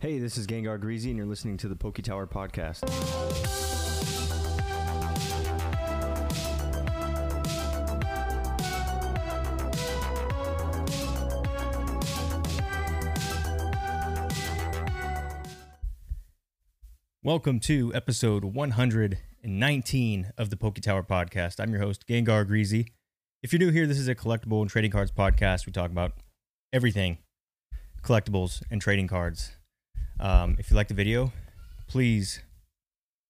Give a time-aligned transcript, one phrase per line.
[0.00, 2.88] Hey, this is Gengar Greasy, and you're listening to the Poke Tower Podcast.
[17.22, 21.60] Welcome to episode 119 of the Poke Tower Podcast.
[21.60, 22.94] I'm your host, Gengar Greasy.
[23.42, 25.66] If you're new here, this is a collectible and trading cards podcast.
[25.66, 26.12] We talk about
[26.72, 27.18] everything
[28.02, 29.59] collectibles and trading cards.
[30.20, 31.32] Um, if you like the video,
[31.88, 32.42] please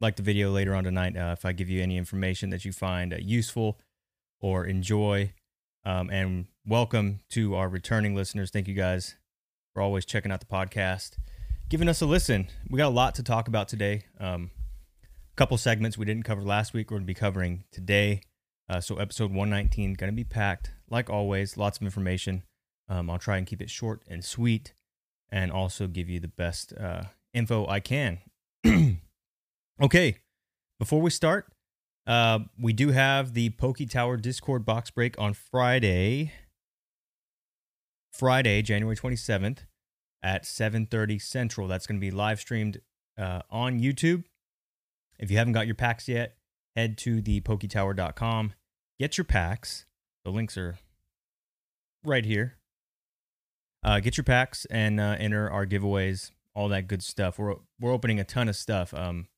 [0.00, 1.16] like the video later on tonight.
[1.16, 3.78] Uh, if I give you any information that you find uh, useful
[4.40, 5.32] or enjoy,
[5.84, 8.50] um, and welcome to our returning listeners.
[8.50, 9.14] Thank you guys
[9.72, 11.12] for always checking out the podcast,
[11.68, 12.48] giving us a listen.
[12.68, 14.06] We got a lot to talk about today.
[14.18, 14.50] Um,
[15.04, 16.90] a couple segments we didn't cover last week.
[16.90, 18.22] We're going to be covering today.
[18.68, 21.56] Uh, so episode 119 going to be packed like always.
[21.56, 22.42] Lots of information.
[22.88, 24.74] Um, I'll try and keep it short and sweet
[25.30, 28.18] and also give you the best uh, info I can.
[29.82, 30.16] okay,
[30.78, 31.52] before we start,
[32.06, 36.32] uh, we do have the Poke Tower Discord box break on Friday,
[38.12, 39.58] Friday, January 27th
[40.22, 41.68] at 7:30 Central.
[41.68, 42.80] That's going to be live streamed
[43.16, 44.24] uh, on YouTube.
[45.18, 46.36] If you haven't got your packs yet,
[46.74, 48.54] head to the poketower.com,
[48.98, 49.84] get your packs.
[50.24, 50.78] The links are
[52.04, 52.59] right here
[53.82, 57.38] uh, get your packs and uh, enter our giveaways, all that good stuff.
[57.38, 58.92] We're we're opening a ton of stuff.
[58.94, 59.28] Um,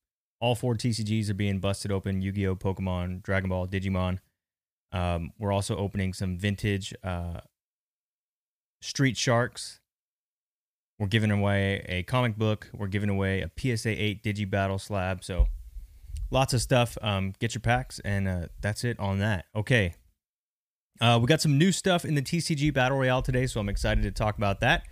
[0.40, 4.18] all four TCGs are being busted open: Yu-Gi-Oh, Pokemon, Dragon Ball, Digimon.
[4.90, 7.40] Um, we're also opening some vintage uh,
[8.80, 9.80] Street Sharks.
[10.98, 12.68] We're giving away a comic book.
[12.72, 15.24] We're giving away a PSA 8 Digi Battle slab.
[15.24, 15.46] So
[16.30, 16.98] lots of stuff.
[17.00, 19.46] Um, get your packs, and uh, that's it on that.
[19.54, 19.94] Okay,
[21.02, 24.02] uh, we got some new stuff in the TCG Battle Royale today, so I'm excited
[24.04, 24.84] to talk about that.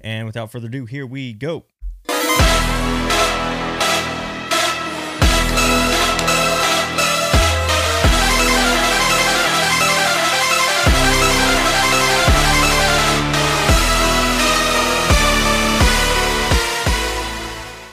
[0.00, 1.64] And without further ado, here we go.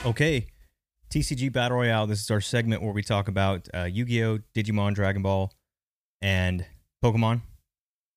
[0.06, 0.46] Okay,
[1.10, 2.06] TCG Battle Royale.
[2.06, 5.52] This is our segment where we talk about uh, Yu Gi Oh!, Digimon, Dragon Ball,
[6.22, 6.66] and
[7.02, 7.40] Pokemon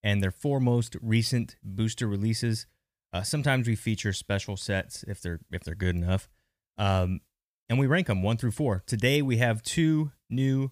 [0.08, 2.66] and their four most recent booster releases.
[3.12, 6.30] Uh, sometimes we feature special sets if they're if they're good enough,
[6.78, 7.20] um,
[7.68, 8.84] and we rank them one through four.
[8.88, 10.72] Today we have two new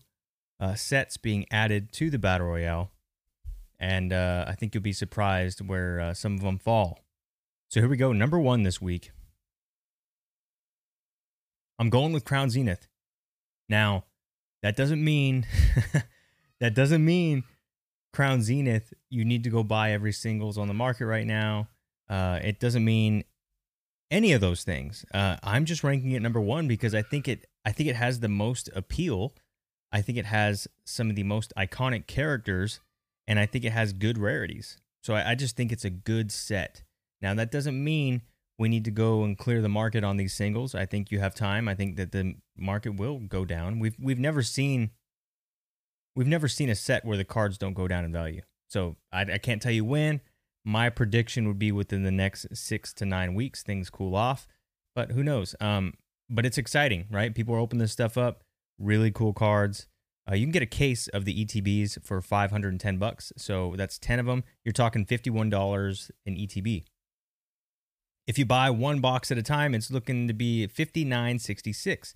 [0.58, 2.92] uh, sets being added to the battle royale,
[3.78, 7.02] and uh, I think you'll be surprised where uh, some of them fall.
[7.68, 8.14] So here we go.
[8.14, 9.12] Number one this week.
[11.78, 12.88] I'm going with Crown Zenith.
[13.68, 14.06] Now,
[14.64, 15.46] that doesn't mean
[16.62, 17.44] that doesn't mean
[18.16, 21.68] Crown Zenith, you need to go buy every singles on the market right now.
[22.10, 23.26] Uh, it doesn't mean
[24.10, 25.06] any of those things.
[25.14, 28.22] Uh, I'm just ranking it number one because I think it I think it has
[28.22, 29.34] the most appeal.
[29.92, 32.80] I think it has some of the most iconic characters,
[33.28, 34.78] and I think it has good rarities.
[35.04, 36.84] So I, I just think it's a good set.
[37.22, 38.22] Now that doesn't mean
[38.58, 40.74] we need to go and clear the market on these singles.
[40.74, 41.68] I think you have time.
[41.68, 43.80] I think that the market will go down.
[43.80, 44.92] We've we've never seen
[46.16, 48.42] we've never seen a set where the cards don't go down in value.
[48.68, 50.22] So I, I can't tell you when.
[50.64, 54.48] My prediction would be within the next six to nine weeks, things cool off.
[54.96, 55.56] But who knows?
[55.60, 55.94] Um,
[56.30, 57.36] but it's exciting, right?
[57.36, 58.44] People are opening this stuff up.
[58.80, 59.88] Really cool cards.
[60.30, 63.32] Uh, you can get a case of the ETBs for 510 bucks.
[63.38, 64.44] So that's 10 of them.
[64.64, 66.86] You're talking $51 in ETB.
[68.26, 72.16] If you buy one box at a time, it's looking to be 59.66.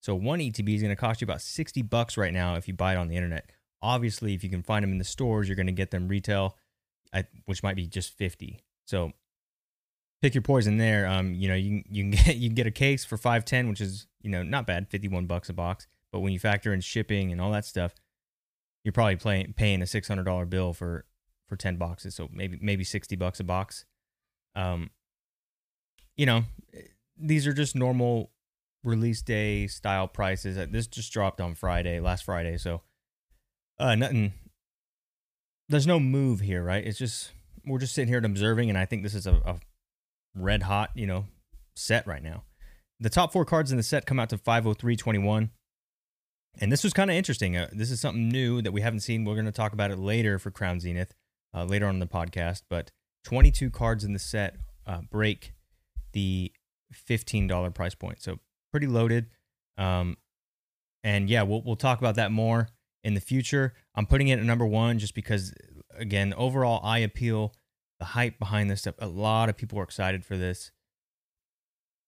[0.00, 2.74] So one ETB is going to cost you about 60 bucks right now if you
[2.74, 3.50] buy it on the internet.
[3.82, 6.56] Obviously, if you can find them in the stores, you're going to get them retail,
[7.44, 8.60] which might be just 50.
[8.86, 9.12] So
[10.22, 11.06] pick your poison there.
[11.06, 13.80] Um, you know, you you can get you can get a case for 510, which
[13.80, 17.32] is, you know, not bad, 51 bucks a box, but when you factor in shipping
[17.32, 17.94] and all that stuff,
[18.84, 19.16] you're probably
[19.56, 21.04] paying a $600 bill for
[21.46, 23.84] for 10 boxes, so maybe maybe 60 bucks a box.
[24.54, 24.90] Um
[26.16, 26.44] you know,
[27.16, 28.30] these are just normal
[28.82, 30.56] release day style prices.
[30.56, 32.82] Uh, this just dropped on Friday, last Friday, so
[33.78, 34.32] uh nothing
[35.68, 36.84] there's no move here, right?
[36.84, 37.32] It's just
[37.64, 39.60] we're just sitting here and observing and I think this is a, a
[40.34, 41.26] red hot, you know,
[41.76, 42.44] set right now.
[42.98, 45.50] The top 4 cards in the set come out to 50321.
[46.60, 47.56] And this was kind of interesting.
[47.56, 49.24] Uh, this is something new that we haven't seen.
[49.24, 51.14] We're going to talk about it later for Crown Zenith,
[51.54, 52.62] uh, later on in the podcast.
[52.68, 52.90] But
[53.24, 54.56] 22 cards in the set
[54.86, 55.54] uh, break
[56.12, 56.52] the
[57.08, 58.20] $15 price point.
[58.20, 59.26] So pretty loaded.
[59.78, 60.16] Um,
[61.04, 62.68] and yeah, we'll we'll talk about that more
[63.04, 63.74] in the future.
[63.94, 65.54] I'm putting it at number one just because,
[65.96, 67.54] again, overall eye appeal,
[67.98, 68.96] the hype behind this stuff.
[68.98, 70.70] A lot of people are excited for this.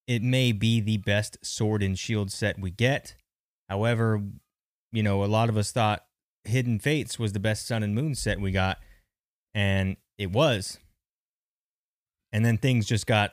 [0.06, 3.15] it may be the best sword and shield set we get.
[3.69, 4.23] However,
[4.93, 6.05] you know, a lot of us thought
[6.44, 8.79] Hidden Fates was the best Sun and Moon set we got,
[9.55, 10.79] and it was.
[12.32, 13.32] And then things just got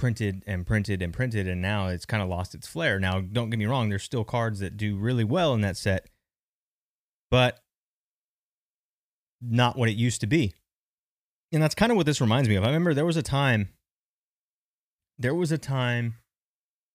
[0.00, 2.98] printed and printed and printed, and now it's kind of lost its flair.
[2.98, 6.08] Now, don't get me wrong, there's still cards that do really well in that set,
[7.30, 7.60] but
[9.40, 10.54] not what it used to be.
[11.52, 12.64] And that's kind of what this reminds me of.
[12.64, 13.68] I remember there was a time,
[15.18, 16.16] there was a time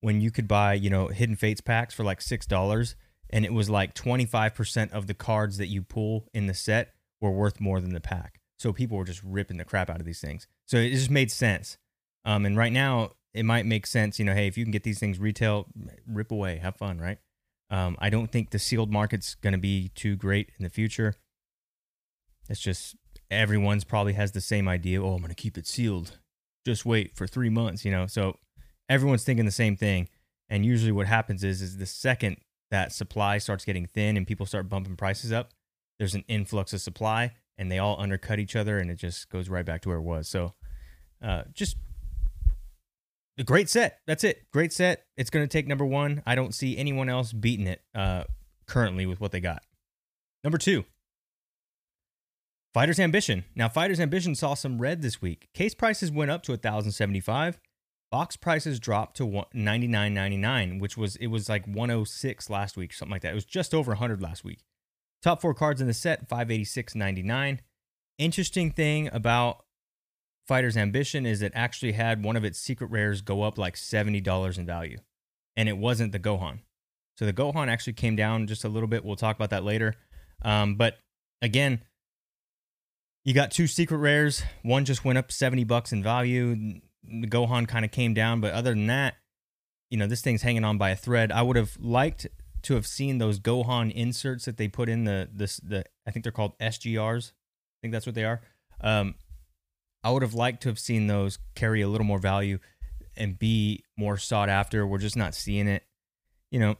[0.01, 2.95] when you could buy, you know, Hidden Fates packs for like $6,
[3.29, 7.31] and it was like 25% of the cards that you pull in the set were
[7.31, 8.39] worth more than the pack.
[8.57, 10.47] So people were just ripping the crap out of these things.
[10.65, 11.77] So it just made sense.
[12.25, 14.83] Um, and right now, it might make sense, you know, hey, if you can get
[14.83, 15.67] these things retail,
[16.07, 17.19] rip away, have fun, right?
[17.69, 21.15] Um, I don't think the sealed market's going to be too great in the future.
[22.49, 22.95] It's just
[23.29, 25.03] everyone's probably has the same idea.
[25.03, 26.19] Oh, I'm going to keep it sealed.
[26.65, 28.07] Just wait for three months, you know.
[28.07, 28.37] So
[28.87, 30.09] everyone's thinking the same thing.
[30.47, 32.37] And usually, what happens is, is the second
[32.71, 35.51] that supply starts getting thin and people start bumping prices up,
[35.97, 39.49] there's an influx of supply, and they all undercut each other, and it just goes
[39.49, 40.27] right back to where it was.
[40.27, 40.53] So,
[41.21, 41.77] uh, just
[43.37, 43.99] a great set.
[44.07, 44.49] That's it.
[44.51, 45.05] Great set.
[45.17, 46.23] It's going to take number one.
[46.25, 48.23] I don't see anyone else beating it uh,
[48.65, 49.63] currently with what they got.
[50.43, 50.85] Number two,
[52.73, 53.45] Fighter's Ambition.
[53.55, 55.49] Now, Fighter's Ambition saw some red this week.
[55.53, 57.59] Case prices went up to 1075
[58.15, 63.23] Box prices dropped to 99.99, which was it was like 106 last week, something like
[63.23, 63.33] that.
[63.33, 64.59] It was just over 100 last week.
[65.21, 67.59] Top four cards in the set, 586.99.
[68.17, 69.64] Interesting thing about
[70.47, 74.57] Fighter's Ambition is it actually had one of its secret rares go up like $70
[74.57, 74.97] in value,
[75.55, 76.59] and it wasn't the Gohan.
[77.17, 79.03] So the Gohan actually came down just a little bit.
[79.03, 79.95] We'll talk about that later.
[80.41, 80.97] Um, but
[81.41, 81.81] again,
[83.23, 84.43] you got two secret rares.
[84.61, 86.79] One just went up 70 bucks in value.
[87.03, 89.15] The Gohan kind of came down, but other than that,
[89.89, 91.31] you know, this thing's hanging on by a thread.
[91.31, 92.27] I would have liked
[92.63, 96.23] to have seen those Gohan inserts that they put in the this the I think
[96.23, 97.31] they're called SGRs.
[97.31, 98.41] I think that's what they are.
[98.81, 99.15] Um,
[100.05, 102.59] I would have liked to have seen those carry a little more value
[103.17, 104.85] and be more sought after.
[104.85, 105.83] We're just not seeing it,
[106.51, 106.75] you know.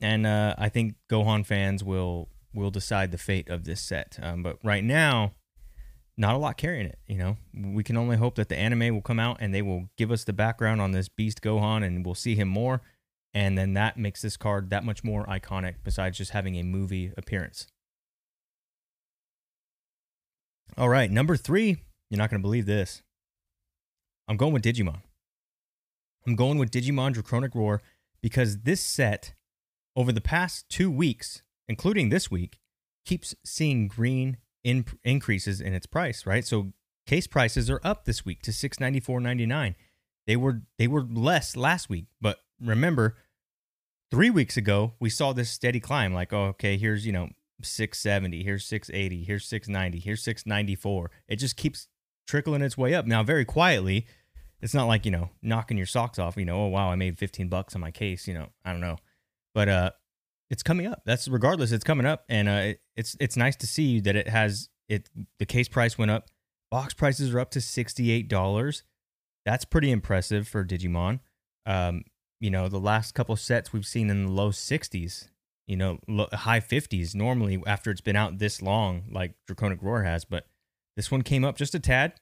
[0.00, 4.16] And uh, I think Gohan fans will will decide the fate of this set.
[4.22, 5.34] Um, but right now,
[6.16, 7.00] not a lot carrying it.
[7.08, 9.88] You know, we can only hope that the anime will come out and they will
[9.98, 12.80] give us the background on this Beast Gohan, and we'll see him more,
[13.34, 15.74] and then that makes this card that much more iconic.
[15.82, 17.66] Besides just having a movie appearance.
[20.76, 21.78] All right, number three.
[22.10, 23.02] You're not going to believe this.
[24.28, 25.02] I'm going with Digimon.
[26.26, 27.80] I'm going with Digimon Draconic Roar
[28.20, 29.34] because this set,
[29.96, 32.58] over the past two weeks, including this week,
[33.04, 36.44] keeps seeing green in, increases in its price, right?
[36.44, 36.72] So
[37.06, 39.74] case prices are up this week to 694.99.
[40.26, 43.16] They were they were less last week, but remember
[44.10, 47.30] 3 weeks ago we saw this steady climb like oh, okay, here's, you know,
[47.62, 51.10] 670, here's 680, here's 690, here's 694.
[51.28, 51.88] It just keeps
[52.28, 53.06] trickling its way up.
[53.06, 54.06] Now very quietly,
[54.60, 57.18] it's not like, you know, knocking your socks off, you know, oh wow, I made
[57.18, 58.98] 15 bucks on my case, you know, I don't know.
[59.52, 59.90] But uh
[60.50, 61.02] it's coming up.
[61.04, 61.72] That's regardless.
[61.72, 65.08] It's coming up, and uh, it, it's it's nice to see that it has it.
[65.38, 66.28] The case price went up.
[66.70, 68.82] Box prices are up to sixty eight dollars.
[69.44, 71.20] That's pretty impressive for Digimon.
[71.66, 72.04] Um,
[72.40, 75.28] you know, the last couple sets we've seen in the low sixties.
[75.66, 75.98] You know,
[76.32, 80.24] high fifties normally after it's been out this long, like Draconic Roar has.
[80.24, 80.46] But
[80.96, 82.14] this one came up just a tad.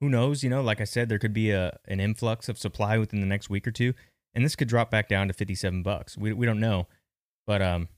[0.00, 0.42] Who knows?
[0.42, 3.26] You know, like I said, there could be a an influx of supply within the
[3.26, 3.94] next week or two,
[4.34, 6.16] and this could drop back down to fifty seven bucks.
[6.16, 6.86] We we don't know.
[7.46, 7.88] But um,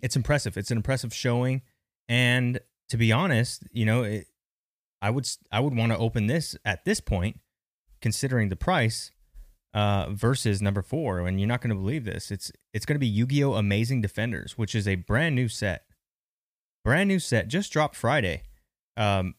[0.00, 0.56] it's impressive.
[0.56, 1.62] It's an impressive showing,
[2.08, 4.26] and to be honest, you know, it,
[5.02, 7.40] I would I would want to open this at this point,
[8.00, 9.10] considering the price,
[9.74, 11.26] uh, versus number four.
[11.26, 12.30] And you're not going to believe this.
[12.30, 13.54] It's it's going to be Yu-Gi-Oh!
[13.54, 15.84] Amazing Defenders, which is a brand new set,
[16.84, 18.44] brand new set, just dropped Friday.
[18.96, 19.34] Um,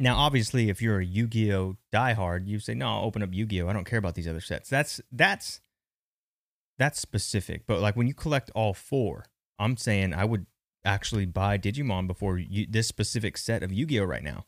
[0.00, 3.68] now, obviously, if you're a Yu-Gi-Oh diehard, you say, "No, I'll open up Yu-Gi-Oh.
[3.68, 5.60] I don't care about these other sets." That's that's
[6.78, 7.66] that's specific.
[7.66, 9.26] But like when you collect all four,
[9.58, 10.46] I'm saying I would
[10.84, 14.46] actually buy Digimon before you, this specific set of Yu-Gi-Oh right now.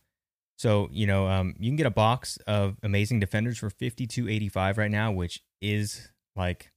[0.57, 4.29] So you know, um, you can get a box of Amazing Defenders for fifty two
[4.29, 6.73] eighty five right now, which is like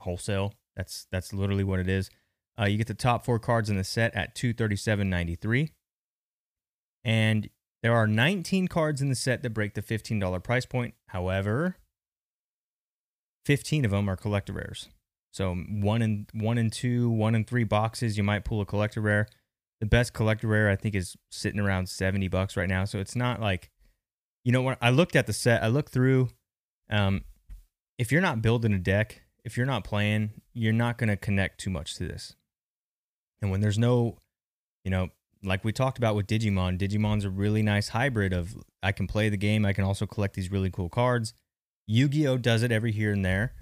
[0.00, 0.52] wholesale.
[0.76, 2.10] That's that's literally what it is.
[2.60, 5.34] Uh, you get the top four cards in the set at two thirty seven ninety
[5.34, 5.70] three,
[7.04, 7.48] and
[7.84, 10.94] there are nineteen cards in the set that break the fifteen dollar price point.
[11.08, 11.76] However,
[13.46, 14.88] 15 of them are collector rares.
[15.32, 19.00] So one and one and two, one and three boxes, you might pull a collector
[19.00, 19.28] rare.
[19.80, 22.84] The best collector rare I think is sitting around 70 bucks right now.
[22.86, 23.70] So it's not like,
[24.44, 26.30] you know, when I looked at the set, I looked through
[26.88, 27.24] Um,
[27.98, 31.60] if you're not building a deck, if you're not playing, you're not going to connect
[31.60, 32.34] too much to this.
[33.42, 34.18] And when there's no,
[34.84, 35.10] you know,
[35.44, 39.28] like we talked about with Digimon, Digimon's a really nice hybrid of I can play
[39.28, 41.34] the game, I can also collect these really cool cards.
[41.86, 42.38] Yu Gi Oh!
[42.38, 43.52] does it every here and there.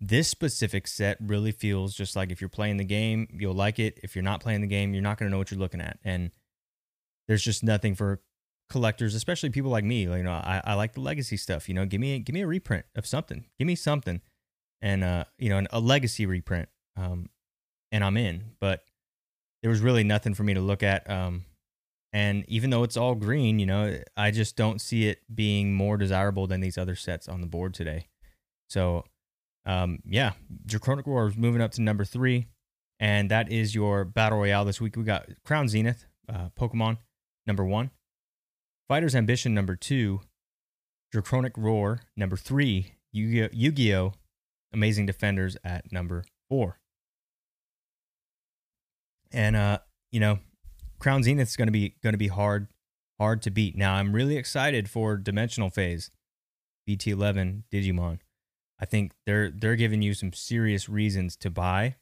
[0.00, 3.98] This specific set really feels just like if you're playing the game, you'll like it.
[4.02, 5.98] If you're not playing the game, you're not going to know what you're looking at.
[6.04, 6.30] And
[7.28, 8.20] there's just nothing for
[8.68, 10.02] collectors, especially people like me.
[10.02, 11.68] You know, I, I like the legacy stuff.
[11.68, 13.44] You know, give me give me a reprint of something.
[13.58, 14.20] Give me something,
[14.80, 16.68] and uh, you know, a legacy reprint.
[16.96, 17.28] Um,
[17.92, 18.52] and I'm in.
[18.60, 18.82] But
[19.62, 21.08] there was really nothing for me to look at.
[21.08, 21.44] Um,
[22.12, 25.96] and even though it's all green, you know, I just don't see it being more
[25.96, 28.08] desirable than these other sets on the board today.
[28.68, 29.04] So,
[29.64, 30.32] um, yeah,
[30.66, 32.48] Draconic Roar is moving up to number three,
[33.00, 34.96] and that is your battle royale this week.
[34.96, 36.98] We got Crown Zenith, uh, Pokemon
[37.46, 37.90] number one,
[38.88, 40.20] Fighter's Ambition number two,
[41.12, 44.14] Draconic Roar number three, Yu Gi Oh!
[44.72, 46.78] Amazing Defenders at number four.
[49.32, 49.78] And uh,
[50.10, 50.38] you know,
[50.98, 52.68] Crown Zenith is going to be going to be hard
[53.18, 53.76] hard to beat.
[53.76, 56.10] Now, I'm really excited for Dimensional Phase
[56.88, 58.18] BT11 Digimon.
[58.80, 61.96] I think they're they're giving you some serious reasons to buy.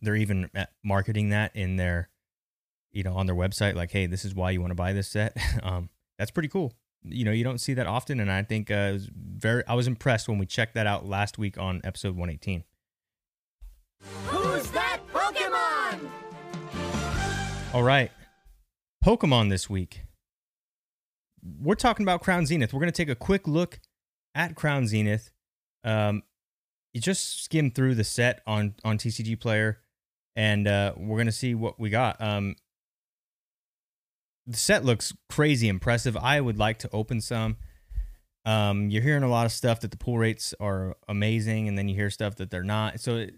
[0.00, 0.50] They're even
[0.84, 2.08] marketing that in their
[2.90, 5.08] you know on their website like hey, this is why you want to buy this
[5.08, 5.36] set.
[5.62, 6.74] um that's pretty cool.
[7.04, 9.86] You know, you don't see that often and I think uh, was very I was
[9.86, 12.64] impressed when we checked that out last week on episode 118.
[17.74, 18.10] All right.
[19.04, 20.00] Pokemon this week.
[21.60, 22.72] We're talking about Crown Zenith.
[22.72, 23.78] We're going to take a quick look
[24.34, 25.30] at Crown Zenith.
[25.84, 26.22] Um,
[26.94, 29.80] you just skim through the set on on TCG Player,
[30.34, 32.18] and uh, we're going to see what we got.
[32.22, 32.56] Um,
[34.46, 36.16] the set looks crazy impressive.
[36.16, 37.58] I would like to open some.
[38.46, 41.86] Um, you're hearing a lot of stuff that the pull rates are amazing, and then
[41.86, 42.98] you hear stuff that they're not.
[42.98, 43.34] So, it,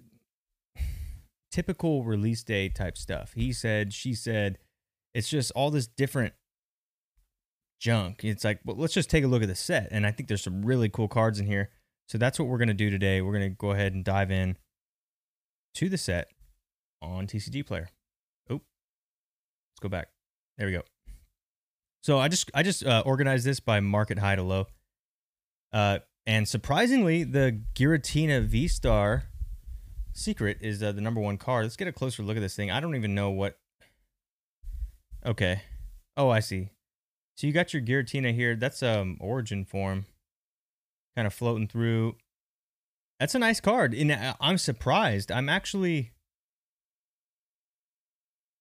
[1.51, 3.33] typical release day type stuff.
[3.35, 4.59] He said, she said,
[5.15, 6.35] it's just all this different
[7.81, 8.25] junk.
[8.25, 9.89] It's like, well, let's just take a look at the set.
[9.91, 11.71] And I think there's some really cool cards in here.
[12.09, 13.21] So that's what we're going to do today.
[13.21, 14.57] We're going to go ahead and dive in
[15.75, 16.29] to the set
[17.01, 17.89] on TCG Player.
[18.49, 20.09] Oh, let's go back.
[20.59, 20.83] There we go.
[22.03, 24.67] So I just I just uh, organized this by market high to low.
[25.73, 29.25] Uh, and surprisingly, the Giratina V Star
[30.13, 31.65] Secret is uh, the number one card.
[31.65, 32.71] Let's get a closer look at this thing.
[32.71, 33.59] I don't even know what.
[35.25, 35.63] Okay.
[36.17, 36.71] Oh, I see.
[37.37, 38.55] So you got your Giratina here.
[38.55, 40.07] That's um origin form,
[41.17, 42.17] kind of floating through.
[43.19, 43.95] That's a nice card.
[43.95, 45.31] And uh, I'm surprised.
[45.31, 46.13] I'm actually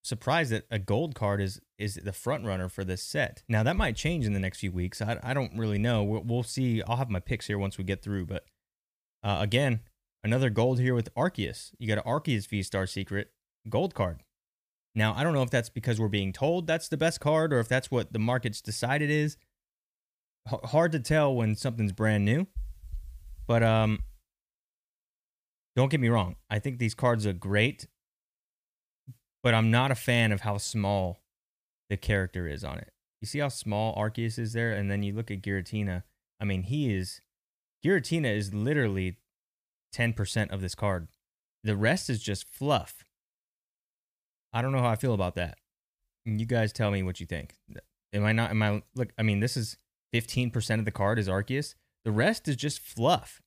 [0.02, 3.44] surprised that a gold card is is the front runner for this set.
[3.50, 5.02] Now that might change in the next few weeks.
[5.02, 6.04] I I don't really know.
[6.04, 6.82] We'll, we'll see.
[6.84, 8.28] I'll have my picks here once we get through.
[8.28, 8.46] But
[9.24, 9.82] uh, again,
[10.24, 11.72] another gold here with Arceus.
[11.78, 13.32] You got an Arceus V Star Secret
[13.68, 14.24] gold card.
[14.96, 17.60] Now I don't know if that's because we're being told that's the best card or
[17.60, 19.38] if that's what the market's decided is.
[20.52, 22.48] H- hard to tell when something's brand new.
[23.48, 24.00] But um,
[25.76, 26.36] don't get me wrong.
[26.50, 27.88] I think these cards are great
[29.44, 31.22] but I'm not a fan of how small
[31.90, 32.92] the character is on it.
[33.22, 36.04] You see how small Arceus is there, and then you look at Giratina.
[36.40, 37.22] I mean, he is
[37.84, 39.18] Giratina is literally
[39.92, 41.08] ten percent of this card.
[41.64, 43.04] The rest is just fluff.
[44.54, 45.58] I don't know how I feel about that.
[46.26, 47.56] You guys tell me what you think.
[48.14, 48.52] Am I not?
[48.52, 49.10] Am I look?
[49.18, 49.78] I mean, this is
[50.12, 51.76] fifteen percent of the card is Arceus.
[52.06, 53.42] The rest is just fluff.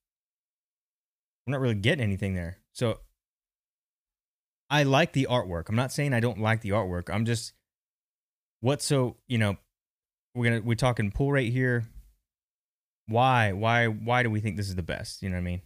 [1.46, 2.58] I'm not really getting anything there.
[2.72, 3.00] So
[4.70, 5.68] I like the artwork.
[5.68, 7.12] I'm not saying I don't like the artwork.
[7.12, 7.52] I'm just
[8.60, 9.56] what so, you know,
[10.34, 11.84] we're going to we're talking pull rate here.
[13.06, 13.52] Why?
[13.52, 15.22] Why why do we think this is the best?
[15.22, 15.62] You know what I mean?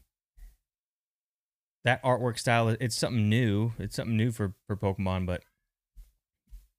[1.87, 3.73] That artwork style it's something new.
[3.78, 5.43] It's something new for for Pokemon, but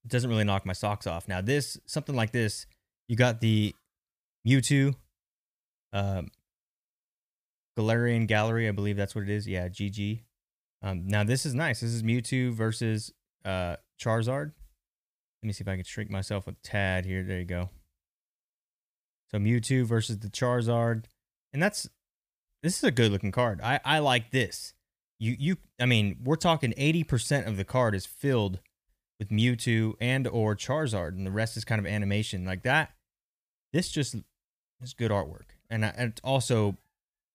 [0.03, 1.27] it doesn't really knock my socks off.
[1.27, 2.67] Now, this something like this,
[3.07, 3.73] you got the
[4.47, 4.93] Mewtwo
[5.93, 6.27] um
[7.77, 9.47] Galarian Gallery, I believe that's what it is.
[9.47, 10.23] Yeah, GG.
[10.81, 11.81] Um, now this is nice.
[11.81, 13.13] This is Mewtwo versus
[13.45, 14.51] uh, Charizard.
[15.41, 17.23] Let me see if I can shrink myself a tad here.
[17.23, 17.69] There you go.
[19.29, 21.05] So Mewtwo versus the Charizard,
[21.53, 21.87] and that's
[22.63, 23.61] this is a good looking card.
[23.61, 24.73] I I like this.
[25.19, 28.59] You you I mean we're talking eighty percent of the card is filled
[29.19, 32.91] with Mewtwo and or Charizard, and the rest is kind of animation like that.
[33.73, 34.15] This just
[34.81, 36.77] is good artwork, and, I, and also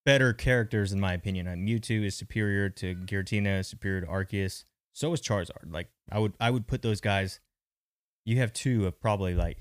[0.05, 1.49] better characters in my opinion.
[1.49, 4.65] Uh, Mewtwo is superior to Giratina, superior to Arceus.
[4.93, 5.73] So is Charizard.
[5.73, 7.41] Like I would I would put those guys.
[8.25, 9.59] You have two of probably like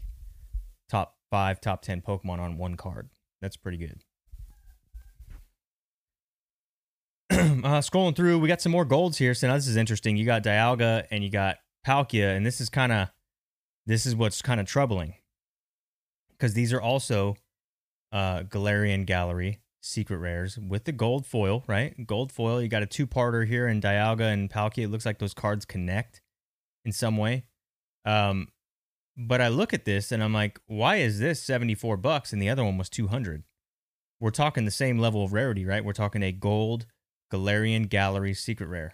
[0.90, 3.10] top five, top ten Pokemon on one card.
[3.42, 4.04] That's pretty good.
[7.21, 7.21] I'm
[7.64, 8.40] uh, scrolling through.
[8.40, 9.34] We got some more golds here.
[9.34, 10.18] So now this is interesting.
[10.18, 11.58] You got Dialga and you got
[11.88, 13.08] Palkia, and this is kind of
[13.86, 15.14] this is what's kind of troubling
[16.32, 17.38] because these are also
[18.12, 22.06] uh, Galarian Gallery secret rares with the gold foil, right?
[22.06, 22.62] Gold foil.
[22.62, 24.84] You got a two parter here in Dialga and Palkia.
[24.84, 26.22] It looks like those cards connect
[26.84, 27.46] in some way.
[28.04, 28.50] Um,
[29.18, 32.50] but I look at this and I'm like, why is this 74 bucks and the
[32.50, 33.44] other one was 200?
[34.20, 35.84] We're talking the same level of rarity, right?
[35.84, 36.86] We're talking a gold
[37.32, 38.94] Galarian Gallery secret rare.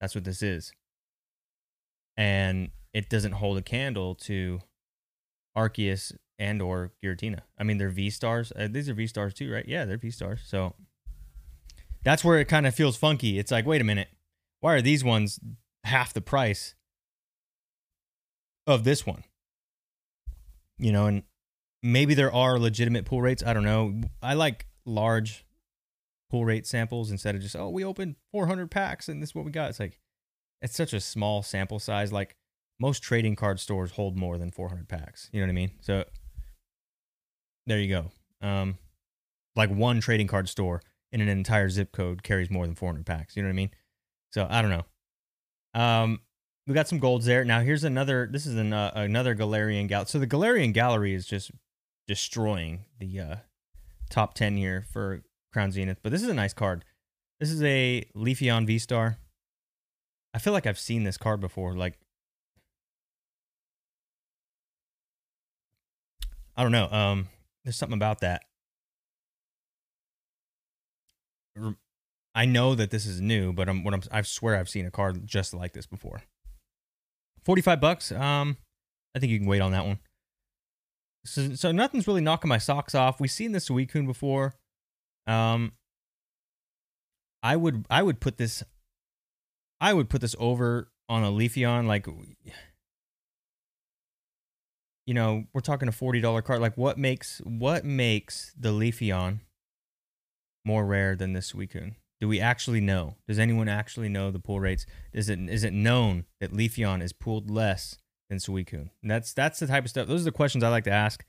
[0.00, 0.72] That's what this is.
[2.16, 4.60] And it doesn't hold a candle to
[5.56, 7.40] Arceus and or Giratina.
[7.58, 8.52] I mean, they're V stars.
[8.56, 9.66] Uh, these are V stars too, right?
[9.66, 10.40] Yeah, they're V stars.
[10.46, 10.74] So
[12.04, 13.38] that's where it kind of feels funky.
[13.38, 14.08] It's like, wait a minute,
[14.60, 15.40] why are these ones
[15.84, 16.74] half the price
[18.66, 19.24] of this one?
[20.78, 21.22] You know, and
[21.82, 23.42] maybe there are legitimate pull rates.
[23.44, 24.00] I don't know.
[24.22, 25.43] I like large
[26.30, 29.44] pull rate samples instead of just oh we opened 400 packs and this is what
[29.44, 29.70] we got.
[29.70, 29.98] It's like
[30.62, 32.12] it's such a small sample size.
[32.12, 32.36] Like
[32.80, 35.28] most trading card stores hold more than 400 packs.
[35.32, 35.72] You know what I mean?
[35.80, 36.04] So
[37.66, 38.10] there you go.
[38.46, 38.78] Um,
[39.56, 43.36] like one trading card store in an entire zip code carries more than 400 packs.
[43.36, 43.70] You know what I mean?
[44.32, 45.80] So I don't know.
[45.80, 46.20] Um,
[46.66, 47.44] we got some golds there.
[47.44, 48.28] Now here's another.
[48.30, 50.06] This is an, uh, another Galarian gal.
[50.06, 51.50] So the Galarian Gallery is just
[52.08, 53.36] destroying the uh,
[54.10, 55.22] top 10 here for
[55.54, 56.00] Crown Zenith.
[56.02, 56.84] But this is a nice card.
[57.40, 59.18] This is a Leafeon V Star.
[60.34, 61.74] I feel like I've seen this card before.
[61.74, 61.94] Like
[66.56, 66.90] I don't know.
[66.90, 67.28] Um,
[67.64, 68.42] there's something about that.
[72.34, 74.90] I know that this is new, but I'm what I'm I swear I've seen a
[74.90, 76.22] card just like this before.
[77.44, 78.10] 45 bucks.
[78.10, 78.56] Um
[79.14, 80.00] I think you can wait on that one.
[81.24, 83.20] So, so nothing's really knocking my socks off.
[83.20, 84.54] We've seen this Suicune before.
[85.26, 85.72] Um
[87.42, 88.62] I would I would put this
[89.80, 92.06] I would put this over on a Leafeon like
[95.06, 96.60] you know, we're talking a forty dollar card.
[96.60, 99.40] Like, what makes what makes the Leafeon
[100.64, 101.96] more rare than this Suicune?
[102.20, 103.16] Do we actually know?
[103.28, 104.86] Does anyone actually know the pull rates?
[105.12, 107.98] Is it is it known that Leafeon is pulled less
[108.30, 108.90] than Suicune?
[109.02, 110.06] And that's that's the type of stuff.
[110.06, 111.24] Those are the questions I like to ask.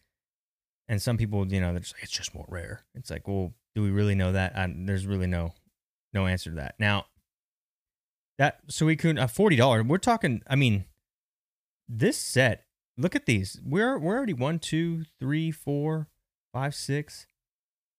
[0.88, 2.86] And some people, you know, they're just like, it's just more rare.
[2.94, 4.58] It's like, well, do we really know that?
[4.58, 5.54] I, there's really no
[6.14, 6.76] no answer to that.
[6.80, 7.06] Now,
[8.38, 9.84] that Suicune, a forty dollar.
[9.84, 10.42] We're talking.
[10.48, 10.86] I mean,
[11.88, 12.66] this set
[12.98, 13.60] Look at these.
[13.64, 16.08] We're we're already one, two, three, four,
[16.54, 17.28] five, six,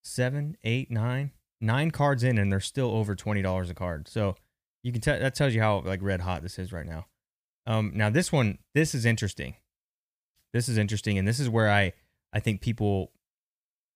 [0.02, 4.08] seven, eight, nine, nine cards in, and they're still over twenty dollars a card.
[4.08, 4.36] So
[4.82, 7.06] you can tell that tells you how like red hot this is right now.
[7.66, 9.56] Um, now this one, this is interesting.
[10.54, 11.92] This is interesting, and this is where I
[12.32, 13.12] I think people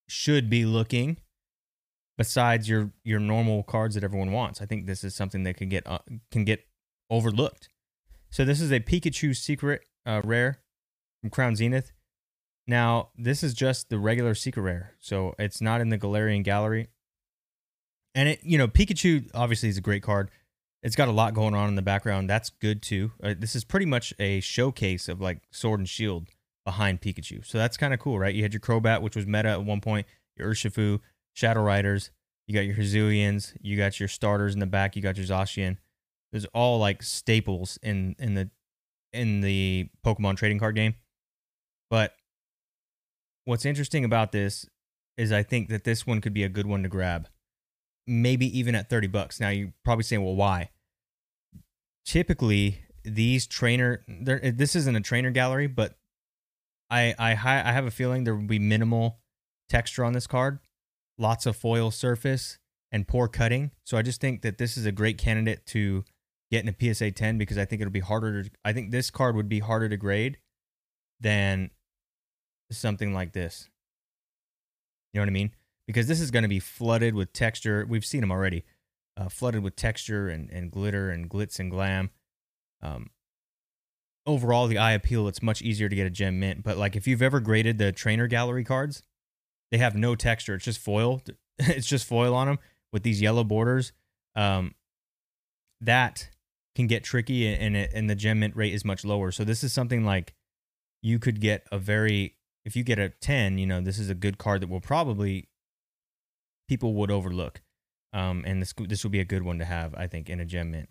[0.06, 1.16] should be looking.
[2.20, 5.70] Besides your your normal cards that everyone wants, I think this is something that can
[5.70, 6.66] get uh, can get
[7.08, 7.70] overlooked.
[8.28, 10.60] So this is a Pikachu secret uh, rare
[11.22, 11.92] from Crown Zenith.
[12.66, 16.88] Now, this is just the regular secret rare, so it's not in the Galarian Gallery.
[18.14, 20.30] And it, you know, Pikachu obviously is a great card.
[20.82, 22.28] It's got a lot going on in the background.
[22.28, 23.12] That's good too.
[23.24, 26.28] Uh, this is pretty much a showcase of like Sword and Shield
[26.66, 27.46] behind Pikachu.
[27.46, 28.34] So that's kind of cool, right?
[28.34, 30.06] You had your Crobat, which was meta at one point,
[30.36, 31.00] your Urshifu,
[31.34, 32.10] Shadow Riders,
[32.46, 35.78] you got your Hazulians, you got your starters in the back, you got your Zacian.
[36.32, 38.50] There's all like staples in in the
[39.12, 40.94] in the Pokemon trading card game.
[41.90, 42.14] But
[43.44, 44.66] what's interesting about this
[45.16, 47.28] is I think that this one could be a good one to grab.
[48.06, 49.40] Maybe even at 30 bucks.
[49.40, 50.70] Now you're probably saying, well, why?
[52.04, 55.96] Typically, these trainer eh, this isn't a trainer gallery, but
[56.90, 59.20] I I I have a feeling there will be minimal
[59.68, 60.58] texture on this card,
[61.20, 62.58] lots of foil surface
[62.90, 63.70] and poor cutting.
[63.84, 66.04] So I just think that this is a great candidate to
[66.50, 69.10] get in a PSA 10 because I think it'll be harder to I think this
[69.10, 70.38] card would be harder to grade
[71.20, 71.70] than
[72.72, 73.68] something like this.
[75.12, 75.52] You know what I mean?
[75.86, 77.84] Because this is going to be flooded with texture.
[77.88, 78.64] We've seen them already,
[79.16, 82.10] uh, flooded with texture and, and glitter and glitz and glam.
[82.80, 83.10] Um,
[84.24, 86.62] overall, the eye appeal, it's much easier to get a gem mint.
[86.62, 89.02] But like if you've ever graded the trainer gallery cards,
[89.70, 90.54] they have no texture.
[90.54, 91.22] It's just foil.
[91.58, 92.58] it's just foil on them
[92.92, 93.92] with these yellow borders.
[94.34, 94.74] Um,
[95.80, 96.30] that
[96.74, 99.32] can get tricky and, and, the gem mint rate is much lower.
[99.32, 100.34] So this is something like
[101.02, 104.14] you could get a very if you get a 10, you know, this is a
[104.14, 105.48] good card that will probably
[106.68, 107.62] people would overlook.
[108.12, 110.44] Um, and this this would be a good one to have, I think, in a
[110.44, 110.88] gem mint.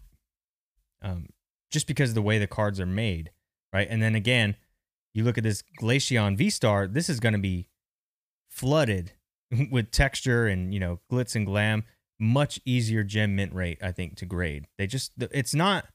[1.01, 1.27] Um,
[1.71, 3.31] just because of the way the cards are made,
[3.71, 3.87] right?
[3.89, 4.55] And then again,
[5.13, 6.87] you look at this Glaceon V Star.
[6.87, 7.67] This is going to be
[8.59, 9.13] flooded
[9.71, 11.83] with texture and you know glitz and glam.
[12.19, 14.67] much easier gem mint rate, I think, to grade.
[14.77, 15.85] They just it's not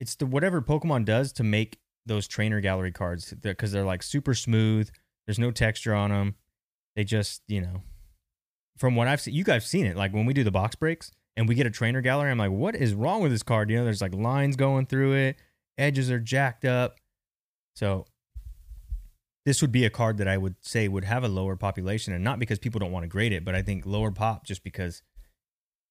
[0.00, 4.34] it's the whatever Pokemon does to make those trainer gallery cards because they're like super
[4.34, 4.90] smooth.
[5.26, 6.36] There's no texture on them.
[6.96, 7.82] They just, you know,
[8.78, 9.96] from what I've seen, you guys seen it.
[9.96, 12.50] Like when we do the box breaks and we get a trainer gallery, I'm like,
[12.50, 13.70] what is wrong with this card?
[13.70, 15.36] You know, there's like lines going through it,
[15.76, 16.96] edges are jacked up.
[17.76, 18.06] So
[19.48, 22.22] this would be a card that I would say would have a lower population, and
[22.22, 25.02] not because people don't want to grade it, but I think lower pop just because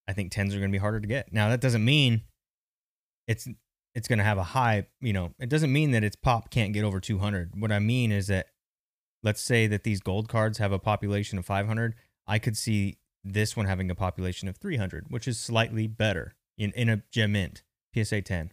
[0.08, 1.34] I think tens are going to be harder to get.
[1.34, 2.22] Now that doesn't mean
[3.28, 3.48] it's
[3.96, 6.72] it's going to have a high, you know, it doesn't mean that its pop can't
[6.72, 7.60] get over 200.
[7.60, 8.46] What I mean is that
[9.24, 11.96] let's say that these gold cards have a population of 500,
[12.28, 16.74] I could see this one having a population of 300, which is slightly better in,
[16.74, 17.64] in a gem mint,
[17.96, 18.52] PSA 10.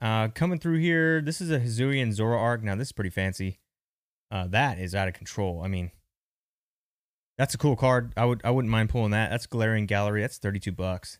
[0.00, 2.62] Uh, coming through here, this is a Hisuian Zora arc.
[2.62, 3.58] Now, this is pretty fancy.
[4.30, 5.62] Uh, that is out of control.
[5.64, 5.90] I mean,
[7.36, 8.12] that's a cool card.
[8.16, 9.30] I would I wouldn't mind pulling that.
[9.30, 10.20] That's Galarian Gallery.
[10.20, 11.18] That's 32 bucks.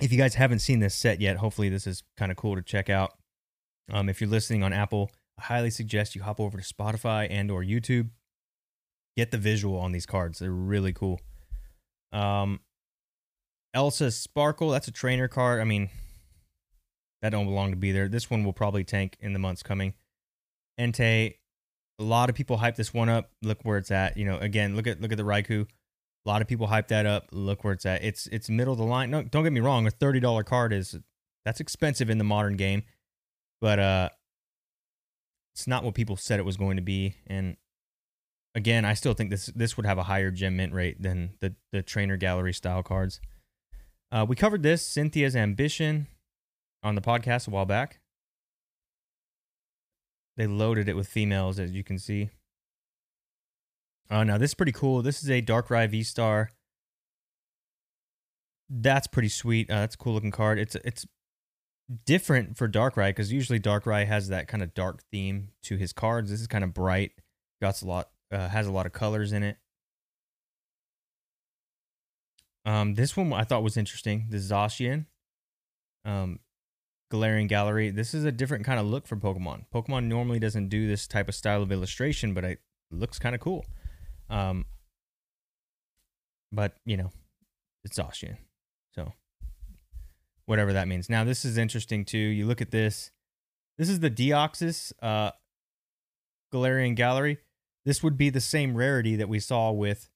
[0.00, 2.62] If you guys haven't seen this set yet, hopefully this is kind of cool to
[2.62, 3.14] check out.
[3.90, 7.50] Um, if you're listening on Apple, I highly suggest you hop over to Spotify and
[7.50, 8.10] or YouTube.
[9.16, 10.38] Get the visual on these cards.
[10.38, 11.20] They're really cool.
[12.12, 12.60] Um,
[13.74, 15.60] Elesa Sparkle, that's a trainer card.
[15.60, 15.90] I mean,
[17.22, 18.08] that don't belong to be there.
[18.08, 19.94] This one will probably tank in the months coming.
[20.80, 21.34] Entei,
[21.98, 23.30] a lot of people hype this one up.
[23.42, 24.16] Look where it's at.
[24.16, 25.62] You know, again, look at look at the Raikou.
[25.62, 27.28] A lot of people hype that up.
[27.32, 28.04] Look where it's at.
[28.04, 29.10] It's it's middle of the line.
[29.10, 29.86] No, don't get me wrong.
[29.86, 30.98] A thirty dollar card is
[31.44, 32.84] that's expensive in the modern game,
[33.60, 34.08] but uh,
[35.54, 37.14] it's not what people said it was going to be.
[37.26, 37.56] And
[38.54, 41.54] again, I still think this this would have a higher gem mint rate than the
[41.72, 43.20] the trainer gallery style cards.
[44.10, 46.06] Uh, we covered this Cynthia's ambition
[46.82, 48.00] on the podcast a while back.
[50.36, 52.30] They loaded it with females, as you can see.
[54.10, 55.02] Oh, now this is pretty cool.
[55.02, 56.50] This is a Darkrai V Star.
[58.70, 59.70] That's pretty sweet.
[59.70, 60.58] Uh, that's a cool looking card.
[60.58, 61.06] It's it's
[62.06, 66.30] different for Darkrai because usually Darkrai has that kind of dark theme to his cards.
[66.30, 67.12] This is kind of bright.
[67.60, 68.10] Got a lot.
[68.30, 69.56] Uh, has a lot of colors in it.
[72.68, 74.26] Um, this one I thought was interesting.
[74.28, 75.06] The Zacian.
[76.04, 76.40] Um,
[77.10, 77.88] Galarian Gallery.
[77.88, 79.64] This is a different kind of look for Pokemon.
[79.74, 83.40] Pokemon normally doesn't do this type of style of illustration, but it looks kind of
[83.40, 83.64] cool.
[84.28, 84.66] Um,
[86.52, 87.10] but you know,
[87.84, 88.36] it's Zacian,
[88.94, 89.14] so
[90.44, 91.08] whatever that means.
[91.08, 92.18] Now this is interesting too.
[92.18, 93.10] You look at this.
[93.78, 95.30] This is the Deoxys uh,
[96.52, 97.38] Galarian Gallery.
[97.86, 100.10] This would be the same rarity that we saw with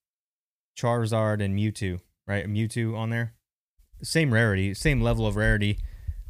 [0.76, 2.44] Charizard and Mewtwo, right?
[2.44, 3.34] A Mewtwo on there.
[4.02, 5.78] Same rarity, same level of rarity.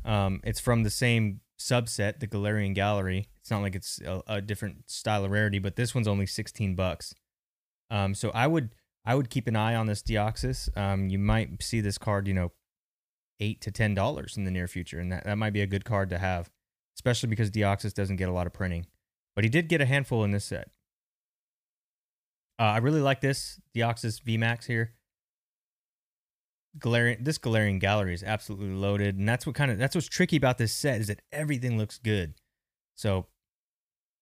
[0.04, 3.28] Um, it's from the same subset, the Galarian Gallery.
[3.40, 6.74] It's not like it's a, a different style of rarity, but this one's only 16
[6.74, 7.14] bucks.
[7.90, 8.70] Um, so I would
[9.04, 10.74] I would keep an eye on this Deoxys.
[10.76, 12.52] Um, you might see this card, you know,
[13.40, 15.84] eight to ten dollars in the near future, and that, that might be a good
[15.84, 16.50] card to have,
[16.96, 18.86] especially because Deoxys doesn't get a lot of printing.
[19.34, 20.70] But he did get a handful in this set.
[22.58, 24.92] Uh, I really like this Deoxys VMAX here.
[26.78, 30.36] Galarian, this Galarian gallery is absolutely loaded, and that's what kind of that's what's tricky
[30.36, 32.34] about this set is that everything looks good.
[32.94, 33.26] So,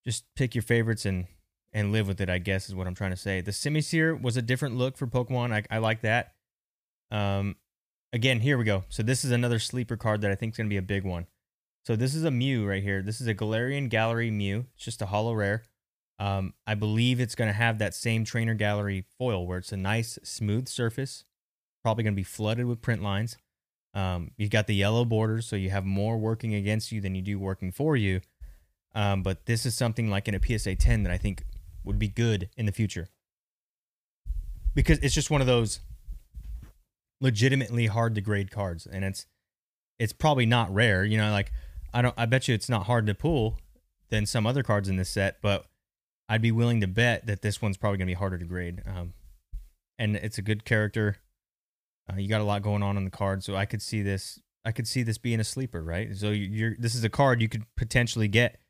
[0.04, 1.26] just pick your favorites and
[1.72, 2.28] and live with it.
[2.28, 3.40] I guess is what I'm trying to say.
[3.40, 5.52] The Simisear was a different look for Pokemon.
[5.52, 6.34] I, I like that.
[7.12, 7.56] Um,
[8.12, 8.84] again, here we go.
[8.88, 11.26] So this is another sleeper card that I think is gonna be a big one.
[11.84, 13.02] So this is a Mew right here.
[13.02, 14.66] This is a Galarian Gallery Mew.
[14.74, 15.62] It's just a holo rare.
[16.18, 20.18] Um, I believe it's gonna have that same Trainer Gallery foil where it's a nice
[20.24, 21.24] smooth surface
[21.82, 23.36] probably going to be flooded with print lines.
[23.94, 27.22] Um, you've got the yellow borders, so you have more working against you than you
[27.22, 28.20] do working for you.
[28.94, 31.44] Um, but this is something like in a PSA 10 that I think
[31.84, 33.08] would be good in the future
[34.74, 35.80] because it's just one of those
[37.20, 39.26] legitimately hard to grade cards, and it's
[39.98, 41.04] it's probably not rare.
[41.04, 41.52] You know, like
[41.92, 43.58] I don't, I bet you it's not hard to pull
[44.08, 45.66] than some other cards in this set, but
[46.28, 48.82] I'd be willing to bet that this one's probably gonna be harder to grade.
[48.86, 49.14] Um,
[49.98, 51.16] and it's a good character.
[52.10, 54.40] Uh, you got a lot going on on the card, so I could see this.
[54.64, 56.14] I could see this being a sleeper, right?
[56.16, 58.60] So you're this is a card you could potentially get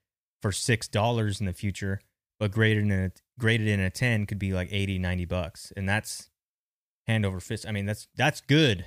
[0.42, 2.00] for six dollars in the future,
[2.38, 5.88] but graded in a graded in a ten could be like 80, 90 bucks, and
[5.88, 6.30] that's
[7.06, 7.66] hand over fist.
[7.66, 8.86] I mean, that's that's good.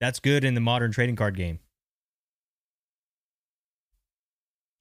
[0.00, 1.60] That's good in the modern trading card game.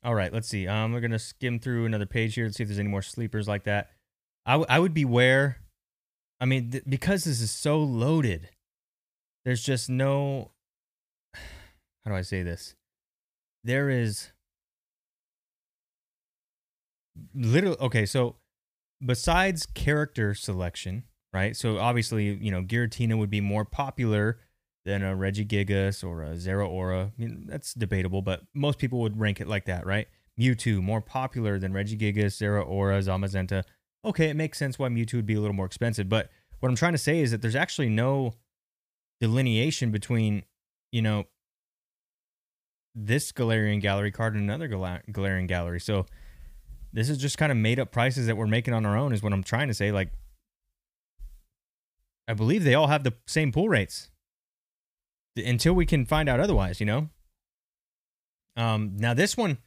[0.04, 0.68] All right, let's see.
[0.68, 2.46] Um, we're gonna skim through another page here.
[2.46, 3.92] Let's see if there's any more sleepers like that.
[4.46, 5.60] I, w- I would beware.
[6.42, 8.50] I mean, th- because this is so loaded,
[9.46, 10.52] there's just no
[11.34, 12.76] how do I say this?
[13.64, 14.32] There is
[17.34, 18.38] literally okay, so
[19.06, 21.04] besides character selection,
[21.34, 21.56] right?
[21.56, 24.40] So obviously, you know, Giratina would be more popular
[24.86, 27.08] than a Regigigas or a Zeraora.
[27.08, 30.08] I mean, that's debatable, but most people would rank it like that, right?
[30.40, 33.64] Mewtwo more popular than Regigigas, Zeraora, Zamazenta.
[34.04, 36.30] Okay, it makes sense why Mewtwo would be a little more expensive, but
[36.60, 38.34] what I'm trying to say is that there's actually no
[39.24, 40.44] delineation between,
[40.92, 41.24] you know,
[42.94, 45.80] this Galarian Gallery card and another Galarian Gallery.
[45.80, 46.06] So
[46.92, 49.24] this is just kind of made up prices that we're making on our own, is
[49.24, 49.94] what I'm trying to say.
[49.94, 50.10] Like,
[52.28, 54.10] I believe they all have the same pool rates
[55.38, 57.08] until we can find out otherwise, you know?
[58.58, 59.58] Um, now this one,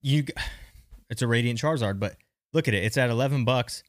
[0.00, 0.24] you,
[1.10, 2.16] it's a Radiant Charizard, but
[2.54, 2.82] look at it.
[2.82, 3.82] It's at 11 bucks.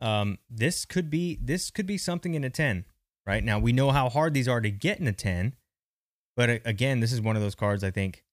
[0.00, 2.86] Um, this could be, this could be something in a 10,
[3.28, 3.44] right?
[3.44, 5.54] Now we know how hard these are to get in a 10,
[6.34, 8.24] but again, this is one of those cards I think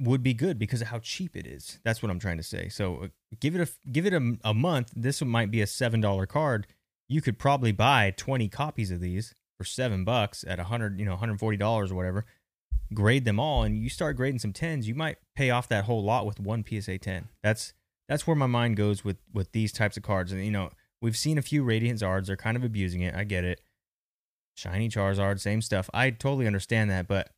[0.00, 1.78] would be good because of how cheap it is.
[1.84, 2.68] That's what I'm trying to say.
[2.68, 4.92] So uh, give it a give it a, a month.
[4.96, 6.66] This might be a seven dollar card.
[7.08, 11.04] You could probably buy 20 copies of these for seven bucks at a hundred, you
[11.04, 12.24] know, 140 dollars or whatever.
[12.92, 14.88] Grade them all, and you start grading some tens.
[14.88, 17.28] You might pay off that whole lot with one PSA 10.
[17.40, 17.72] That's
[18.08, 20.32] that's where my mind goes with with these types of cards.
[20.32, 20.70] And you know,
[21.00, 22.26] we've seen a few Radiant Zards.
[22.26, 23.14] They're kind of abusing it.
[23.14, 23.60] I get it.
[24.54, 25.88] Shiny Charizard, same stuff.
[25.94, 27.30] I totally understand that, but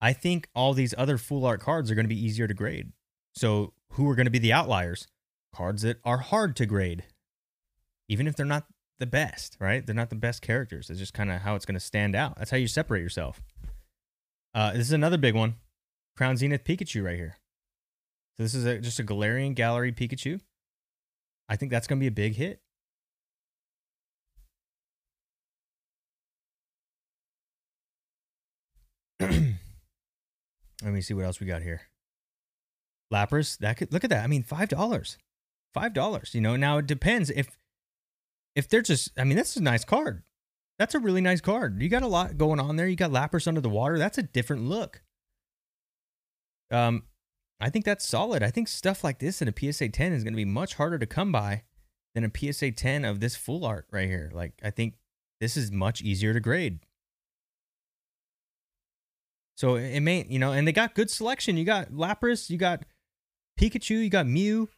[0.00, 2.92] I think all these other full art cards are going to be easier to grade.
[3.34, 5.06] So, who are going to be the outliers?
[5.54, 7.04] Cards that are hard to grade,
[8.08, 8.66] even if they're not
[8.98, 9.84] the best, right?
[9.84, 10.90] They're not the best characters.
[10.90, 12.36] It's just kind of how it's going to stand out.
[12.38, 13.42] That's how you separate yourself.
[14.54, 15.56] Uh, this is another big one
[16.16, 17.36] Crown Zenith Pikachu right here.
[18.36, 20.40] So, this is a, just a Galarian Gallery Pikachu.
[21.50, 22.60] I think that's going to be a big hit.
[29.20, 29.58] Let
[30.84, 31.82] me see what else we got here.
[33.12, 34.22] Lapras, that could look at that.
[34.22, 35.18] I mean, five dollars,
[35.74, 36.36] five dollars.
[36.36, 37.48] You know, now it depends if
[38.54, 39.10] if they're just.
[39.18, 40.22] I mean, that's a nice card.
[40.78, 41.82] That's a really nice card.
[41.82, 42.86] You got a lot going on there.
[42.86, 43.98] You got Lapras under the water.
[43.98, 45.02] That's a different look.
[46.70, 47.02] Um,
[47.60, 48.42] I think that's solid.
[48.42, 50.98] I think stuff like this in a PSA 10 is going to be much harder
[50.98, 51.62] to come by
[52.14, 54.30] than a PSA 10 of this full art right here.
[54.32, 54.94] Like, I think
[55.40, 56.80] this is much easier to grade.
[59.56, 61.58] So it may, you know, and they got good selection.
[61.58, 62.82] You got Lapras, you got
[63.60, 64.70] Pikachu, you got Mew,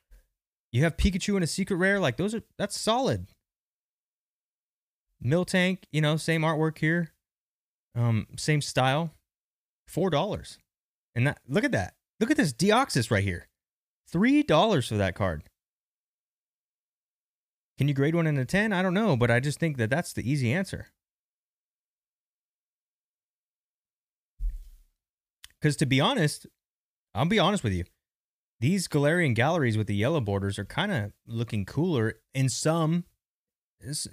[0.72, 2.00] you have Pikachu in a secret rare.
[2.00, 3.28] Like those are that's solid.
[5.24, 7.12] Miltank, you know, same artwork here,
[7.94, 9.12] um, same style,
[9.86, 10.58] four dollars.
[11.14, 11.94] And that look at that.
[12.20, 13.48] Look at this Deoxys right here,
[14.08, 15.44] three dollars for that card.
[17.78, 18.72] Can you grade one in a ten?
[18.72, 20.88] I don't know, but I just think that that's the easy answer.
[25.60, 26.46] Because to be honest,
[27.14, 27.84] I'll be honest with you,
[28.60, 33.04] these Galarian galleries with the yellow borders are kind of looking cooler in some.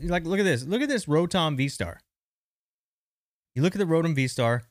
[0.03, 0.65] like, look at this.
[0.65, 1.99] Look at this Rotom V Star.
[3.55, 4.63] You look at the Rotom V Star,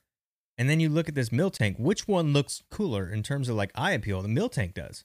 [0.58, 1.78] and then you look at this Miltank.
[1.78, 4.20] Which one looks cooler in terms of like eye appeal?
[4.20, 5.04] The Miltank does.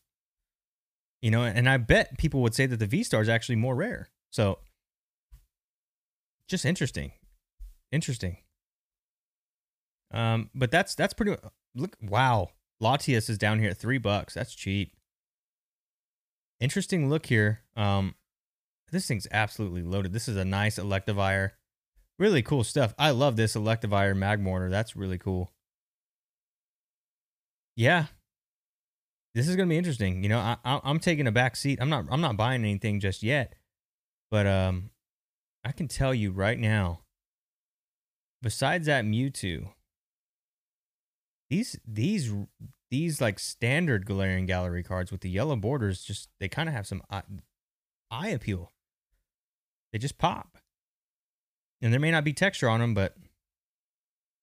[1.22, 3.76] You know, and I bet people would say that the V Star is actually more
[3.76, 4.10] rare.
[4.32, 4.60] So,
[6.50, 7.13] just interesting.
[7.92, 8.38] Interesting.
[10.12, 11.36] Um, but that's that's pretty
[11.76, 12.50] look, wow.
[12.82, 14.34] Latias is down here at three bucks.
[14.34, 14.96] That's cheap.
[16.60, 17.62] Interesting look here.
[17.78, 18.16] Um,
[18.92, 20.12] this thing's absolutely loaded.
[20.13, 21.52] This is a nice Electivire.
[22.19, 22.93] Really cool stuff.
[22.97, 24.69] I love this Electivire Magmortar.
[24.69, 25.52] That's really cool.
[27.76, 28.06] Yeah,
[29.34, 30.21] this is gonna be interesting.
[30.21, 31.80] You know, I, I am taking a back seat.
[31.82, 33.56] I'm not I'm not buying anything just yet,
[34.30, 34.91] but um,
[35.63, 37.02] I can tell you right now.
[38.43, 39.69] Besides that Mewtwo,
[41.49, 42.32] these these
[42.91, 46.86] these like standard Galarian Gallery cards with the yellow borders just they kind of have
[46.86, 47.23] some eye,
[48.12, 48.71] eye appeal.
[49.91, 50.53] They just pop.
[51.84, 53.15] And there may not be texture on them, but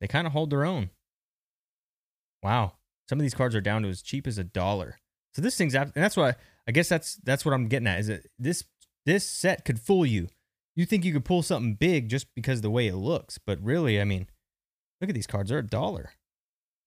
[0.01, 0.91] they kind of hold their own.
[2.43, 2.75] Wow.
[3.09, 4.99] Some of these cards are down to as cheap as a dollar.
[5.35, 6.35] So this thing's and that's why
[6.69, 8.65] I guess that's that's what I'm getting at is that this
[9.07, 10.29] this set could fool you.
[10.77, 14.01] You think you could pull something big just because the way it looks, but really,
[14.01, 14.29] I mean,
[15.01, 15.51] look at these cards.
[15.51, 16.13] They're a dollar.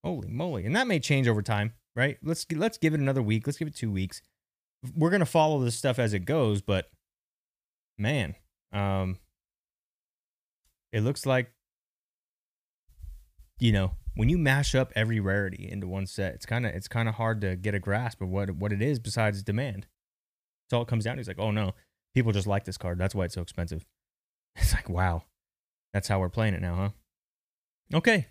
[0.03, 0.65] Holy moly.
[0.65, 2.17] And that may change over time, right?
[2.21, 3.47] Let's let's give it another week.
[3.47, 4.21] Let's give it 2 weeks.
[4.95, 6.89] We're going to follow this stuff as it goes, but
[7.97, 8.35] man,
[8.71, 9.17] um
[10.93, 11.51] it looks like
[13.59, 16.87] you know, when you mash up every rarity into one set, it's kind of it's
[16.87, 19.87] kind of hard to get a grasp of what what it is besides demand.
[20.65, 21.19] That's all it comes down to.
[21.19, 21.73] It's like, oh no,
[22.13, 22.97] people just like this card.
[22.97, 23.85] That's why it's so expensive.
[24.55, 25.23] It's like, wow,
[25.93, 26.89] that's how we're playing it now, huh?
[27.97, 28.27] Okay,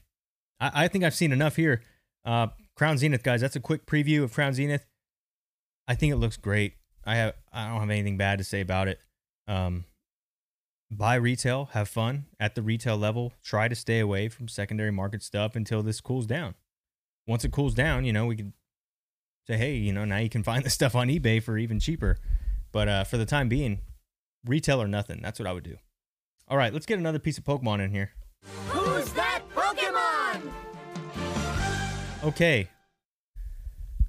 [0.60, 1.82] I, I think I've seen enough here.
[2.24, 2.46] Uh,
[2.76, 3.40] Crown Zenith, guys.
[3.40, 4.86] That's a quick preview of Crown Zenith.
[5.88, 6.74] I think it looks great.
[7.04, 9.00] I have I don't have anything bad to say about it.
[9.48, 9.84] Um,
[10.96, 13.32] buy retail, have fun at the retail level.
[13.42, 16.54] Try to stay away from secondary market stuff until this cools down.
[17.26, 18.52] Once it cools down, you know, we can
[19.46, 22.18] say, hey, you know, now you can find this stuff on eBay for even cheaper.
[22.70, 23.80] But uh, for the time being,
[24.44, 25.20] retail or nothing.
[25.22, 25.76] That's what I would do.
[26.48, 28.10] All right, let's get another piece of Pokemon in here.
[28.68, 30.52] Who's that Pokemon?
[32.24, 32.68] Okay.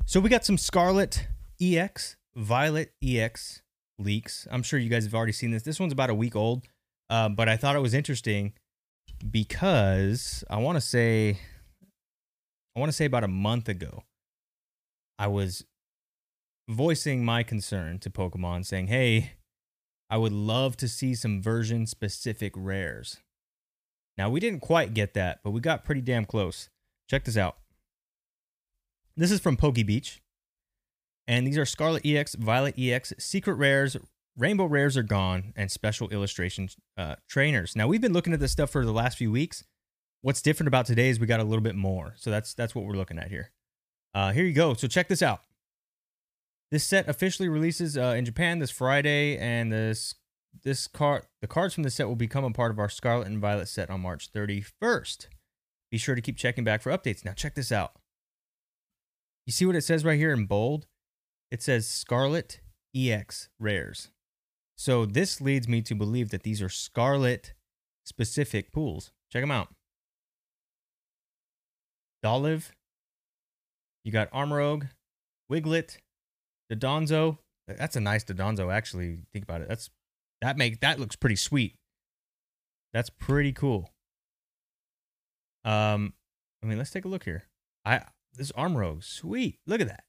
[0.05, 1.27] So we got some Scarlet
[1.61, 3.61] EX, Violet EX
[3.97, 4.47] leaks.
[4.51, 5.63] I'm sure you guys have already seen this.
[5.63, 6.63] This one's about a week old,
[7.13, 8.53] uh, but I thought it was interesting
[9.29, 11.37] because I want to say,
[12.75, 14.03] I want to say about a month ago,
[15.19, 15.63] I was
[16.67, 19.33] voicing my concern to Pokemon, saying, "Hey,
[20.09, 23.19] I would love to see some version specific rares."
[24.17, 26.69] Now we didn't quite get that, but we got pretty damn close.
[27.07, 27.57] Check this out.
[29.15, 30.17] This is from PokeBeach.
[31.27, 33.97] And these are Scarlet EX, Violet EX, Secret Rares,
[34.37, 36.67] Rainbow Rares are gone, and Special Illustration
[36.97, 37.75] uh, Trainers.
[37.75, 39.63] Now, we've been looking at this stuff for the last few weeks.
[40.21, 42.15] What's different about today is we got a little bit more.
[42.17, 43.51] So that's that's what we're looking at here.
[44.15, 44.73] Uh, here you go.
[44.73, 45.41] So check this out.
[46.71, 50.15] This set officially releases uh, in Japan this Friday, and this
[50.63, 53.39] this card the cards from the set will become a part of our Scarlet and
[53.39, 55.27] Violet set on March 31st.
[55.91, 57.25] Be sure to keep checking back for updates.
[57.25, 57.91] Now check this out.
[59.45, 60.87] You see what it says right here in bold?
[61.51, 62.61] It says Scarlet
[62.95, 64.09] EX rares.
[64.83, 67.53] So this leads me to believe that these are Scarlet
[68.05, 69.13] specific pools.
[69.31, 69.69] Check them out.
[72.21, 72.71] Dolliv.
[74.03, 74.89] You got Armarouge,
[75.49, 75.99] Wiglett,
[76.69, 77.37] Dondozo.
[77.65, 79.19] That's a nice Dondozo, actually.
[79.31, 79.69] Think about it.
[79.69, 79.89] That's
[80.41, 81.75] that make that looks pretty sweet.
[82.93, 83.89] That's pretty cool.
[85.63, 86.11] Um,
[86.61, 87.43] I mean, let's take a look here.
[87.85, 88.01] I
[88.33, 89.59] this Armarouge, sweet.
[89.65, 90.03] Look at that.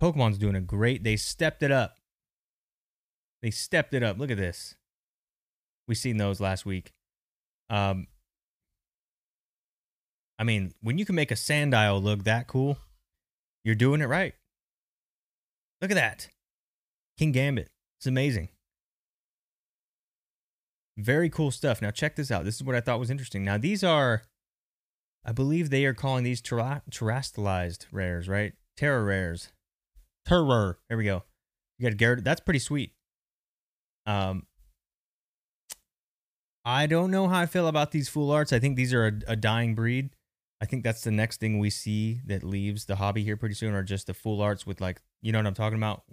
[0.00, 1.02] Pokemon's doing a great.
[1.02, 1.96] They stepped it up.
[3.44, 4.18] They stepped it up.
[4.18, 4.74] Look at this.
[5.86, 6.94] We seen those last week.
[7.68, 8.06] Um,
[10.38, 12.78] I mean, when you can make a Sandile look that cool,
[13.62, 14.32] you're doing it right.
[15.82, 16.30] Look at that.
[17.20, 17.66] Kingambit.
[17.98, 18.48] It's amazing.
[20.96, 21.82] Very cool stuff.
[21.82, 22.46] Now, check this out.
[22.46, 23.44] This is what I thought was interesting.
[23.44, 24.22] Now, these are,
[25.22, 28.54] I believe they are calling these terra- terastallized rares, right?
[28.74, 29.52] Terra rares.
[30.24, 30.78] Terror.
[30.88, 31.24] There we go.
[31.78, 32.24] You got Garrett.
[32.24, 32.92] That's pretty sweet.
[34.06, 34.46] Um,
[36.64, 38.52] I don't know how I feel about these full arts.
[38.52, 40.10] I think these are a, a dying breed.
[40.60, 43.74] I think that's the next thing we see that leaves the hobby here pretty soon,
[43.74, 46.04] are just the full arts with like, you know what I'm talking about?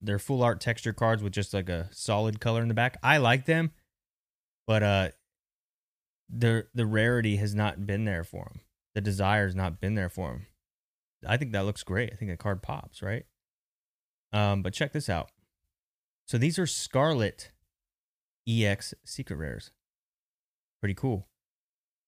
[0.00, 2.98] They're full art texture cards with just like a solid color in the back.
[3.02, 3.72] I like them,
[4.66, 5.08] but uh,
[6.28, 8.60] the the rarity has not been there for them.
[8.94, 10.46] The desire has not been there for them.
[11.26, 12.12] I think that looks great.
[12.12, 13.24] I think the card pops, right?
[14.32, 15.30] Um, but check this out.
[16.28, 17.52] So these are Scarlet
[18.46, 19.70] EX secret rares.
[20.80, 21.26] Pretty cool.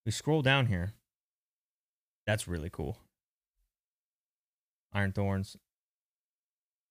[0.05, 0.93] We scroll down here.
[2.27, 2.99] That's really cool.
[4.93, 5.57] Iron Thorns.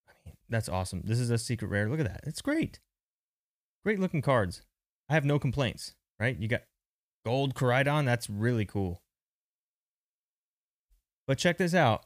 [0.08, 1.02] I mean, that's awesome.
[1.04, 1.88] This is a secret rare.
[1.88, 2.22] Look at that.
[2.26, 2.80] It's great.
[3.86, 4.64] Great looking cards.
[5.08, 6.38] I have no complaints, right?
[6.38, 6.64] You got
[7.26, 8.06] gold Koraidon.
[8.06, 9.04] That's really cool.
[11.28, 12.06] But check this out.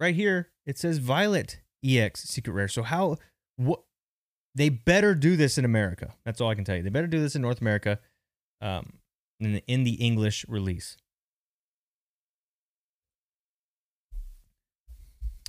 [0.00, 2.68] Right here, it says Violet EX secret rare.
[2.68, 3.18] So how
[3.56, 3.82] what
[4.58, 6.14] they better do this in America.
[6.24, 6.82] That's all I can tell you.
[6.82, 8.00] They better do this in North America,
[8.60, 8.94] um,
[9.38, 10.96] in the, in the English release.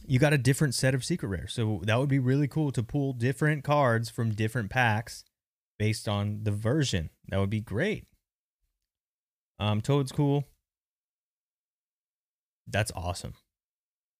[0.05, 2.83] You got a different set of secret rares, so that would be really cool to
[2.83, 5.23] pull different cards from different packs
[5.79, 7.09] based on the version.
[7.29, 8.05] That would be great.
[9.59, 10.45] Um, Toad's cool.
[12.67, 13.33] That's awesome.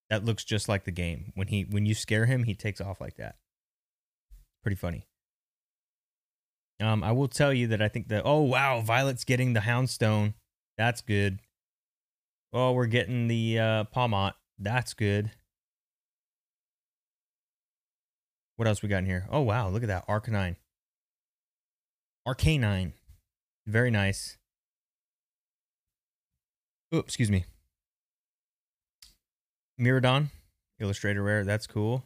[0.09, 1.31] That looks just like the game.
[1.35, 3.35] When he when you scare him, he takes off like that.
[4.63, 5.05] Pretty funny.
[6.81, 10.33] Um, I will tell you that I think that oh wow, Violet's getting the Houndstone.
[10.77, 11.39] That's good.
[12.53, 14.33] Oh, we're getting the uh Pawmot.
[14.57, 15.31] That's good.
[18.55, 19.27] What else we got in here?
[19.29, 20.55] Oh wow, look at that Arcanine.
[22.27, 22.93] Arcanine.
[23.65, 24.37] Very nice.
[26.91, 27.45] Oh, excuse me.
[29.79, 30.29] Miraidon,
[30.79, 31.43] Illustrator Rare.
[31.45, 32.03] That's cool.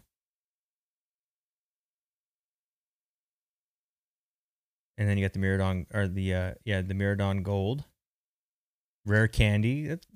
[4.97, 7.85] And then you got the Miraidon, or the, uh, yeah, the Miraidon Gold.
[9.05, 9.87] Rare Candy.
[9.87, 10.07] That's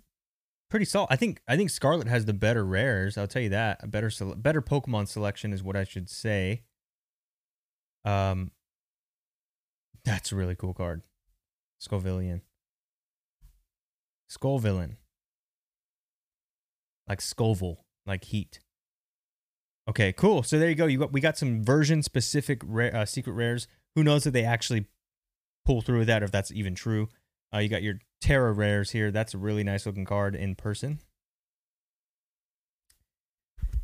[0.70, 1.08] pretty solid.
[1.10, 3.18] I think, I think Scarlet has the better rares.
[3.18, 3.80] I'll tell you that.
[3.84, 6.64] A better, better Pokemon selection is what I should say.
[8.06, 8.52] Um,
[10.06, 11.02] that's a really cool card.
[11.82, 12.42] Scovillain.
[14.30, 14.98] Skullvillain
[17.08, 18.60] like Scoville, like heat.
[19.90, 20.44] Okay, cool.
[20.44, 20.86] So there you go.
[20.86, 23.68] You got we got some version specific rare, uh, secret rares.
[23.98, 24.86] Who knows if they actually
[25.66, 27.10] pull through with that, or if that's even true.
[27.52, 29.10] Uh, you got your Terra rares here.
[29.10, 31.00] That's a really nice looking card in person.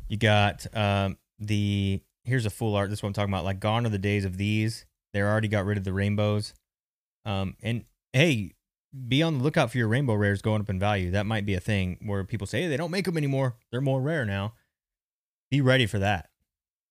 [0.06, 2.90] You got um, the here's a full art.
[2.90, 3.44] This is what I'm talking about.
[3.44, 4.86] Like gone are the days of these.
[5.12, 6.54] They already got rid of the rainbows.
[7.24, 8.52] Um, and hey,
[9.08, 11.10] be on the lookout for your rainbow rares going up in value.
[11.10, 13.56] That might be a thing where people say hey, they don't make them anymore.
[13.72, 14.54] They're more rare now.
[15.50, 16.30] Be ready for that.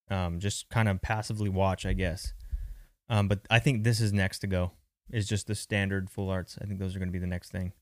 [0.10, 2.34] Um, just kind of passively watch, I guess.
[3.10, 4.72] Um, but I think this is next to go.
[5.12, 6.58] Is just the standard full arts.
[6.62, 7.74] I think those are going to be the next thing.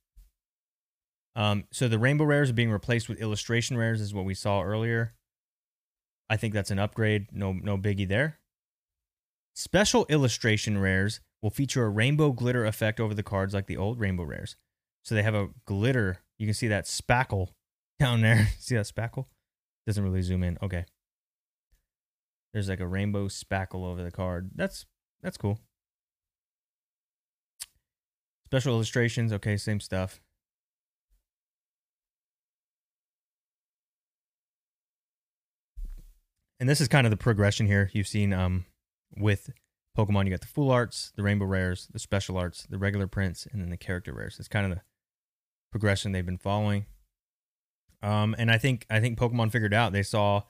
[1.35, 4.61] Um, so the rainbow rares are being replaced with illustration rares, is what we saw
[4.61, 5.13] earlier.
[6.29, 7.27] I think that's an upgrade.
[7.31, 8.39] No, no biggie there.
[9.53, 13.99] Special illustration rares will feature a rainbow glitter effect over the cards like the old
[13.99, 14.55] rainbow rares.
[15.03, 16.19] So they have a glitter.
[16.37, 17.49] You can see that spackle
[17.99, 18.49] down there.
[18.59, 19.25] see that spackle?
[19.85, 20.57] Doesn't really zoom in.
[20.61, 20.85] Okay.
[22.53, 24.51] There's like a rainbow spackle over the card.
[24.55, 24.85] That's
[25.21, 25.59] that's cool.
[28.45, 30.19] Special illustrations, okay, same stuff.
[36.59, 38.65] And this is kind of the progression here you've seen um
[39.17, 39.49] with
[39.97, 40.25] Pokemon.
[40.25, 43.61] You got the full arts, the rainbow rares, the special arts, the regular prints, and
[43.61, 44.37] then the character rares.
[44.39, 44.81] It's kind of the
[45.71, 46.85] progression they've been following.
[48.03, 50.43] Um, and I think I think Pokemon figured out they saw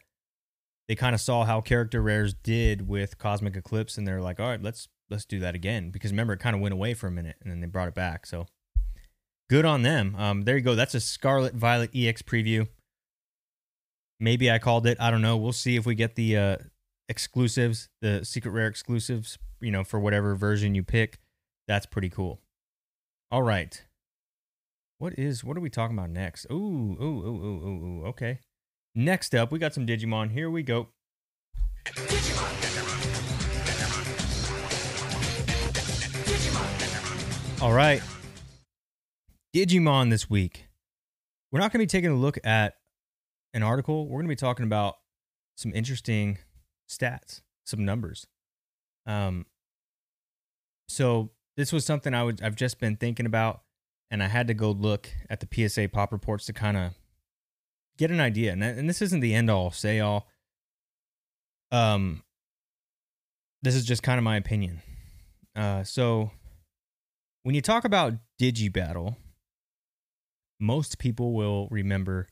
[0.92, 4.48] they kind of saw how character rares did with Cosmic Eclipse, and they're like, all
[4.48, 7.12] right, let's let's do that again because remember it kind of went away for a
[7.12, 8.26] minute, and then they brought it back.
[8.26, 8.46] So
[9.50, 10.18] good on them.
[10.18, 10.76] Um, there you go.
[10.76, 12.68] That's a Scarlet Violet EX preview.
[14.20, 14.98] Maybe I called it.
[15.00, 15.38] I don't know.
[15.38, 16.58] We'll see if we get the uh,
[17.08, 19.38] exclusives, the secret rare exclusives.
[19.62, 21.20] You know, for whatever version you pick.
[21.70, 22.42] That's pretty cool.
[23.32, 23.82] All right.
[24.98, 26.48] What is what are we talking about next?
[26.52, 28.06] Ooh, ooh, ooh, ooh, ooh, ooh.
[28.08, 28.40] Okay.
[28.94, 30.32] Next up, we got some Digimon.
[30.32, 30.90] Here we go.
[37.62, 38.02] All right.
[39.56, 40.68] Digimon this week.
[41.52, 42.76] We're not going to be taking a look at
[43.54, 44.08] an article.
[44.08, 44.98] We're going to be talking about
[45.56, 46.40] some interesting
[46.90, 48.28] stats, some numbers.
[49.06, 49.46] Um,
[50.90, 53.62] so this was something I would I've just been thinking about,
[54.10, 56.94] and I had to go look at the PSA pop reports to kind of
[58.02, 58.52] get an idea.
[58.52, 60.28] And, and this isn't the end all say all.
[61.72, 62.24] Um,
[63.62, 64.82] this is just kind of my opinion.
[65.56, 66.32] Uh, so
[67.44, 69.18] when you talk about Digibattle,
[70.60, 72.28] most people will remember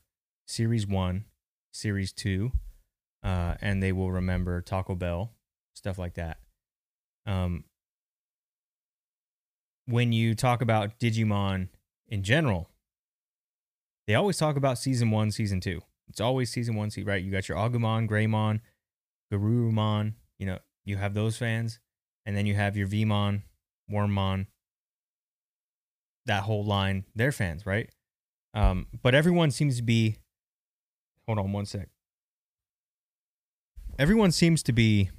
[0.48, 1.24] Series 1,
[1.72, 2.50] Series 2,
[3.22, 5.34] uh, and they will remember Taco Bell,
[5.74, 6.38] stuff like that.
[7.26, 7.64] Um,
[9.86, 11.68] when you talk about Digimon
[12.08, 12.70] in general,
[14.10, 15.80] they always talk about Season 1, Season 2.
[16.08, 17.22] It's always Season 1, season, right?
[17.22, 18.60] You got your Agumon, Greymon,
[19.32, 21.78] Garurumon, you know, you have those fans.
[22.26, 23.42] And then you have your Veemon,
[23.88, 24.48] Wormmon,
[26.26, 27.88] that whole line, they're fans, right?
[28.52, 30.16] Um, but everyone seems to be.
[31.26, 31.88] Hold on one sec.
[33.96, 35.10] Everyone seems to be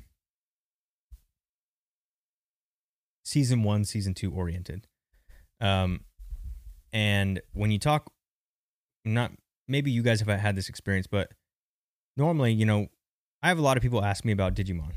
[3.23, 4.85] season one, season two oriented.
[5.61, 6.01] Um,
[6.91, 8.11] and when you talk,
[9.05, 9.31] not
[9.67, 11.31] maybe you guys have had this experience, but
[12.17, 12.87] normally, you know,
[13.41, 14.93] I have a lot of people ask me about Digimon,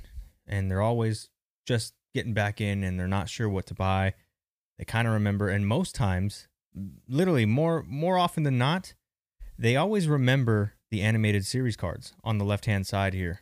[0.47, 1.31] and they're always
[1.67, 4.15] just getting back in and they're not sure what to buy.
[4.79, 6.49] They kind of remember, and most times,
[7.09, 8.95] literally more more often than not,
[9.59, 13.41] they always remember the animated series cards on the left hand side here.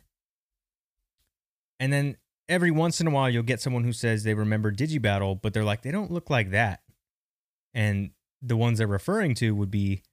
[1.79, 5.41] And then every once in a while, you'll get someone who says they remember Digibattle,
[5.41, 6.81] but they're like, they don't look like that.
[7.73, 8.11] And
[8.41, 10.03] the ones they're referring to would be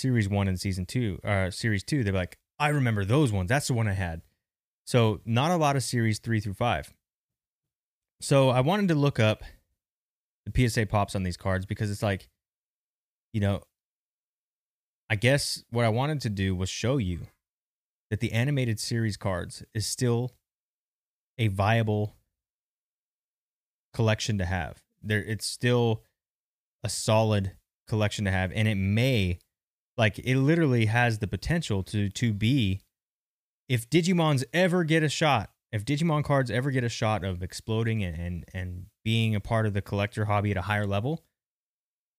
[0.00, 2.02] Series 1 and Season 2, uh, Series 2.
[2.02, 3.48] They're like, I remember those ones.
[3.48, 4.22] That's the one I had.
[4.86, 6.94] So, not a lot of Series 3 through 5.
[8.20, 9.42] So, I wanted to look up
[10.46, 12.28] the PSA pops on these cards because it's like,
[13.32, 13.62] you know,
[15.10, 17.26] I guess what I wanted to do was show you
[18.10, 20.32] that the animated series cards is still
[21.36, 22.16] a viable
[23.92, 24.82] collection to have.
[25.02, 26.04] There it's still
[26.82, 27.52] a solid
[27.88, 29.38] collection to have and it may
[30.00, 32.80] like it literally has the potential to to be
[33.68, 38.02] if Digimons ever get a shot, if Digimon cards ever get a shot of exploding
[38.02, 41.22] and and, and being a part of the collector hobby at a higher level,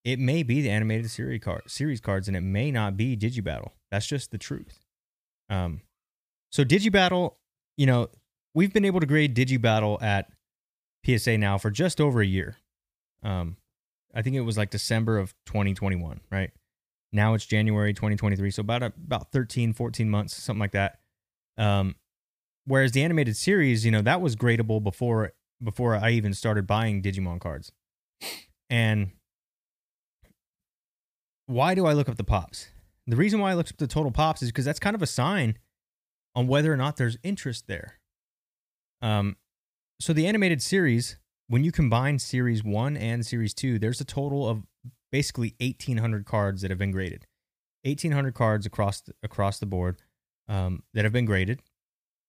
[0.06, 3.72] it may be the animated series card series cards and it may not be Digibattle.
[3.90, 4.80] That's just the truth.
[5.50, 5.82] Um
[6.52, 7.34] so Digibattle,
[7.78, 8.10] you know,
[8.54, 10.32] we've been able to grade Digibattle at
[11.04, 12.58] PSA now for just over a year.
[13.24, 13.58] Um
[14.14, 16.52] I think it was like December of 2021, right?
[17.14, 21.00] Now it's January 2023, so about a, about 13 14 months, something like that.
[21.58, 21.96] Um,
[22.66, 25.34] whereas the animated series, you know, that was gradable before
[25.64, 27.72] before I even started buying Digimon cards.
[28.70, 29.12] And
[31.48, 32.70] why do I look up the pops?
[33.08, 35.08] The reason why I looked up the total pops is because that's kind of a
[35.08, 35.58] sign
[36.34, 38.00] on whether or not there's interest there.
[39.02, 39.36] Um,
[40.00, 44.48] so the animated series, when you combine series one and series two, there's a total
[44.48, 44.64] of
[45.12, 47.28] basically 1,800 cards that have been graded.
[47.84, 49.98] 1,800 cards across the, across the board
[50.48, 51.62] um, that have been graded,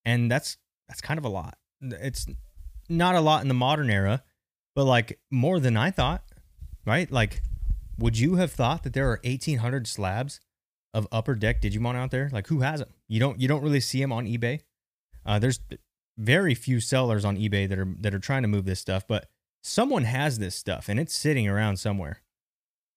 [0.04, 0.56] and that's
[0.88, 1.58] that's kind of a lot.
[1.80, 2.26] It's
[2.88, 4.22] not a lot in the modern era,
[4.74, 6.24] but like more than I thought,
[6.86, 7.10] right?
[7.10, 7.42] Like,
[7.98, 10.40] would you have thought that there are 1,800 slabs
[10.94, 12.30] of upper deck Digimon out there?
[12.32, 12.90] Like, who has them?
[13.08, 14.60] You don't you don't really see them on eBay.
[15.24, 15.60] Uh, there's
[16.18, 19.28] very few sellers on eBay that are that are trying to move this stuff, but
[19.62, 22.22] someone has this stuff and it's sitting around somewhere.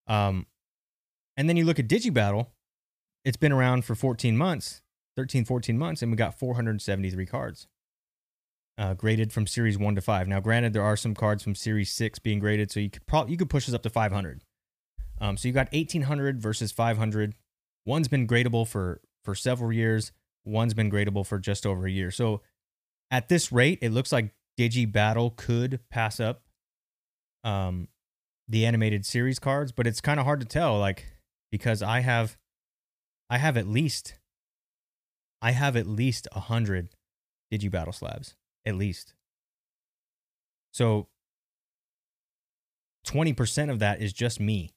[0.07, 0.45] Um,
[1.37, 2.47] and then you look at DigiBattle,
[3.23, 4.81] it's been around for 14 months,
[5.17, 7.67] 13, 14 months, and we got 473 cards
[8.77, 10.27] uh, graded from series one to five.
[10.27, 13.31] Now, granted, there are some cards from series six being graded, so you could probably
[13.31, 14.43] you could push this up to 500.
[15.19, 17.35] Um, so you got 1800 versus 500.
[17.85, 20.11] One's been gradable for for several years.
[20.43, 22.11] One's been gradable for just over a year.
[22.11, 22.41] So
[23.09, 26.43] at this rate, it looks like Digi Battle could pass up
[27.43, 27.87] um,
[28.47, 31.05] the animated series cards, but it's kind of hard to tell, like
[31.51, 32.37] because I have
[33.29, 34.15] I have at least
[35.41, 36.89] I have at least a hundred
[37.51, 38.35] Digi Battle slabs,
[38.65, 39.13] at least.
[40.71, 41.07] So
[43.03, 44.73] twenty percent of that is just me.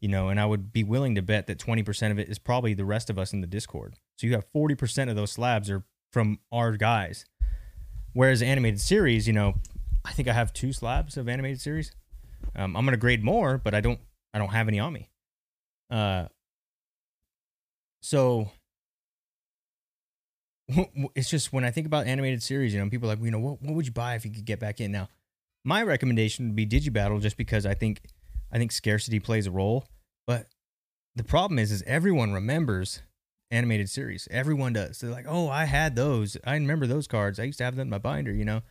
[0.00, 2.74] You know, and I would be willing to bet that 20% of it is probably
[2.74, 3.94] the rest of us in the Discord.
[4.18, 7.24] So you have 40% of those slabs are from our guys.
[8.12, 9.54] Whereas animated series, you know,
[10.04, 11.92] I think I have two slabs of animated series.
[12.56, 14.00] Um, I'm gonna grade more, but I don't
[14.32, 15.10] I don't have any on me.
[15.90, 16.26] Uh,
[18.02, 18.50] so
[21.14, 23.62] it's just when I think about animated series, you know, people like, you know, what
[23.62, 24.90] what would you buy if you could get back in?
[24.90, 25.08] Now,
[25.64, 28.02] my recommendation would be Digibattle, just because I think
[28.52, 29.86] I think scarcity plays a role.
[30.26, 30.46] But
[31.14, 33.02] the problem is, is everyone remembers
[33.50, 34.26] animated series.
[34.30, 35.00] Everyone does.
[35.00, 36.36] They're like, oh, I had those.
[36.44, 37.38] I remember those cards.
[37.38, 38.32] I used to have them in my binder.
[38.32, 38.62] You know,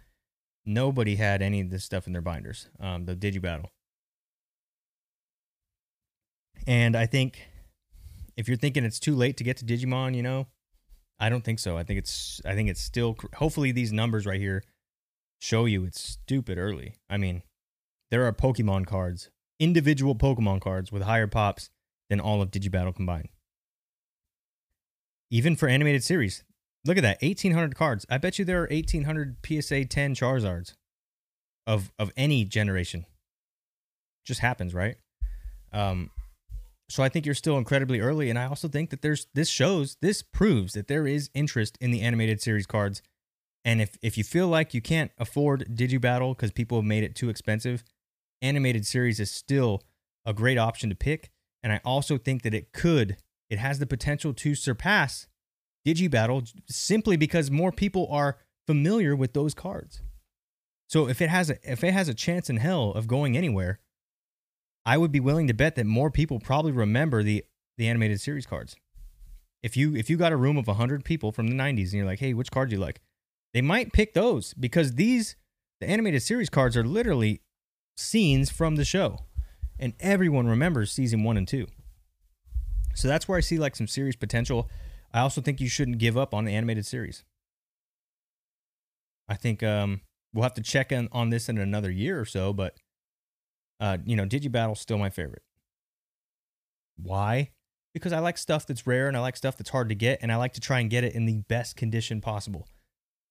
[0.65, 2.69] nobody had any of this stuff in their binders.
[2.79, 3.69] Um, the Digibattle.
[6.67, 7.47] And I think
[8.37, 10.47] if you're thinking it's too late to get to Digimon, you know,
[11.19, 11.77] I don't think so.
[11.77, 14.63] I think it's I think it's still hopefully these numbers right here
[15.39, 16.95] show you it's stupid early.
[17.09, 17.43] I mean,
[18.11, 21.69] there are Pokemon cards, individual Pokemon cards with higher pops
[22.09, 23.29] than all of Digibattle combined.
[25.31, 26.43] Even for animated series.
[26.85, 28.05] Look at that, 1800 cards.
[28.09, 30.73] I bet you there are 1800 PSA 10 Charizards
[31.65, 33.05] of of any generation.
[34.25, 34.97] Just happens, right?
[35.71, 36.11] Um
[36.89, 39.97] so I think you're still incredibly early, and I also think that there's this shows
[40.01, 43.01] this proves that there is interest in the animated series cards.
[43.63, 47.15] And if if you feel like you can't afford Digibattle because people have made it
[47.15, 47.83] too expensive,
[48.41, 49.81] animated series is still
[50.25, 51.31] a great option to pick.
[51.63, 53.17] And I also think that it could,
[53.49, 55.27] it has the potential to surpass
[55.85, 60.01] Digibattle simply because more people are familiar with those cards.
[60.87, 63.79] So if it has a if it has a chance in hell of going anywhere,
[64.85, 67.43] I would be willing to bet that more people probably remember the
[67.77, 68.75] the animated series cards.
[69.63, 72.05] If you if you got a room of 100 people from the 90s and you're
[72.05, 73.01] like, "Hey, which card do you like?"
[73.53, 75.35] They might pick those because these
[75.81, 77.41] the animated series cards are literally
[77.97, 79.19] scenes from the show.
[79.77, 81.67] And everyone remembers season 1 and 2.
[82.93, 84.69] So that's where I see like some serious potential.
[85.13, 87.23] I also think you shouldn't give up on the animated series.
[89.27, 90.01] I think um,
[90.33, 92.77] we'll have to check in on this in another year or so, but
[93.79, 95.43] uh, you know, Digibattle's still my favorite.
[96.97, 97.51] Why?
[97.93, 100.31] Because I like stuff that's rare and I like stuff that's hard to get, and
[100.31, 102.67] I like to try and get it in the best condition possible.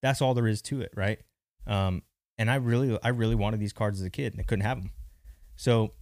[0.02, 1.18] That's all there is to it, right?
[1.66, 2.02] Um,
[2.36, 4.78] and I really, I really wanted these cards as a kid, and I couldn't have
[4.78, 4.90] them.
[5.56, 5.92] So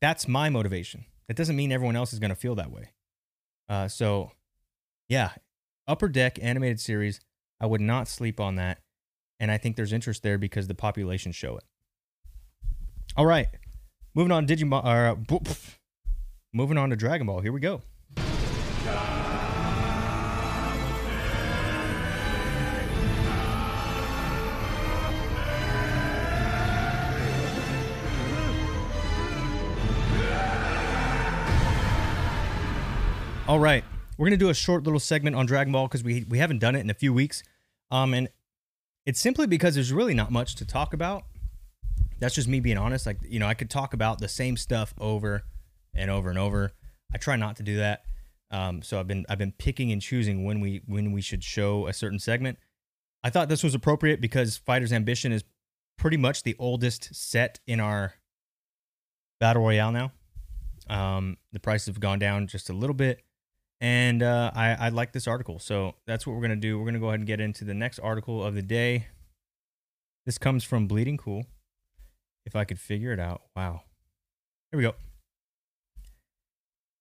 [0.00, 1.04] that's my motivation.
[1.28, 2.90] That doesn't mean everyone else is going to feel that way.
[3.68, 4.32] Uh, so,
[5.08, 5.30] yeah,
[5.86, 7.20] Upper Deck animated series.
[7.60, 8.80] I would not sleep on that,
[9.38, 11.64] and I think there's interest there because the population show it.
[13.16, 13.46] All right,
[14.14, 14.84] Moving on, Digimon.
[14.84, 15.38] Uh,
[16.52, 17.40] moving on to Dragon Ball.
[17.40, 17.80] Here we go.
[33.48, 33.84] All right,
[34.16, 36.74] we're gonna do a short little segment on Dragon Ball because we we haven't done
[36.74, 37.42] it in a few weeks,
[37.90, 38.28] um, and
[39.04, 41.24] it's simply because there's really not much to talk about
[42.22, 43.04] that's just me being honest.
[43.04, 45.42] Like, you know, I could talk about the same stuff over
[45.92, 46.72] and over and over.
[47.12, 48.04] I try not to do that.
[48.52, 51.88] Um, so I've been I've been picking and choosing when we when we should show
[51.88, 52.58] a certain segment.
[53.24, 55.42] I thought this was appropriate because Fighter's Ambition is
[55.98, 58.14] pretty much the oldest set in our
[59.40, 60.12] battle royale now.
[60.88, 63.22] Um, the prices have gone down just a little bit,
[63.80, 66.78] and uh, I I like this article, so that's what we're gonna do.
[66.78, 69.06] We're gonna go ahead and get into the next article of the day.
[70.24, 71.46] This comes from Bleeding Cool.
[72.44, 73.82] If I could figure it out, wow.
[74.70, 74.94] Here we go.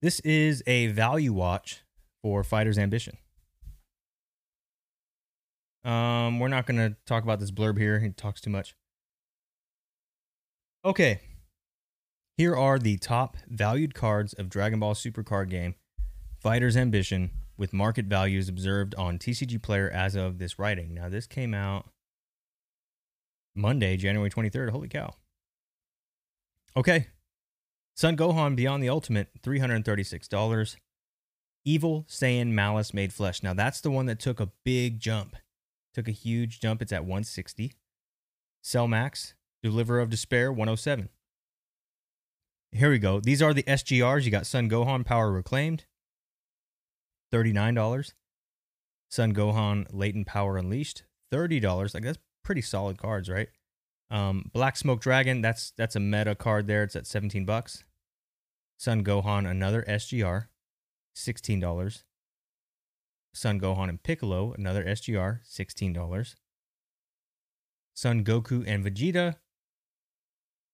[0.01, 1.83] This is a value watch
[2.23, 3.17] for Fighter's Ambition.
[5.83, 7.99] Um, we're not going to talk about this blurb here.
[7.99, 8.75] He talks too much.
[10.85, 11.21] Okay.
[12.37, 15.75] Here are the top valued cards of Dragon Ball Super card game
[16.39, 20.95] Fighter's Ambition with market values observed on TCG Player as of this writing.
[20.95, 21.89] Now, this came out
[23.55, 24.71] Monday, January 23rd.
[24.71, 25.13] Holy cow.
[26.75, 27.07] Okay.
[27.95, 30.77] Son Gohan Beyond the Ultimate, $336.
[31.63, 33.43] Evil Saiyan Malice Made Flesh.
[33.43, 35.35] Now, that's the one that took a big jump.
[35.93, 36.81] Took a huge jump.
[36.81, 37.73] It's at 160.
[38.63, 41.09] Cell Max, Deliverer of Despair, 107.
[42.71, 43.19] Here we go.
[43.19, 44.23] These are the SGRs.
[44.23, 45.85] You got Son Gohan Power Reclaimed,
[47.33, 48.13] $39.
[49.09, 51.03] Son Gohan Latent Power Unleashed,
[51.33, 51.93] $30.
[51.93, 53.49] Like that's pretty solid cards, right?
[54.11, 56.83] Um, Black Smoke Dragon, that's that's a meta card there.
[56.83, 57.85] It's at 17 bucks.
[58.77, 60.47] Son Gohan, another SGR,
[61.15, 62.03] $16.
[63.33, 66.35] Son Gohan and Piccolo, another SGR, $16.
[67.93, 69.35] Son Goku and Vegeta,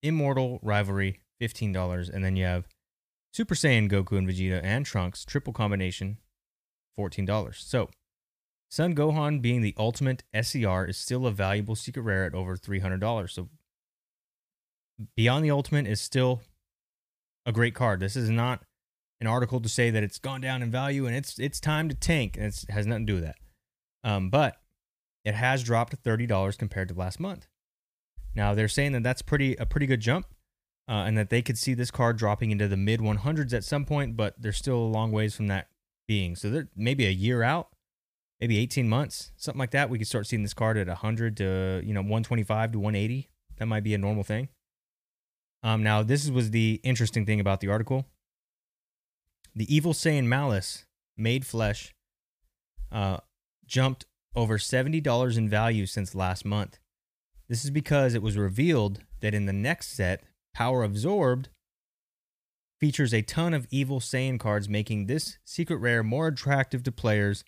[0.01, 2.09] Immortal Rivalry, $15.
[2.09, 2.67] And then you have
[3.33, 6.17] Super Saiyan Goku and Vegeta and Trunks, triple combination,
[6.97, 7.55] $14.
[7.55, 7.89] So,
[8.69, 13.29] Son Gohan being the ultimate SCR is still a valuable secret rare at over $300.
[13.29, 13.49] So,
[15.15, 16.41] Beyond the Ultimate is still
[17.45, 17.99] a great card.
[17.99, 18.63] This is not
[19.21, 21.95] an article to say that it's gone down in value and it's it's time to
[21.95, 22.35] tank.
[22.35, 23.37] And it has nothing to do with that.
[24.03, 24.57] Um, but
[25.23, 27.47] it has dropped thirty dollars compared to last month.
[28.35, 30.27] Now they're saying that that's pretty a pretty good jump,
[30.87, 33.85] uh, and that they could see this card dropping into the mid 100s at some
[33.85, 35.67] point, but they're still a long ways from that
[36.07, 36.35] being.
[36.35, 37.69] So they're maybe a year out,
[38.39, 39.89] maybe 18 months, something like that.
[39.89, 43.29] We could start seeing this card at 100 to you know 125 to 180.
[43.57, 44.49] That might be a normal thing.
[45.63, 48.05] Um, now this was the interesting thing about the article.
[49.55, 50.85] The evil Saiyan Malice,
[51.17, 51.95] made flesh,
[52.91, 53.17] uh,
[53.65, 56.77] jumped over $70 in value since last month.
[57.49, 60.23] This is because it was revealed that in the next set,
[60.53, 61.49] Power Absorbed
[62.79, 67.43] features a ton of evil Saiyan cards, making this secret rare more attractive to players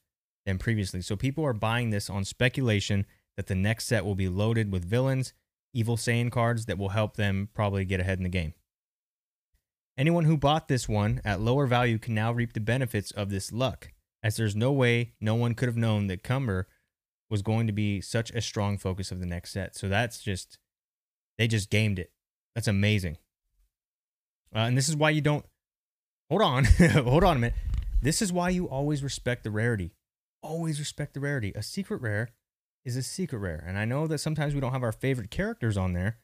[0.50, 1.02] than previously.
[1.02, 3.06] So people are buying this on speculation
[3.38, 5.32] that the next set will be loaded with villains,
[5.74, 8.54] evil Saiyan cards that will help them probably get ahead in the game.
[9.97, 13.52] Anyone who bought this one at lower value can now reap the benefits of this
[13.52, 13.91] luck,
[14.24, 16.68] as there's no way no one could have known that Cumber
[17.30, 19.76] was going to be such a strong focus of the next set.
[19.76, 20.58] So that's just,
[21.38, 22.12] they just gamed it.
[22.56, 23.18] That's amazing.
[24.56, 25.45] Uh, and this is why you don't,
[26.30, 27.56] hold on, hold on a minute.
[28.02, 29.91] This is why you always respect the rarity.
[30.42, 31.52] Always respect the rarity.
[31.56, 32.30] A secret rare
[32.86, 33.64] is a secret rare.
[33.66, 36.20] And I know that sometimes we don't have our favorite characters on there,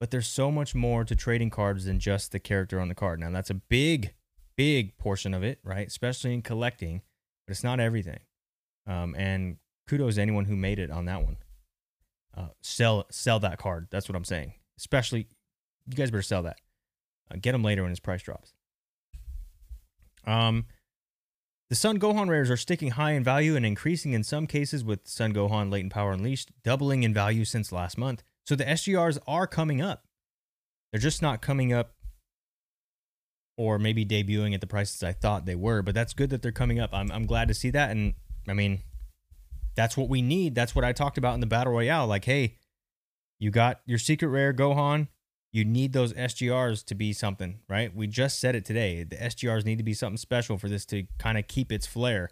[0.00, 3.20] but there's so much more to trading cards than just the character on the card.
[3.20, 4.14] Now, that's a big,
[4.56, 5.86] big portion of it, right?
[5.86, 7.02] Especially in collecting,
[7.46, 8.20] but it's not everything.
[8.86, 11.36] Um, and kudos to anyone who made it on that one.
[12.36, 13.88] Uh, sell sell that card.
[13.90, 14.54] That's what I'm saying.
[14.78, 15.28] Especially,
[15.86, 16.58] you guys better sell that.
[17.30, 18.54] Uh, get them later when his price drops.
[20.26, 20.64] Um,
[21.72, 25.08] the Son Gohan rares are sticking high in value and increasing in some cases with
[25.08, 28.22] Son Gohan Latent Power Unleashed doubling in value since last month.
[28.44, 30.04] So the SGRs are coming up.
[30.90, 31.94] They're just not coming up
[33.56, 36.52] or maybe debuting at the prices I thought they were, but that's good that they're
[36.52, 36.90] coming up.
[36.92, 37.90] I'm, I'm glad to see that.
[37.90, 38.12] And
[38.46, 38.82] I mean,
[39.74, 40.54] that's what we need.
[40.54, 42.06] That's what I talked about in the Battle Royale.
[42.06, 42.58] Like, hey,
[43.38, 45.08] you got your secret rare Gohan.
[45.52, 47.94] You need those SGRs to be something, right?
[47.94, 49.02] We just said it today.
[49.02, 52.30] The SGRs need to be something special for this to kind of keep its flair.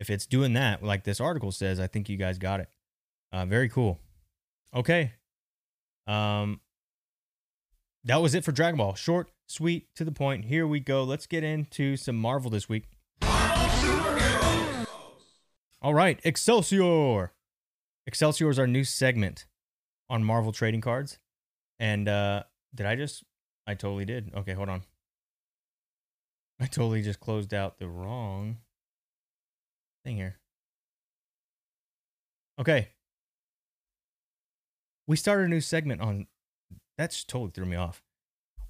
[0.00, 2.68] If it's doing that, like this article says, I think you guys got it.
[3.32, 4.00] Uh, very cool.
[4.74, 5.12] Okay,
[6.06, 6.60] um,
[8.04, 8.94] that was it for Dragon Ball.
[8.94, 10.46] Short, sweet, to the point.
[10.46, 11.04] Here we go.
[11.04, 12.84] Let's get into some Marvel this week.
[15.80, 17.32] All right, Excelsior.
[18.06, 19.44] Excelsior is our new segment
[20.08, 21.18] on Marvel trading cards.
[21.78, 23.24] And uh did I just
[23.66, 24.32] I totally did.
[24.34, 24.82] Okay, hold on.
[26.60, 28.58] I totally just closed out the wrong
[30.04, 30.38] thing here.
[32.58, 32.88] Okay
[35.06, 36.26] we started a new segment on
[36.96, 38.02] that's totally threw me off.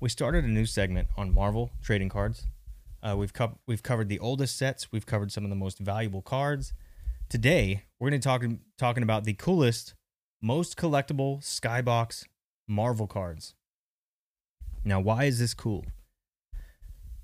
[0.00, 2.46] We started a new segment on Marvel trading cards
[3.02, 4.90] Uh, we've co- we've covered the oldest sets.
[4.92, 6.72] We've covered some of the most valuable cards.
[7.28, 8.42] Today, we're going to talk
[8.76, 9.94] talking about the coolest,
[10.42, 12.24] most collectible Skybox
[12.68, 13.54] Marvel cards.
[14.84, 15.86] Now, why is this cool?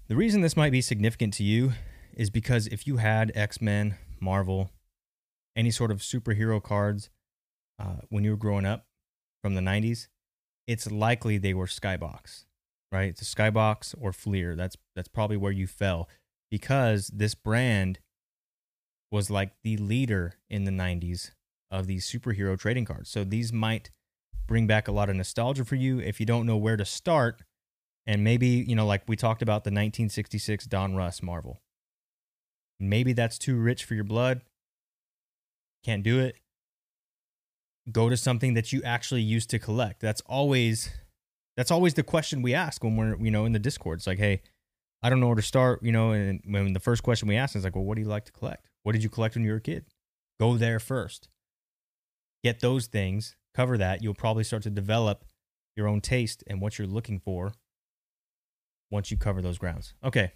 [0.09, 1.73] The reason this might be significant to you
[2.15, 4.71] is because if you had X Men, Marvel,
[5.57, 7.11] any sort of superhero cards
[7.79, 8.87] uh, when you were growing up
[9.43, 10.09] from the 90s,
[10.67, 12.45] it's likely they were Skybox,
[12.91, 13.11] right?
[13.11, 14.57] It's a Skybox or Fleer.
[14.57, 16.09] That's that's probably where you fell
[16.51, 17.99] because this brand
[19.11, 21.33] was like the leader in the 90s
[21.71, 23.11] of these superhero trading cards.
[23.11, 23.91] So these might
[24.47, 27.43] bring back a lot of nostalgia for you if you don't know where to start.
[28.07, 31.63] And maybe, you know, like we talked about the 1966 Donruss Marvel.
[32.79, 34.43] Maybe that's too rich for your blood.
[35.85, 36.37] Can't do it.
[37.91, 40.01] Go to something that you actually used to collect.
[40.01, 40.91] That's always
[41.57, 43.99] that's always the question we ask when we're, you know, in the Discord.
[43.99, 44.43] It's like, hey,
[45.03, 47.55] I don't know where to start, you know, and when the first question we ask
[47.55, 48.71] is like, well, what do you like to collect?
[48.83, 49.85] What did you collect when you were a kid?
[50.41, 51.29] Go there first.
[52.43, 54.03] Get those things, cover that.
[54.03, 55.25] You'll probably start to develop
[55.77, 57.53] your own taste and what you're looking for
[58.91, 59.95] once you cover those grounds.
[60.05, 60.33] Okay,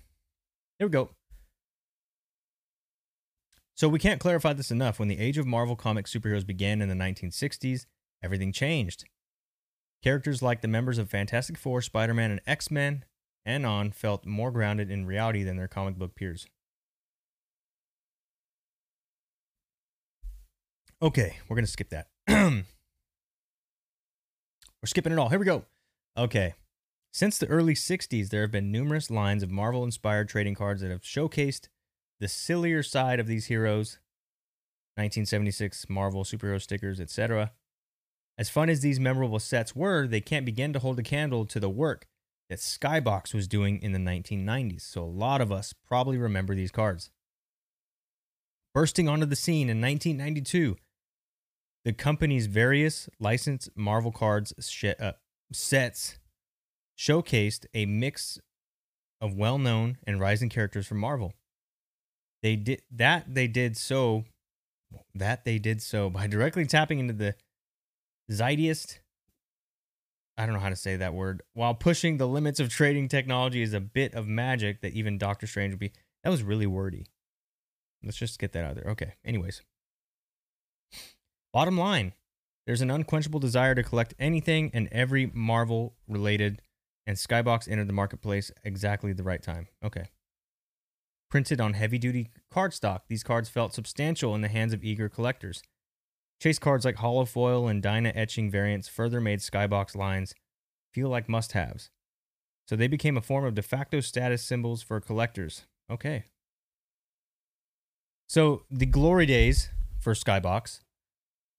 [0.78, 1.10] here we go.
[3.74, 4.98] So we can't clarify this enough.
[4.98, 7.86] When the age of Marvel comic superheroes began in the 1960s,
[8.22, 9.04] everything changed.
[10.02, 13.04] Characters like the members of Fantastic Four, Spider Man, and X Men
[13.44, 16.46] and on felt more grounded in reality than their comic book peers.
[21.00, 22.08] Okay, we're going to skip that.
[24.82, 25.28] we're skipping it all.
[25.28, 25.64] Here we go.
[26.16, 26.54] Okay.
[27.12, 30.90] Since the early 60s, there have been numerous lines of Marvel inspired trading cards that
[30.90, 31.68] have showcased
[32.20, 33.98] the sillier side of these heroes
[34.96, 37.52] 1976 Marvel superhero stickers, etc.
[38.36, 41.60] As fun as these memorable sets were, they can't begin to hold a candle to
[41.60, 42.06] the work
[42.48, 46.72] that Skybox was doing in the 1990s, so a lot of us probably remember these
[46.72, 47.10] cards.
[48.74, 50.76] Bursting onto the scene in 1992,
[51.84, 55.12] the company's various licensed Marvel cards sh- uh,
[55.52, 56.18] sets
[56.98, 58.38] showcased a mix
[59.20, 61.32] of well-known and rising characters from Marvel.
[62.42, 64.24] They did that they did so
[65.14, 67.34] that they did so by directly tapping into the
[68.30, 69.00] zeitgeist
[70.38, 71.42] I don't know how to say that word.
[71.54, 75.48] While pushing the limits of trading technology is a bit of magic that even Doctor
[75.48, 75.90] Strange would be.
[76.22, 77.06] That was really wordy.
[78.04, 78.88] Let's just get that out there.
[78.92, 79.14] Okay.
[79.24, 79.62] Anyways.
[81.52, 82.12] Bottom line,
[82.66, 86.60] there's an unquenchable desire to collect anything and every Marvel related,
[87.06, 89.68] and Skybox entered the marketplace exactly the right time.
[89.82, 90.10] Okay.
[91.30, 95.62] Printed on heavy duty cardstock, these cards felt substantial in the hands of eager collectors.
[96.40, 100.34] Chase cards like Hollow Foil and Dyna etching variants further made Skybox lines
[100.92, 101.90] feel like must haves.
[102.66, 105.66] So they became a form of de facto status symbols for collectors.
[105.90, 106.26] Okay.
[108.28, 110.80] So the glory days for Skybox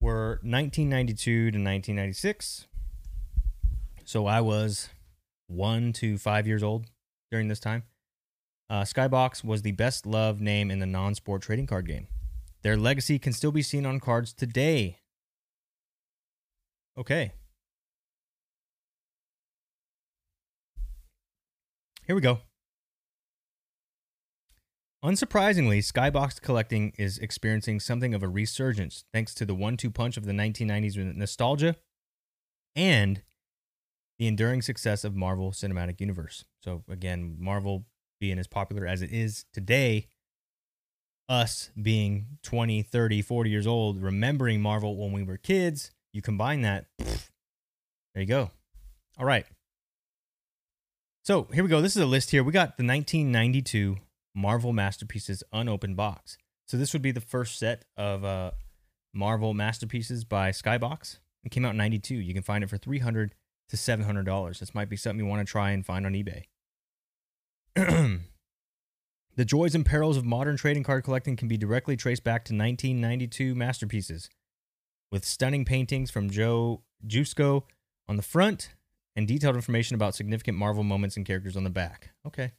[0.01, 2.67] were 1992 to 1996.
[4.05, 4.89] So I was
[5.47, 6.87] one to five years old
[7.31, 7.83] during this time.
[8.69, 12.07] Uh, Skybox was the best loved name in the non sport trading card game.
[12.61, 14.97] Their legacy can still be seen on cards today.
[16.97, 17.31] Okay.
[22.05, 22.39] Here we go.
[25.03, 30.17] Unsurprisingly, Skybox collecting is experiencing something of a resurgence thanks to the one two punch
[30.17, 31.77] of the 1990s nostalgia
[32.75, 33.21] and
[34.17, 36.43] the enduring success of Marvel Cinematic Universe.
[36.61, 37.85] So, again, Marvel
[38.19, 40.07] being as popular as it is today,
[41.29, 46.61] us being 20, 30, 40 years old, remembering Marvel when we were kids, you combine
[46.63, 47.29] that, pff,
[48.13, 48.51] there you go.
[49.17, 49.45] All right.
[51.23, 51.81] So here we go.
[51.81, 52.43] This is a list here.
[52.43, 53.97] We got the 1992
[54.39, 56.37] Marvel Masterpieces unopened box.
[56.67, 58.51] So this would be the first set of uh,
[59.13, 61.19] Marvel Masterpieces by Skybox.
[61.43, 62.15] It came out in 92.
[62.15, 63.35] You can find it for 300
[63.69, 64.59] to $700.
[64.59, 66.43] This might be something you want to try and find on eBay.
[69.39, 72.53] The joys and perils of modern trading card collecting can be directly traced back to
[72.53, 74.29] 1992 masterpieces,
[75.13, 77.63] with stunning paintings from Joe Jusko
[78.09, 78.71] on the front
[79.15, 82.09] and detailed information about significant Marvel moments and characters on the back.
[82.27, 82.51] Okay.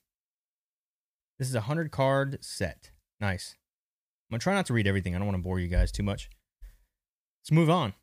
[1.41, 2.91] This is a 100 card set.
[3.18, 3.57] Nice.
[4.28, 5.14] I'm going to try not to read everything.
[5.14, 6.28] I don't want to bore you guys too much.
[7.41, 7.95] Let's move on.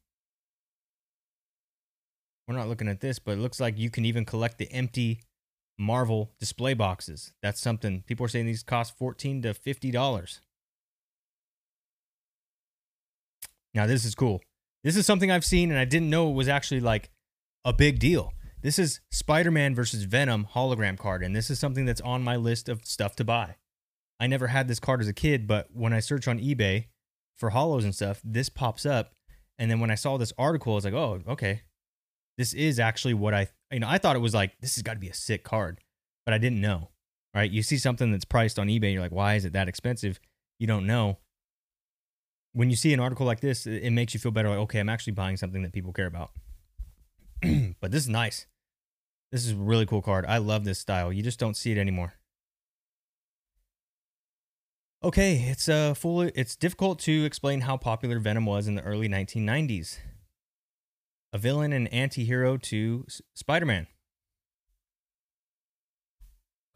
[2.48, 5.22] We're not looking at this, but it looks like you can even collect the empty
[5.78, 7.32] Marvel display boxes.
[7.44, 10.40] That's something people are saying these cost 14 to $50.
[13.76, 14.42] Now, this is cool.
[14.84, 17.12] This is something I've seen and I didn't know it was actually like
[17.64, 18.34] a big deal.
[18.62, 22.36] This is Spider Man versus Venom hologram card, and this is something that's on my
[22.36, 23.56] list of stuff to buy.
[24.20, 26.86] I never had this card as a kid, but when I search on eBay
[27.36, 29.14] for hollows and stuff, this pops up.
[29.60, 31.62] And then when I saw this article, I was like, oh, okay.
[32.38, 34.94] This is actually what I, you know, I thought it was like, this has got
[34.94, 35.80] to be a sick card,
[36.26, 36.90] but I didn't know,
[37.36, 37.50] right?
[37.50, 40.20] You see something that's priced on eBay, you're like, why is it that expensive?
[40.60, 41.20] You don't know.
[42.54, 44.50] When you see an article like this, it makes you feel better.
[44.50, 46.32] Like, okay, I'm actually buying something that people care about.
[47.82, 48.48] but this is nice.
[49.32, 50.26] This is a really cool card.
[50.26, 51.12] I love this style.
[51.12, 52.14] You just don't see it anymore.
[55.04, 59.08] Okay, it's uh full it's difficult to explain how popular Venom was in the early
[59.08, 60.00] 1990s.
[61.34, 63.88] A villain and anti-hero to S- Spider-Man.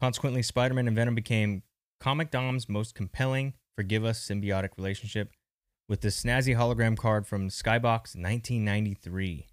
[0.00, 1.62] Consequently, Spider-Man and Venom became
[2.00, 5.30] Comicdom's most compelling, forgive us, symbiotic relationship
[5.88, 9.46] with the snazzy hologram card from Skybox 1993,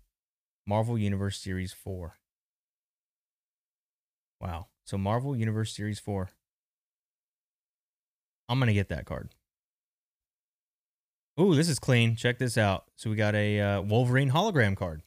[0.69, 2.15] Marvel Universe Series 4.
[4.39, 4.67] Wow.
[4.85, 6.29] So Marvel Universe Series 4.
[8.47, 9.29] I'm going to get that card.
[11.41, 12.15] Ooh, this is clean.
[12.15, 12.83] Check this out.
[12.97, 15.01] So we got a uh, Wolverine hologram card.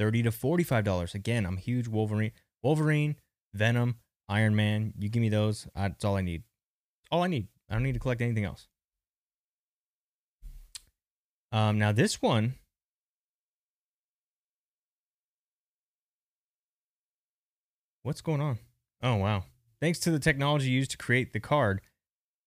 [0.00, 1.14] 30 to $45.
[1.14, 2.32] Again, I'm huge Wolverine.
[2.60, 3.14] Wolverine,
[3.54, 3.94] Venom,
[4.28, 4.92] Iron Man.
[4.98, 5.68] You give me those.
[5.76, 6.42] That's all I need.
[7.12, 7.46] All I need.
[7.68, 8.66] I don't need to collect anything else.
[11.52, 12.54] Um, now this one.
[18.02, 18.58] What's going on?
[19.02, 19.44] Oh wow.
[19.80, 21.80] Thanks to the technology used to create the card,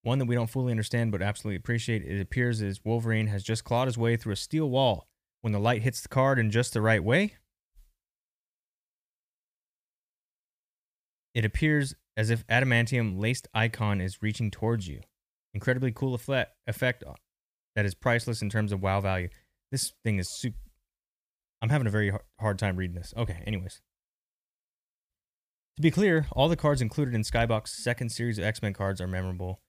[0.01, 3.63] one that we don't fully understand but absolutely appreciate, it appears as Wolverine has just
[3.63, 5.07] clawed his way through a steel wall.
[5.41, 7.35] When the light hits the card in just the right way,
[11.33, 15.01] it appears as if adamantium laced icon is reaching towards you.
[15.53, 16.55] Incredibly cool effect,
[17.75, 19.29] that is priceless in terms of wow value.
[19.71, 20.57] This thing is super.
[21.61, 23.13] I'm having a very hard time reading this.
[23.17, 23.81] Okay, anyways.
[25.77, 29.01] To be clear, all the cards included in Skybox's second series of X Men cards
[29.01, 29.59] are memorable.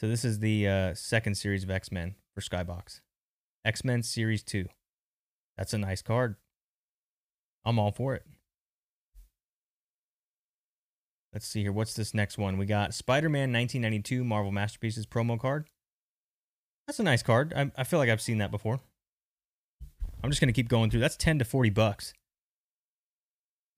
[0.00, 3.00] So this is the uh, second series of X Men for Skybox.
[3.64, 4.66] X Men Series 2.
[5.56, 6.36] That's a nice card.
[7.64, 8.24] I'm all for it.
[11.32, 11.72] Let's see here.
[11.72, 12.58] What's this next one?
[12.58, 15.68] We got Spider Man 1992 Marvel Masterpieces promo card.
[16.86, 17.52] That's a nice card.
[17.56, 18.80] I, I feel like I've seen that before.
[20.22, 21.00] I'm just going to keep going through.
[21.00, 22.12] That's 10 to 40 bucks.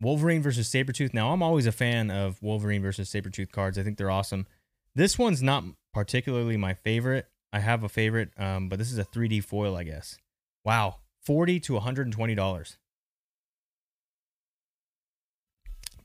[0.01, 1.15] Wolverine versus Sabretooth.
[1.15, 3.79] Now, I'm always a fan of Wolverine versus Sabretooth cards.
[3.79, 4.47] I think they're awesome.
[4.95, 7.27] This one's not particularly my favorite.
[7.53, 10.19] I have a favorite, um, but this is a 3D foil, I guess.
[10.65, 10.97] Wow.
[11.25, 12.77] 40 to $120.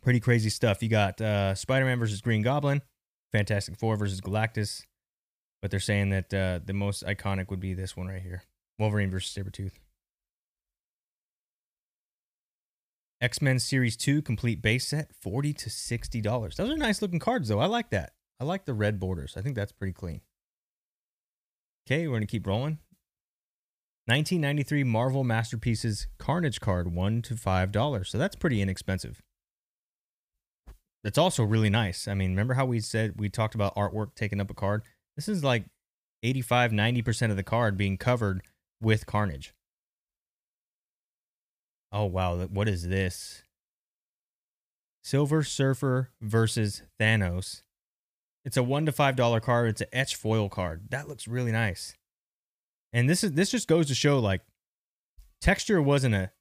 [0.01, 0.81] Pretty crazy stuff.
[0.81, 2.81] You got uh, Spider Man versus Green Goblin,
[3.31, 4.83] Fantastic Four versus Galactus,
[5.61, 8.43] but they're saying that uh, the most iconic would be this one right here
[8.79, 9.73] Wolverine versus Sabretooth.
[13.21, 16.55] X Men Series 2 complete base set, 40 to $60.
[16.55, 17.59] Those are nice looking cards, though.
[17.59, 18.13] I like that.
[18.39, 19.35] I like the red borders.
[19.37, 20.21] I think that's pretty clean.
[21.87, 22.79] Okay, we're going to keep rolling.
[24.07, 28.07] 1993 Marvel Masterpieces Carnage card, 1 to $5.
[28.07, 29.21] So that's pretty inexpensive.
[31.03, 32.07] That's also really nice.
[32.07, 34.81] I mean, remember how we said we talked about artwork taking up a card?
[35.15, 35.65] This is like
[36.23, 38.41] 85, 90% of the card being covered
[38.81, 39.53] with Carnage.
[41.91, 42.37] Oh, wow.
[42.45, 43.43] What is this?
[45.03, 47.63] Silver Surfer versus Thanos.
[48.45, 49.69] It's a one to five dollar card.
[49.69, 50.83] It's an etch foil card.
[50.89, 51.95] That looks really nice.
[52.93, 54.41] And this is this just goes to show like
[55.41, 56.31] texture wasn't a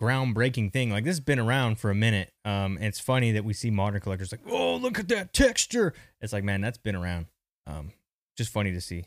[0.00, 0.90] groundbreaking thing.
[0.90, 2.32] Like this has been around for a minute.
[2.44, 5.94] Um, and it's funny that we see modern collectors like, oh, look at that texture.
[6.20, 7.26] It's like, man, that's been around.
[7.66, 7.92] Um,
[8.36, 9.04] just funny to see.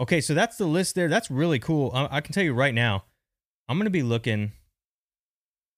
[0.00, 1.08] Okay, so that's the list there.
[1.08, 1.90] That's really cool.
[1.94, 3.04] I, I can tell you right now,
[3.68, 4.52] I'm gonna be looking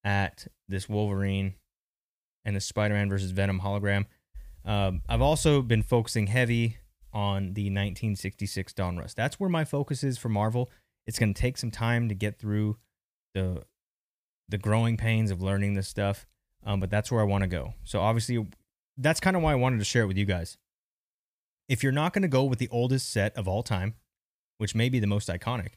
[0.04, 1.54] at this Wolverine
[2.44, 4.06] and the Spider-Man versus Venom hologram.
[4.64, 6.78] Um, I've also been focusing heavy
[7.12, 9.14] on the 1966 Donruss.
[9.14, 10.70] That's where my focus is for Marvel.
[11.06, 12.76] It's going to take some time to get through
[13.34, 13.62] the
[14.48, 16.24] the growing pains of learning this stuff,
[16.64, 17.74] um, but that's where I want to go.
[17.82, 18.46] So obviously,
[18.96, 20.56] that's kind of why I wanted to share it with you guys.
[21.68, 23.94] If you're not going to go with the oldest set of all time,
[24.58, 25.70] which may be the most iconic,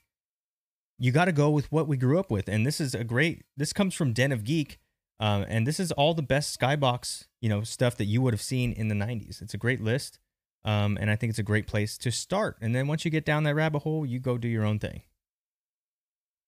[0.99, 2.47] you got to go with what we grew up with.
[2.47, 3.43] And this is a great.
[3.57, 4.77] This comes from Den of Geek,
[5.19, 8.41] um, and this is all the best Skybox, you know, stuff that you would have
[8.41, 9.41] seen in the '90s.
[9.41, 10.19] It's a great list,
[10.65, 12.57] um, and I think it's a great place to start.
[12.61, 15.01] And then once you get down that rabbit hole, you go do your own thing.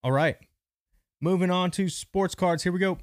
[0.04, 0.38] All right,
[1.22, 2.64] moving on to sports cards.
[2.64, 2.98] Here we go.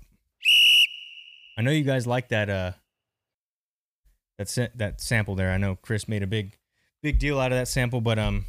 [1.57, 2.51] I know you guys like that.
[2.51, 2.73] Uh,
[4.37, 5.51] that sa- that sample there.
[5.51, 6.59] I know Chris made a big,
[7.03, 8.47] big deal out of that sample, but um,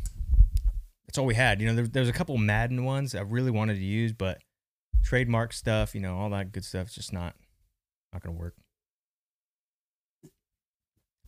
[1.09, 1.59] that's all we had.
[1.59, 4.43] You know, there, there's a couple Madden ones I really wanted to use, but
[5.03, 6.85] trademark stuff, you know, all that good stuff.
[6.85, 7.33] It's just not
[8.13, 8.53] not gonna work.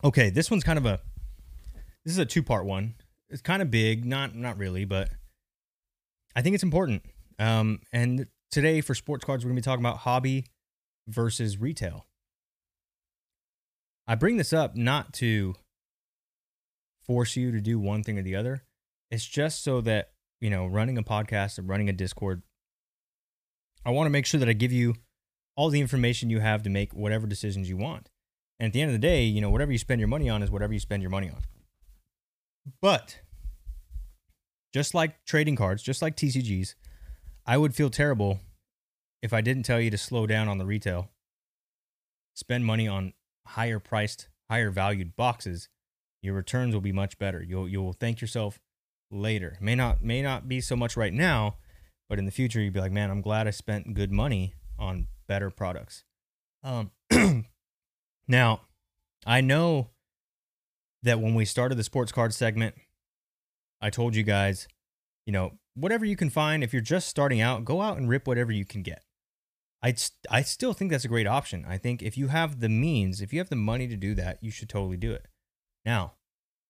[0.04, 1.00] Okay, this one's kind of a
[2.04, 2.94] this is a two part one.
[3.28, 5.08] It's kind of big, not not really, but
[6.36, 7.02] I think it's important.
[7.40, 10.46] Um, and today for sports cards, we're gonna be talking about hobby
[11.08, 12.06] versus retail.
[14.06, 15.56] I bring this up not to
[17.04, 18.62] force you to do one thing or the other.
[19.12, 22.40] It's just so that, you know, running a podcast and running a Discord,
[23.84, 24.94] I want to make sure that I give you
[25.54, 28.08] all the information you have to make whatever decisions you want.
[28.58, 30.42] And at the end of the day, you know, whatever you spend your money on
[30.42, 31.42] is whatever you spend your money on.
[32.80, 33.20] But
[34.72, 36.74] just like trading cards, just like TCGs,
[37.44, 38.40] I would feel terrible
[39.20, 41.10] if I didn't tell you to slow down on the retail,
[42.32, 43.12] spend money on
[43.46, 45.68] higher priced, higher valued boxes,
[46.22, 47.42] your returns will be much better.
[47.42, 48.58] You'll you'll thank yourself
[49.12, 49.56] later.
[49.60, 51.56] May not may not be so much right now,
[52.08, 55.06] but in the future you'd be like, man, I'm glad I spent good money on
[55.28, 56.04] better products.
[56.64, 56.90] Um,
[58.28, 58.62] now,
[59.26, 59.90] I know
[61.02, 62.74] that when we started the sports card segment,
[63.80, 64.68] I told you guys,
[65.26, 68.26] you know, whatever you can find, if you're just starting out, go out and rip
[68.26, 69.02] whatever you can get.
[69.82, 69.94] I
[70.30, 71.64] I still think that's a great option.
[71.68, 74.38] I think if you have the means, if you have the money to do that,
[74.40, 75.26] you should totally do it.
[75.84, 76.12] Now,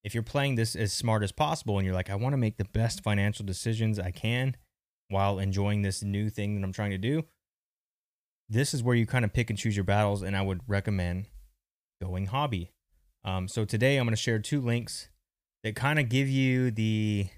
[0.05, 2.57] if you're playing this as smart as possible and you're like, I want to make
[2.57, 4.57] the best financial decisions I can
[5.09, 7.25] while enjoying this new thing that I'm trying to do,
[8.49, 10.23] this is where you kind of pick and choose your battles.
[10.23, 11.27] And I would recommend
[12.01, 12.73] going hobby.
[13.25, 15.09] Um, so today I'm going to share two links
[15.63, 17.29] that kind of give you the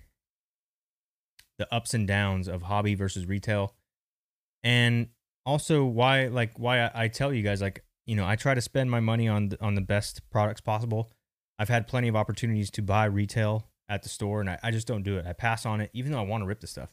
[1.58, 3.74] the ups and downs of hobby versus retail
[4.64, 5.08] and
[5.46, 8.60] also why like why I, I tell you guys like you know i try to
[8.60, 11.12] spend my money on the, on the best products possible
[11.58, 14.86] i've had plenty of opportunities to buy retail at the store and I, I just
[14.86, 15.26] don't do it.
[15.26, 16.90] I pass on it even though i want to rip the stuff.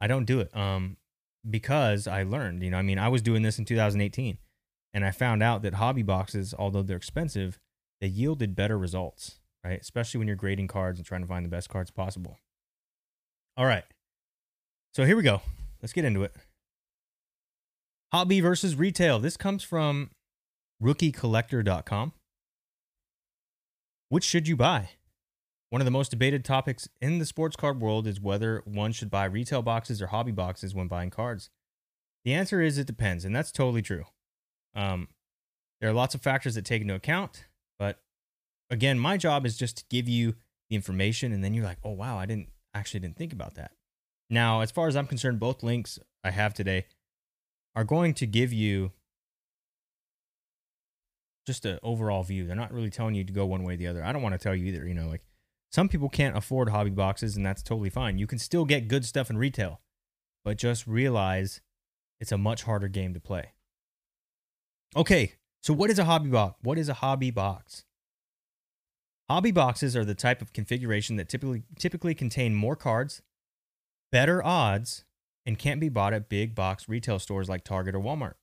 [0.00, 0.96] I don't do it um
[1.48, 4.38] because i learned you know i mean i was doing this in 2018
[4.92, 7.58] and i found out that hobby boxes although they're expensive
[8.00, 9.80] they yielded better results right?
[9.80, 12.38] Especially when you're grading cards and trying to find the best cards possible.
[13.56, 13.84] All right.
[14.94, 15.42] So here we go.
[15.82, 16.34] Let's get into it.
[18.12, 19.18] Hobby versus retail.
[19.18, 20.10] This comes from
[20.82, 22.12] rookiecollector.com.
[24.08, 24.90] Which should you buy?
[25.70, 29.10] One of the most debated topics in the sports card world is whether one should
[29.10, 31.50] buy retail boxes or hobby boxes when buying cards.
[32.24, 34.04] The answer is it depends, and that's totally true.
[34.74, 35.08] Um,
[35.80, 37.44] there are lots of factors that take into account,
[37.78, 38.00] but
[38.70, 40.36] again, my job is just to give you
[40.70, 43.72] the information, and then you're like, oh wow, I didn't actually didn't think about that.
[44.30, 46.86] Now, as far as I'm concerned, both links I have today
[47.76, 48.92] are going to give you
[51.48, 52.46] just an overall view.
[52.46, 54.04] They're not really telling you to go one way or the other.
[54.04, 54.86] I don't want to tell you either.
[54.86, 55.22] You know, like
[55.72, 58.18] some people can't afford hobby boxes, and that's totally fine.
[58.18, 59.80] You can still get good stuff in retail,
[60.44, 61.60] but just realize
[62.20, 63.52] it's a much harder game to play.
[64.94, 65.32] Okay,
[65.62, 66.56] so what is a hobby box?
[66.62, 67.84] What is a hobby box?
[69.28, 73.22] Hobby boxes are the type of configuration that typically typically contain more cards,
[74.12, 75.04] better odds,
[75.44, 78.34] and can't be bought at big box retail stores like Target or Walmart.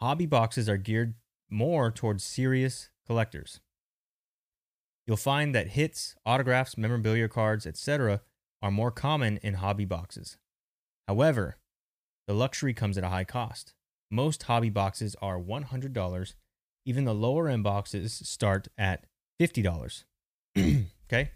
[0.00, 1.14] Hobby boxes are geared
[1.52, 3.60] more towards serious collectors.
[5.06, 8.22] You'll find that hits, autographs, memorabilia cards, etc.
[8.62, 10.38] are more common in hobby boxes.
[11.08, 11.56] However,
[12.26, 13.74] the luxury comes at a high cost.
[14.10, 16.34] Most hobby boxes are $100.
[16.84, 19.06] Even the lower end boxes start at
[19.40, 20.04] $50.
[20.58, 21.32] okay?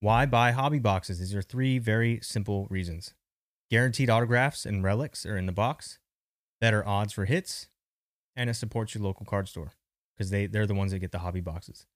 [0.00, 1.18] Why buy hobby boxes?
[1.18, 3.14] These are three very simple reasons.
[3.70, 5.98] Guaranteed autographs and relics are in the box,
[6.60, 7.68] better odds for hits,
[8.36, 9.72] and it supports your local card store
[10.16, 11.86] because they, they're the ones that get the hobby boxes.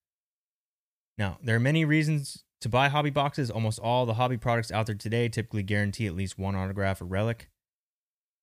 [1.19, 3.51] Now, there are many reasons to buy hobby boxes.
[3.51, 7.05] Almost all the hobby products out there today typically guarantee at least one autograph or
[7.05, 7.51] relic.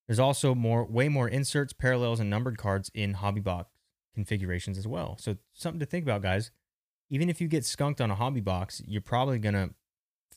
[0.07, 3.69] There's also more, way more inserts, parallels, and numbered cards in hobby box
[4.15, 5.17] configurations as well.
[5.19, 6.51] So something to think about, guys
[7.09, 9.71] even if you get skunked on a hobby box, you're probably going to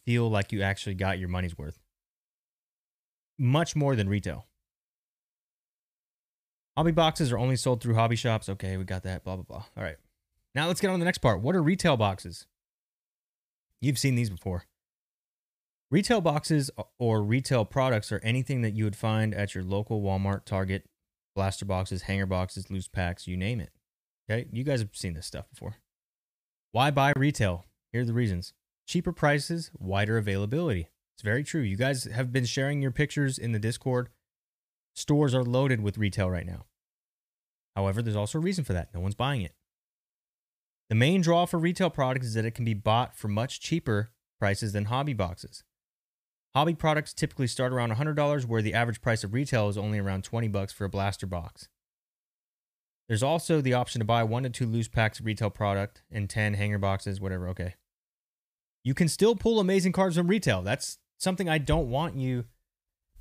[0.05, 1.79] feel like you actually got your money's worth.
[3.39, 4.47] Much more than retail.
[6.77, 8.49] Hobby boxes are only sold through hobby shops.
[8.49, 9.25] Okay, we got that.
[9.25, 9.65] Blah, blah, blah.
[9.77, 9.97] All right.
[10.55, 11.41] Now let's get on to the next part.
[11.41, 12.47] What are retail boxes?
[13.81, 14.65] You've seen these before.
[15.91, 20.45] Retail boxes or retail products are anything that you would find at your local Walmart,
[20.47, 20.87] Target,
[21.35, 23.71] blaster boxes, hanger boxes, loose packs, you name it.
[24.31, 25.77] Okay, you guys have seen this stuff before.
[26.71, 27.67] Why buy retail?
[27.93, 28.55] Here are the reasons
[28.87, 30.89] cheaper prices, wider availability.
[31.15, 31.61] It's very true.
[31.61, 34.09] You guys have been sharing your pictures in the Discord.
[34.95, 36.67] Stores are loaded with retail right now.
[37.75, 38.93] However, there's also a reason for that.
[38.93, 39.55] No one's buying it.
[40.89, 44.13] The main draw for retail products is that it can be bought for much cheaper
[44.39, 45.65] prices than hobby boxes.
[46.55, 50.25] Hobby products typically start around $100 where the average price of retail is only around
[50.25, 51.69] 20 bucks for a blaster box.
[53.09, 56.29] There's also the option to buy 1 to 2 loose packs of retail product and
[56.29, 57.75] 10 hanger boxes, whatever, okay.
[58.85, 60.61] You can still pull amazing cards from retail.
[60.61, 62.45] That's something I don't want you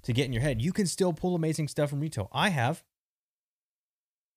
[0.03, 0.61] to get in your head.
[0.61, 2.29] You can still pull amazing stuff from retail.
[2.31, 2.83] I have.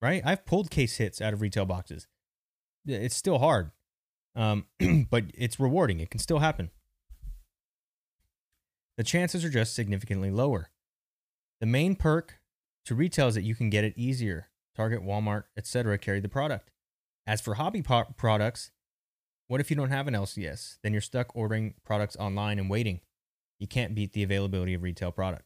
[0.01, 0.21] Right?
[0.25, 2.07] I've pulled case hits out of retail boxes.
[2.85, 3.71] It's still hard.
[4.35, 4.65] Um,
[5.09, 5.99] but it's rewarding.
[5.99, 6.69] It can still happen.
[8.97, 10.69] The chances are just significantly lower.
[11.59, 12.39] The main perk
[12.85, 14.49] to retail is that you can get it easier.
[14.75, 15.97] Target, Walmart, etc.
[15.97, 16.69] carry the product.
[17.25, 18.71] As for hobby po- products,
[19.47, 20.77] what if you don't have an LCS?
[20.83, 23.01] Then you're stuck ordering products online and waiting.
[23.59, 25.45] You can't beat the availability of retail product.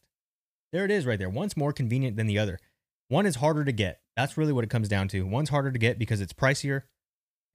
[0.72, 1.28] There it is right there.
[1.28, 2.58] One's more convenient than the other.
[3.08, 4.00] One is harder to get.
[4.16, 5.22] That's really what it comes down to.
[5.22, 6.82] One's harder to get because it's pricier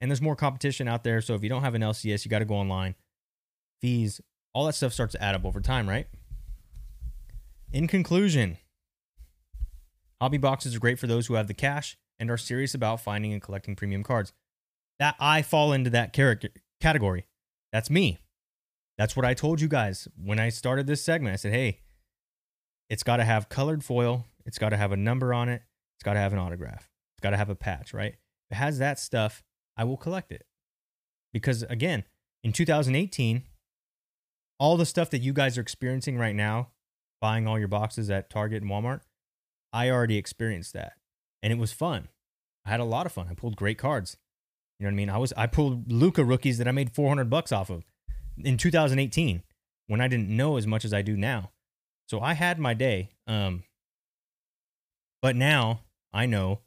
[0.01, 1.22] and there's more competition out there.
[1.22, 2.95] So if you don't have an LCS, you got to go online.
[3.82, 4.20] Fees,
[4.53, 6.07] all that stuff starts to add up over time, right?
[7.72, 8.57] In conclusion,
[10.22, 13.34] hobby boxes are great for those who have the cash and are serious about finding
[13.34, 14.34] and collecting premium cards.
[14.99, 16.49] That I fall into that character
[16.82, 17.26] category.
[17.74, 18.20] That's me.
[18.97, 21.34] That's what I told you guys when I started this segment.
[21.34, 21.82] I said, "Hey,
[22.89, 24.25] it's got to have colored foil.
[24.45, 25.63] It's got to have a number on it.
[25.97, 26.89] It's got to have an autograph.
[27.15, 28.13] It's got to have a patch, right?
[28.49, 29.43] If it has that stuff,
[29.77, 30.45] I will collect it.
[31.33, 32.03] Because again,
[32.43, 33.43] in 2018,
[34.59, 36.69] all the stuff that you guys are experiencing right now,
[37.19, 39.01] buying all your boxes at Target and Walmart,
[39.73, 40.93] I already experienced that.
[41.43, 42.07] And it was fun.
[42.65, 43.27] I had a lot of fun.
[43.29, 44.17] I pulled great cards.
[44.79, 45.09] You know what I mean?
[45.09, 47.83] I was I pulled Luka rookies that I made 400 bucks off of
[48.38, 49.43] in 2018
[49.88, 51.51] when I didn't know as much as I do now.
[52.08, 53.12] So I had my day.
[53.28, 53.64] Um
[55.22, 55.82] but now
[56.14, 56.62] I know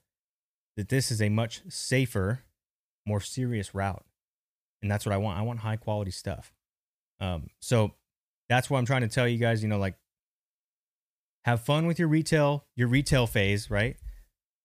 [0.76, 2.44] that this is a much safer
[3.08, 4.04] more serious route.
[4.82, 5.38] And that's what I want.
[5.38, 6.52] I want high quality stuff.
[7.18, 7.94] Um, so
[8.48, 9.96] that's what I'm trying to tell you guys, you know, like
[11.44, 13.96] have fun with your retail, your retail phase, right?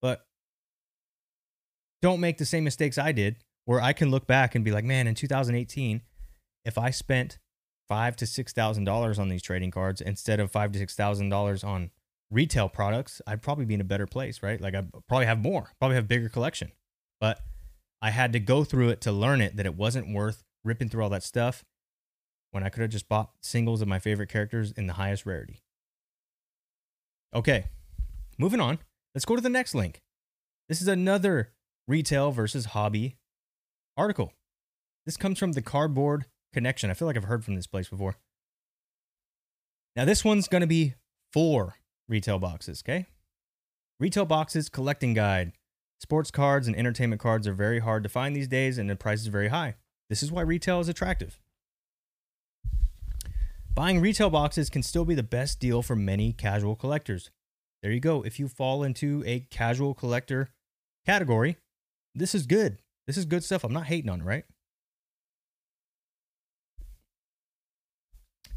[0.01, 0.27] But
[2.03, 4.83] don't make the same mistakes I did where I can look back and be like,
[4.83, 6.01] man, in 2018,
[6.65, 7.39] if I spent
[7.93, 11.29] five to six thousand dollars on these trading cards instead of five to six thousand
[11.29, 11.91] dollars on
[12.31, 14.59] retail products, I'd probably be in a better place, right?
[14.59, 16.71] Like I probably have more, probably have bigger collection.
[17.21, 17.41] But
[18.01, 21.03] I had to go through it to learn it that it wasn't worth ripping through
[21.03, 21.63] all that stuff
[22.49, 25.61] when I could have just bought singles of my favorite characters in the highest rarity.
[27.31, 27.65] Okay,
[28.39, 28.79] moving on.
[29.13, 30.01] Let's go to the next link.
[30.67, 31.51] This is another
[31.87, 33.17] retail versus hobby
[33.95, 34.33] article.
[35.05, 36.89] This comes from the Cardboard Connection.
[36.89, 38.15] I feel like I've heard from this place before.
[39.95, 40.93] Now, this one's going to be
[41.31, 41.75] for
[42.07, 43.07] retail boxes, okay?
[43.99, 45.53] Retail boxes collecting guide.
[45.99, 49.21] Sports cards and entertainment cards are very hard to find these days, and the price
[49.21, 49.75] is very high.
[50.09, 51.39] This is why retail is attractive.
[53.73, 57.31] Buying retail boxes can still be the best deal for many casual collectors.
[57.81, 58.21] There you go.
[58.21, 60.49] If you fall into a casual collector
[61.05, 61.57] category,
[62.13, 62.79] this is good.
[63.07, 63.63] This is good stuff.
[63.63, 64.45] I'm not hating on it, right?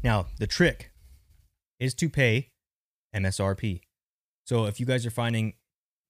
[0.03, 0.91] Now, the trick
[1.79, 2.51] is to pay
[3.15, 3.81] MSRP.
[4.45, 5.53] So if you guys are finding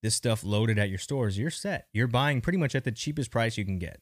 [0.03, 1.87] this stuff loaded at your stores, you're set.
[1.93, 3.99] You're buying pretty much at the cheapest price you can get.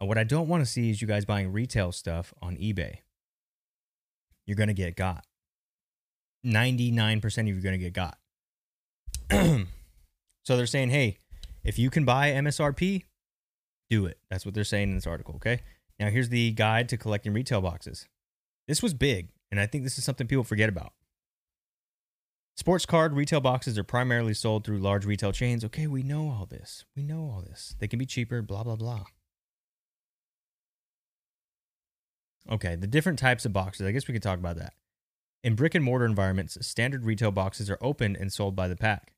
[0.00, 2.98] And what I don't want to see is you guys buying retail stuff on eBay.
[4.46, 5.24] You're going to get got.
[6.44, 8.18] 99% of you are going to get got.
[10.42, 11.18] so they're saying, hey,
[11.62, 13.04] if you can buy MSRP,
[13.90, 14.18] do it.
[14.30, 15.60] That's what they're saying in this article, okay?
[15.98, 18.06] Now, here's the guide to collecting retail boxes.
[18.70, 20.92] This was big, and I think this is something people forget about.
[22.56, 25.64] Sports card retail boxes are primarily sold through large retail chains.
[25.64, 26.84] Okay, we know all this.
[26.94, 27.74] We know all this.
[27.80, 29.06] They can be cheaper, blah, blah, blah.
[32.48, 33.88] Okay, the different types of boxes.
[33.88, 34.74] I guess we could talk about that.
[35.42, 39.14] In brick and mortar environments, standard retail boxes are opened and sold by the pack.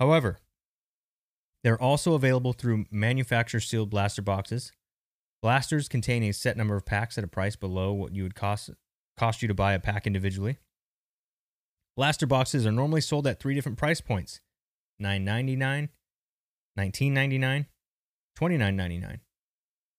[0.00, 0.40] However,
[1.62, 4.72] they're also available through manufacturer sealed blaster boxes.
[5.42, 8.70] Blasters contain a set number of packs at a price below what you would cost
[9.18, 10.58] cost you to buy a pack individually.
[11.96, 14.40] Blaster boxes are normally sold at three different price points
[15.02, 15.88] $9.99,
[16.78, 17.66] $19.99,
[18.38, 19.20] $29.99.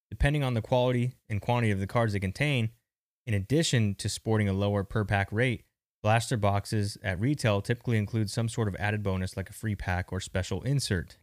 [0.10, 2.70] Depending on the quality and quantity of the cards they contain,
[3.28, 5.64] in addition to sporting a lower per pack rate,
[6.02, 10.12] blaster boxes at retail typically include some sort of added bonus like a free pack
[10.12, 11.18] or special insert.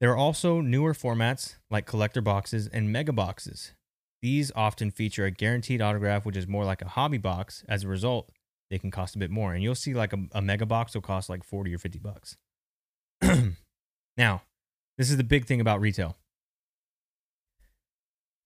[0.00, 3.74] There are also newer formats like collector boxes and mega boxes.
[4.22, 7.64] These often feature a guaranteed autograph, which is more like a hobby box.
[7.68, 8.30] As a result,
[8.70, 9.52] they can cost a bit more.
[9.54, 12.36] And you'll see like a, a mega box will cost like 40 or 50 bucks.
[14.16, 14.42] now,
[14.98, 16.16] this is the big thing about retail.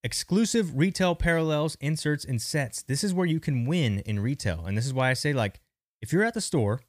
[0.05, 2.83] exclusive retail parallels, inserts, and sets.
[2.83, 4.65] This is where you can win in retail.
[4.67, 5.61] And this is why I say, like,
[6.03, 6.83] if you're at the store,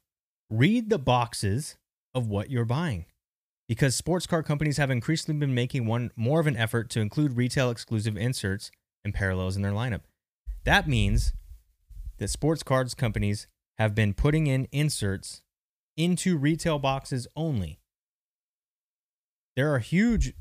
[0.50, 1.76] read the boxes
[2.14, 3.06] of what you're buying.
[3.68, 7.36] Because sports car companies have increasingly been making one more of an effort to include
[7.36, 8.70] retail exclusive inserts
[9.04, 10.02] and parallels in their lineup.
[10.64, 11.32] That means
[12.18, 13.46] that sports cards companies
[13.78, 15.42] have been putting in inserts
[15.96, 17.80] into retail boxes only.
[19.54, 20.34] There are huge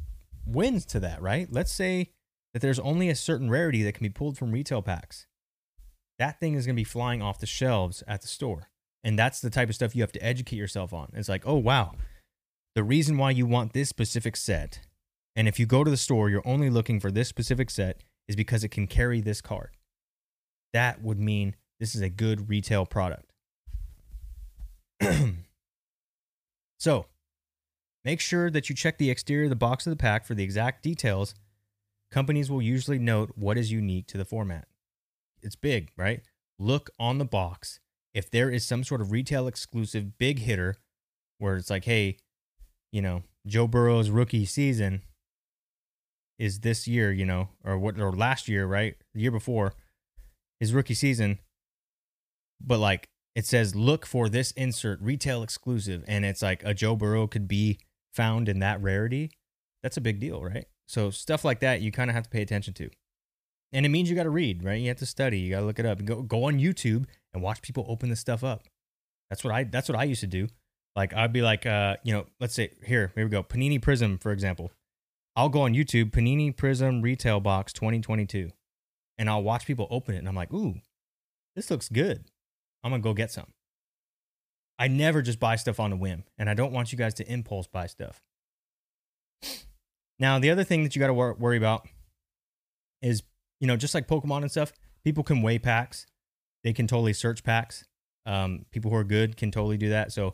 [0.45, 1.47] wins to that, right?
[1.49, 2.11] Let's say
[2.53, 5.25] that there's only a certain rarity that can be pulled from retail packs.
[6.19, 8.69] That thing is going to be flying off the shelves at the store.
[9.03, 11.11] And that's the type of stuff you have to educate yourself on.
[11.13, 11.93] It's like, oh, wow,
[12.75, 14.81] the reason why you want this specific set,
[15.35, 18.35] and if you go to the store, you're only looking for this specific set, is
[18.35, 19.69] because it can carry this card.
[20.73, 23.31] That would mean this is a good retail product.
[26.79, 27.05] so,
[28.03, 30.43] make sure that you check the exterior of the box of the pack for the
[30.43, 31.33] exact details.
[32.11, 34.67] Companies will usually note what is unique to the format.
[35.41, 36.21] It's big, right?
[36.59, 37.79] Look on the box.
[38.13, 40.75] If there is some sort of retail exclusive big hitter
[41.37, 42.17] where it's like, hey,
[42.95, 45.01] you know, Joe Burrow's rookie season
[46.39, 48.95] is this year, you know, or what, or last year, right?
[49.13, 49.73] The year before
[50.61, 51.39] his rookie season.
[52.61, 56.95] But like it says, look for this insert retail exclusive, and it's like a Joe
[56.95, 57.79] Burrow could be
[58.13, 59.29] found in that rarity.
[59.83, 60.65] That's a big deal, right?
[60.87, 62.89] So stuff like that you kind of have to pay attention to.
[63.73, 64.79] And it means you got to read, right?
[64.79, 65.39] You have to study.
[65.39, 66.05] You got to look it up.
[66.05, 68.63] Go go on YouTube and watch people open this stuff up.
[69.29, 70.47] That's what I that's what I used to do.
[70.95, 73.43] Like I'd be like, uh, you know, let's say here, here we go.
[73.43, 74.71] Panini Prism, for example.
[75.35, 78.51] I'll go on YouTube, Panini Prism Retail Box 2022,
[79.17, 80.75] and I'll watch people open it, and I'm like, ooh,
[81.57, 82.23] this looks good.
[82.83, 83.47] I'm gonna go get some.
[84.79, 87.29] I never just buy stuff on a whim, and I don't want you guys to
[87.29, 88.21] impulse buy stuff.
[90.19, 91.87] Now, the other thing that you got to wor- worry about
[93.01, 93.23] is,
[93.59, 94.71] you know, just like Pokemon and stuff,
[95.03, 96.05] people can weigh packs.
[96.63, 97.85] They can totally search packs.
[98.25, 100.11] Um, people who are good can totally do that.
[100.11, 100.33] So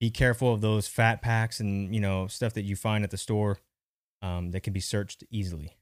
[0.00, 3.18] be careful of those fat packs and you know stuff that you find at the
[3.18, 3.58] store
[4.22, 5.76] um, that can be searched easily.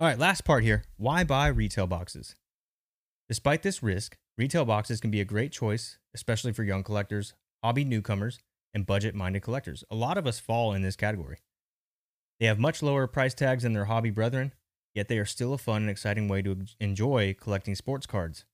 [0.00, 0.84] All right, last part here.
[0.96, 2.36] Why buy retail boxes?
[3.28, 7.84] Despite this risk, retail boxes can be a great choice, especially for young collectors, hobby
[7.84, 8.38] newcomers,
[8.74, 9.84] and budget minded collectors.
[9.90, 11.38] A lot of us fall in this category.
[12.40, 14.52] They have much lower price tags than their hobby brethren,
[14.94, 18.44] yet they are still a fun and exciting way to enjoy collecting sports cards.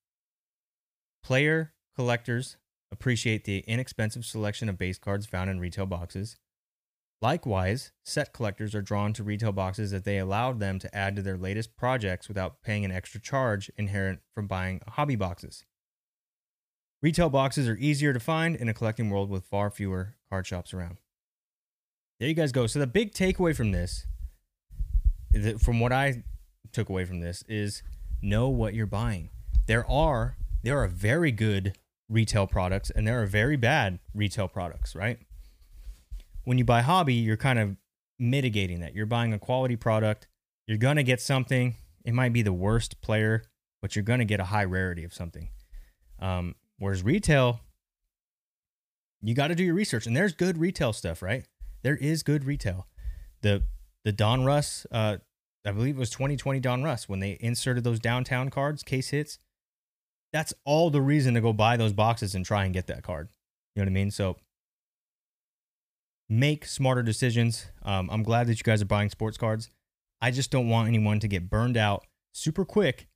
[1.25, 2.57] Player collectors
[2.93, 6.37] appreciate the inexpensive selection of base cards found in retail boxes.
[7.23, 11.23] Likewise, set collectors are drawn to retail boxes that they allow them to add to
[11.23, 15.65] their latest projects without paying an extra charge inherent from buying hobby boxes.
[17.03, 20.73] Retail boxes are easier to find in a collecting world with far fewer card shops
[20.73, 20.99] around.
[22.19, 22.67] There you guys go.
[22.67, 24.07] So, the big takeaway from this,
[25.59, 26.23] from what I
[26.73, 27.83] took away from this, is
[28.23, 29.31] know what you're buying.
[29.67, 31.79] There are there are very good
[32.11, 35.19] retail products and there are very bad retail products, right?
[36.45, 37.77] When you buy hobby, you're kind of
[38.19, 38.95] mitigating that.
[38.95, 40.27] You're buying a quality product.
[40.67, 41.77] You're going to get something.
[42.05, 43.45] It might be the worst player,
[43.81, 45.49] but you're going to get a high rarity of something.
[46.19, 47.61] Um, whereas retail,
[49.23, 51.47] you got to do your research, and there's good retail stuff, right?
[51.83, 52.87] There is good retail.
[53.43, 53.63] The
[54.03, 55.19] the Donruss, uh,
[55.67, 59.39] I believe it was 2020 Donruss when they inserted those downtown cards, case hits
[60.33, 63.29] that's all the reason to go buy those boxes and try and get that card.
[63.75, 64.11] You know what I mean?
[64.11, 64.37] So
[66.29, 67.67] make smarter decisions.
[67.83, 69.71] Um, I'm glad that you guys are buying sports cards.
[70.21, 73.09] I just don't want anyone to get burned out super quick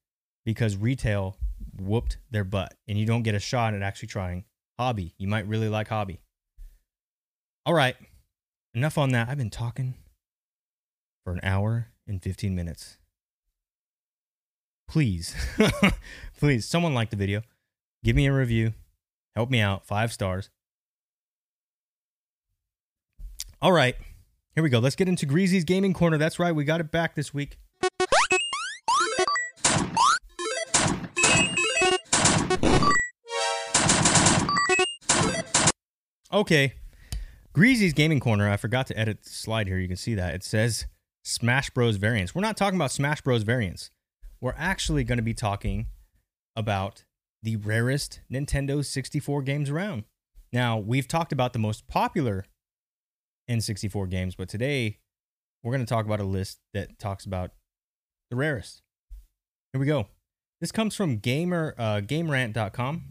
[0.45, 1.37] because retail
[1.79, 4.45] whooped their butt and you don't get a shot at actually trying
[4.79, 5.15] hobby.
[5.19, 6.21] You might really like hobby.
[7.67, 7.97] All right.
[8.75, 9.29] Enough on that.
[9.29, 9.95] I've been talking
[11.25, 12.99] for an hour and 15 minutes
[14.89, 15.35] please,
[16.39, 17.43] please, someone like the video.
[18.03, 18.75] Give me a review.
[19.35, 19.87] Help me out.
[19.87, 20.51] Five stars.
[23.61, 23.97] All right.
[24.55, 24.79] Here we go.
[24.79, 26.19] Let's get into Greasy's Gaming Corner.
[26.19, 26.55] That's right.
[26.55, 27.59] We got it back this week.
[36.33, 36.75] Okay.
[37.53, 38.51] Greasy's Gaming Corner.
[38.51, 39.79] I forgot to edit the slide here.
[39.79, 40.35] You can see that.
[40.35, 40.87] It says
[41.23, 41.97] Smash Bros.
[41.97, 42.35] variants.
[42.35, 43.45] We're not talking about Smash Bros.
[43.45, 43.91] variants
[44.45, 45.87] we're actually going to be talking
[46.55, 47.05] about
[47.43, 50.05] the rarest Nintendo 64 games around.
[50.53, 52.45] Now, we've talked about the most popular
[53.51, 54.99] N64 games, but today
[55.63, 57.53] we're going to talk about a list that talks about
[58.29, 58.83] the rarest.
[59.73, 60.09] Here we go.
[60.61, 63.03] This comes from gamer uh, gamerant.com.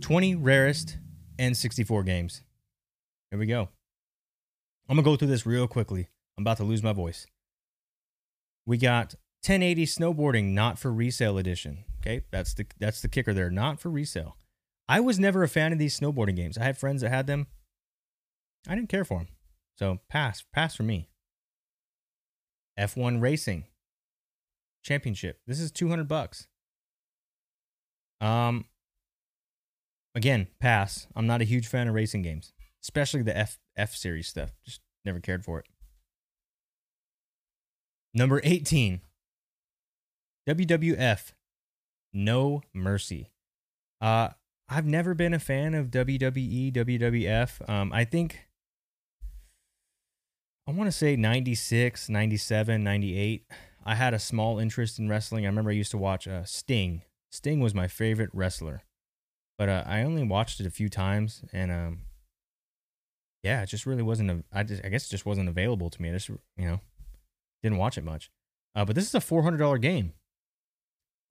[0.00, 0.96] 20 rarest
[1.40, 2.42] N64 games.
[3.32, 3.68] Here we go.
[4.88, 6.06] I'm going to go through this real quickly.
[6.38, 7.26] I'm about to lose my voice.
[8.64, 11.84] We got 1080 snowboarding not for resale edition.
[12.00, 14.36] Okay, that's the that's the kicker there, not for resale.
[14.88, 16.58] I was never a fan of these snowboarding games.
[16.58, 17.46] I had friends that had them.
[18.68, 19.28] I didn't care for them.
[19.76, 21.08] So pass, pass for me.
[22.78, 23.64] F1 Racing
[24.82, 25.40] Championship.
[25.46, 26.48] This is 200 bucks.
[28.20, 28.66] Um
[30.14, 31.06] again, pass.
[31.16, 32.52] I'm not a huge fan of racing games,
[32.82, 34.50] especially the F F series stuff.
[34.64, 35.66] Just never cared for it.
[38.12, 39.00] Number 18.
[40.54, 41.32] WWF
[42.12, 43.30] No Mercy.
[44.00, 44.30] Uh
[44.68, 47.68] I've never been a fan of WWE, WWF.
[47.68, 48.48] Um I think
[50.66, 53.46] I want to say 96, 97, 98.
[53.84, 55.44] I had a small interest in wrestling.
[55.44, 57.02] I remember I used to watch uh, Sting.
[57.30, 58.82] Sting was my favorite wrestler.
[59.58, 62.00] But uh, I only watched it a few times and um
[63.42, 66.02] yeah, it just really wasn't a, I just I guess it just wasn't available to
[66.02, 66.10] me.
[66.10, 66.80] I just, you know,
[67.62, 68.30] didn't watch it much.
[68.74, 70.12] Uh, but this is a $400 game.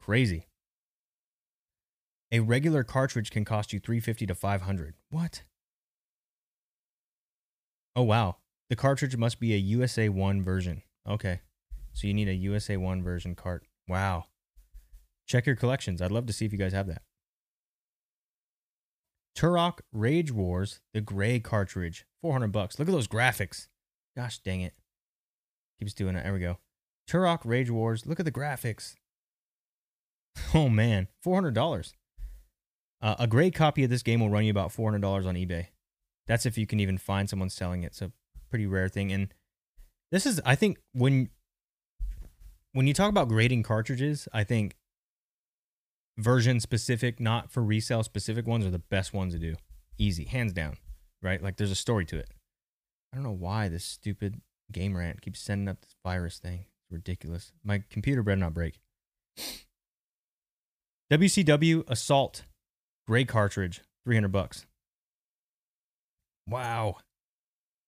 [0.01, 0.47] Crazy.
[2.31, 4.93] A regular cartridge can cost you 350 to 500.
[5.09, 5.43] What?
[7.95, 8.37] Oh wow.
[8.69, 10.83] The cartridge must be a USA 1 version.
[11.07, 11.41] Okay.
[11.93, 13.65] So you need a USA 1 version cart.
[13.87, 14.25] Wow.
[15.25, 16.01] Check your collections.
[16.01, 17.01] I'd love to see if you guys have that.
[19.35, 22.77] Turok Rage Wars, the gray cartridge, 400 bucks.
[22.77, 23.67] Look at those graphics.
[24.15, 24.73] Gosh dang it.
[25.79, 26.23] Keeps doing it.
[26.23, 26.57] There we go.
[27.09, 28.05] Turok Rage Wars.
[28.05, 28.95] Look at the graphics.
[30.53, 31.93] Oh man, $400.
[33.01, 35.67] Uh, a gray copy of this game will run you about $400 on eBay.
[36.27, 37.99] That's if you can even find someone selling it.
[38.01, 38.11] A
[38.49, 39.11] pretty rare thing.
[39.11, 39.33] And
[40.11, 41.29] this is, I think, when
[42.73, 44.75] when you talk about grading cartridges, I think
[46.17, 49.55] version specific, not for resale specific ones, are the best ones to do.
[49.97, 50.77] Easy, hands down.
[51.21, 51.41] Right?
[51.41, 52.29] Like there's a story to it.
[53.11, 54.41] I don't know why this stupid
[54.71, 56.65] game rant keeps sending up this virus thing.
[56.83, 57.51] It's ridiculous.
[57.63, 58.79] My computer better not break.
[61.11, 62.43] WCW Assault
[63.07, 64.67] Gray cartridge, 300 bucks.
[66.47, 66.97] Wow.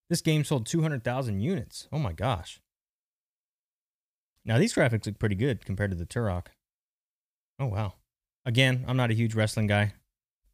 [0.10, 1.88] This game sold 200,000 units.
[1.92, 2.60] Oh my gosh.
[4.44, 6.48] Now these graphics look pretty good compared to the Turok.
[7.60, 7.94] Oh wow.
[8.44, 9.94] Again, I'm not a huge wrestling guy.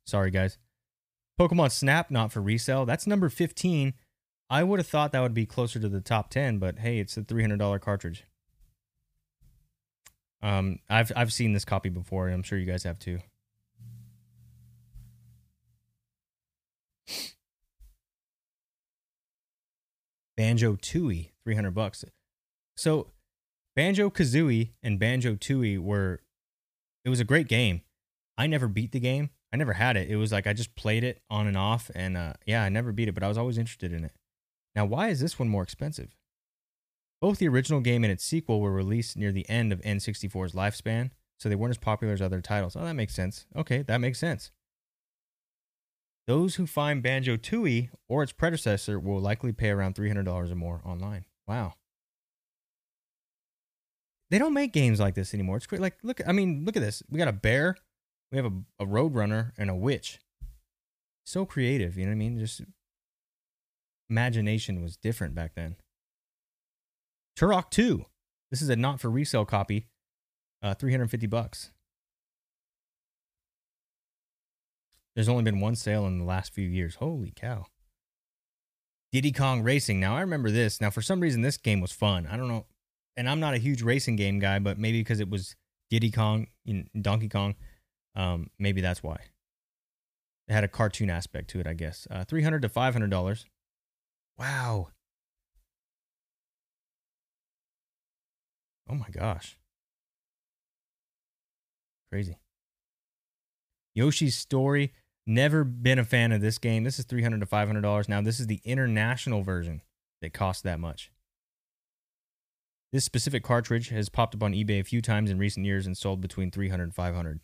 [0.05, 0.57] Sorry guys.
[1.39, 2.85] Pokemon Snap not for resale.
[2.85, 3.93] That's number 15.
[4.49, 7.15] I would have thought that would be closer to the top 10, but hey, it's
[7.15, 8.25] a $300 cartridge.
[10.41, 13.19] Um I've I've seen this copy before and I'm sure you guys have too.
[20.37, 22.05] Banjo Tooie, 300 bucks.
[22.75, 23.07] So
[23.75, 26.21] Banjo Kazooie and Banjo Tooie were,
[27.03, 27.81] it was a great game.
[28.37, 29.31] I never beat the game.
[29.51, 30.09] I never had it.
[30.09, 31.89] It was like I just played it on and off.
[31.95, 34.13] And uh, yeah, I never beat it, but I was always interested in it.
[34.75, 36.15] Now, why is this one more expensive?
[37.21, 41.11] Both the original game and its sequel were released near the end of N64's lifespan,
[41.39, 42.75] so they weren't as popular as other titles.
[42.75, 43.45] Oh, that makes sense.
[43.55, 44.51] Okay, that makes sense.
[46.27, 50.81] Those who find Banjo Tooie or its predecessor will likely pay around $300 or more
[50.85, 51.25] online.
[51.47, 51.73] Wow.
[54.29, 55.55] They don't make games like this anymore.
[55.55, 55.81] It's great.
[55.81, 57.01] Like, look, I mean, look at this.
[57.09, 57.77] We got a bear,
[58.31, 60.19] we have a, a roadrunner, and a witch.
[61.25, 62.39] So creative, you know what I mean?
[62.39, 62.61] Just
[64.09, 65.77] imagination was different back then.
[67.37, 68.03] Turok 2.
[68.49, 69.87] This is a not for resale copy.
[70.61, 71.71] Uh, 350 bucks.
[75.15, 76.95] There's only been one sale in the last few years.
[76.95, 77.65] Holy cow.
[79.11, 79.99] Diddy Kong Racing.
[79.99, 80.81] Now, I remember this.
[80.81, 82.27] Now, for some reason, this game was fun.
[82.27, 82.65] I don't know.
[83.15, 85.55] And I'm not a huge racing game guy, but maybe because it was
[85.89, 86.47] Diddy Kong,
[86.99, 87.55] Donkey Kong,
[88.15, 89.17] um, maybe that's why.
[90.47, 92.07] It had a cartoon aspect to it, I guess.
[92.09, 93.45] Uh, 300 to $500.
[94.37, 94.89] Wow.
[98.89, 99.57] Oh my gosh.
[102.11, 102.37] Crazy.
[103.93, 104.93] Yoshi's Story.
[105.25, 106.83] Never been a fan of this game.
[106.83, 108.07] This is 300 to five hundred dollars.
[108.07, 109.81] Now this is the international version
[110.21, 111.11] that costs that much.
[112.93, 115.97] This specific cartridge has popped up on eBay a few times in recent years and
[115.97, 117.41] sold between 300 and 500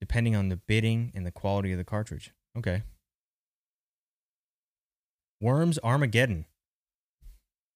[0.00, 2.32] depending on the bidding and the quality of the cartridge.
[2.56, 2.82] Okay.
[5.40, 6.46] Worms Armageddon.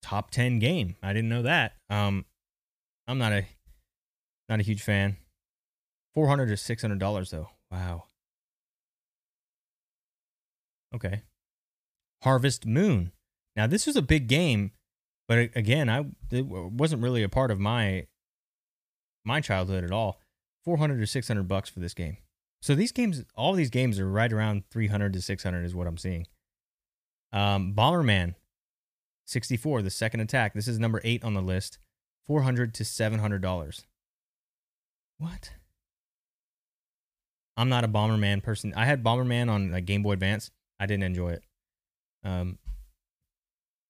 [0.02, 0.96] Top 10 game.
[1.02, 1.74] I didn't know that.
[1.88, 2.24] Um
[3.06, 3.46] I'm not a
[4.48, 5.16] not a huge fan.
[6.14, 7.50] 400 to 600 dollars though.
[7.70, 8.04] Wow.
[10.94, 11.22] Okay.
[12.22, 13.12] Harvest Moon.
[13.56, 14.72] Now this was a big game,
[15.28, 18.06] but again, I it wasn't really a part of my
[19.24, 20.20] my childhood at all.
[20.64, 22.18] 400 to 600 bucks for this game.
[22.62, 25.96] So these games, all these games are right around 300 to 600 is what I'm
[25.96, 26.26] seeing.
[27.32, 28.34] Um, Bomberman
[29.30, 30.54] 64, the second attack.
[30.54, 31.78] This is number eight on the list.
[32.26, 33.86] four hundred to seven hundred dollars.
[35.18, 35.52] What?
[37.56, 38.72] I'm not a Bomberman person.
[38.76, 40.50] I had Bomberman on like Game Boy Advance.
[40.80, 41.44] I didn't enjoy it.
[42.24, 42.58] Um,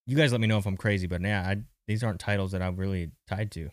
[0.06, 2.62] you guys let me know if I'm crazy, but yeah, I, these aren't titles that
[2.62, 3.70] I'm really tied to.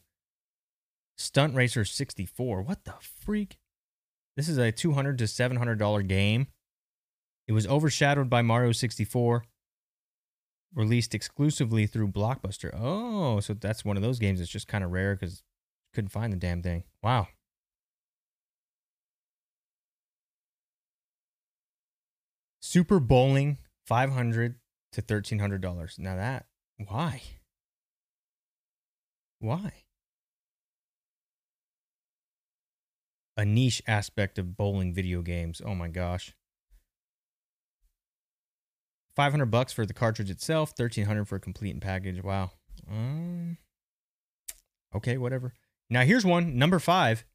[1.18, 2.61] Stunt Racer 64.
[2.61, 3.57] What the freak?
[4.35, 6.48] This is a 200 to 700 dollar game.
[7.48, 9.44] It was overshadowed by Mario 64,
[10.73, 12.72] released exclusively through Blockbuster.
[12.73, 15.44] Oh, so that's one of those games that's just kind of rare because
[15.94, 16.84] couldn't find the damn thing.
[17.02, 17.27] Wow.
[22.61, 24.56] Super Bowling, 500
[24.91, 25.99] to $1,300.
[25.99, 26.45] Now that,
[26.85, 27.22] why?
[29.39, 29.72] Why?
[33.38, 35.61] A niche aspect of bowling video games.
[35.64, 36.34] Oh my gosh.
[39.18, 42.23] 500 bucks for the cartridge itself, 1300 for a complete and package.
[42.23, 42.52] Wow.
[42.88, 43.57] Um,
[44.95, 45.53] okay, whatever.
[45.89, 47.26] Now here's one, number 5.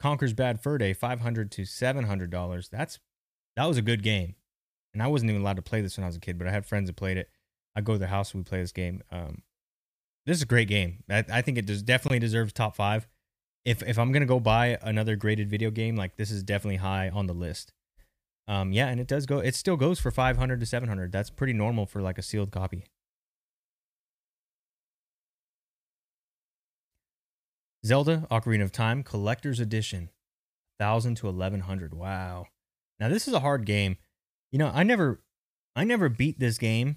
[0.00, 2.70] Conker's Bad Fur Day, 500 to $700.
[2.70, 2.98] That's
[3.56, 4.36] that was a good game.
[4.94, 6.50] And I wasn't even allowed to play this when I was a kid, but I
[6.50, 7.28] had friends that played it.
[7.74, 9.02] I go to their house we play this game.
[9.12, 9.42] Um,
[10.24, 11.04] this is a great game.
[11.10, 13.06] I, I think it does definitely deserves top five.
[13.66, 17.10] If if I'm gonna go buy another graded video game, like this is definitely high
[17.10, 17.74] on the list.
[18.48, 19.38] Um, yeah, and it does go.
[19.38, 21.10] It still goes for 500 to 700.
[21.10, 22.84] That's pretty normal for like a sealed copy.
[27.84, 30.10] Zelda Ocarina of Time Collector's Edition,
[30.78, 31.94] thousand to 1100.
[31.94, 32.46] Wow.
[32.98, 33.96] Now this is a hard game.
[34.50, 35.22] You know, I never,
[35.74, 36.96] I never beat this game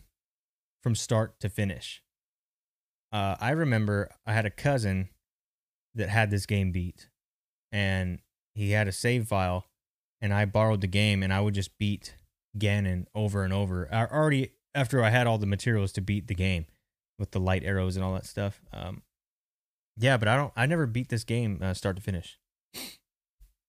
[0.81, 2.01] from start to finish.
[3.11, 5.09] Uh, I remember I had a cousin
[5.95, 7.09] that had this game beat,
[7.71, 8.19] and
[8.53, 9.65] he had a save file,
[10.21, 12.15] and I borrowed the game, and I would just beat
[12.57, 13.87] Ganon over and over.
[13.91, 16.65] I already after I had all the materials to beat the game
[17.17, 18.61] with the light arrows and all that stuff.
[18.71, 19.03] Um,
[19.97, 20.53] yeah, but I don't.
[20.55, 22.39] I never beat this game uh, start to finish.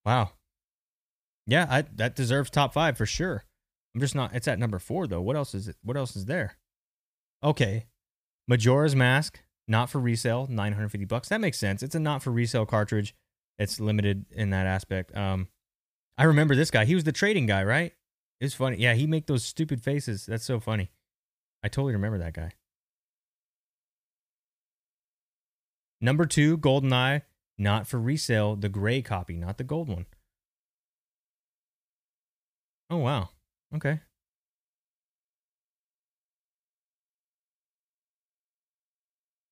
[0.05, 0.31] Wow.
[1.47, 3.44] Yeah, I that deserves top five for sure.
[3.94, 4.35] I'm just not.
[4.35, 5.20] It's at number four though.
[5.20, 5.77] What else is it?
[5.82, 6.56] What else is there?
[7.43, 7.86] Okay,
[8.47, 11.28] Majora's Mask, not for resale, 950 bucks.
[11.28, 11.82] That makes sense.
[11.82, 13.14] It's a not for resale cartridge.
[13.59, 15.16] It's limited in that aspect.
[15.16, 15.48] Um,
[16.20, 16.84] I remember this guy.
[16.84, 17.94] He was the trading guy, right?
[18.42, 18.76] It's funny.
[18.76, 20.26] Yeah, he make those stupid faces.
[20.26, 20.90] That's so funny.
[21.64, 22.51] I totally remember that guy.
[25.98, 27.22] Number two, GoldenEye,
[27.56, 30.05] not for resale, the gray copy, not the gold one.
[32.90, 33.30] Oh wow.
[33.74, 34.01] Okay.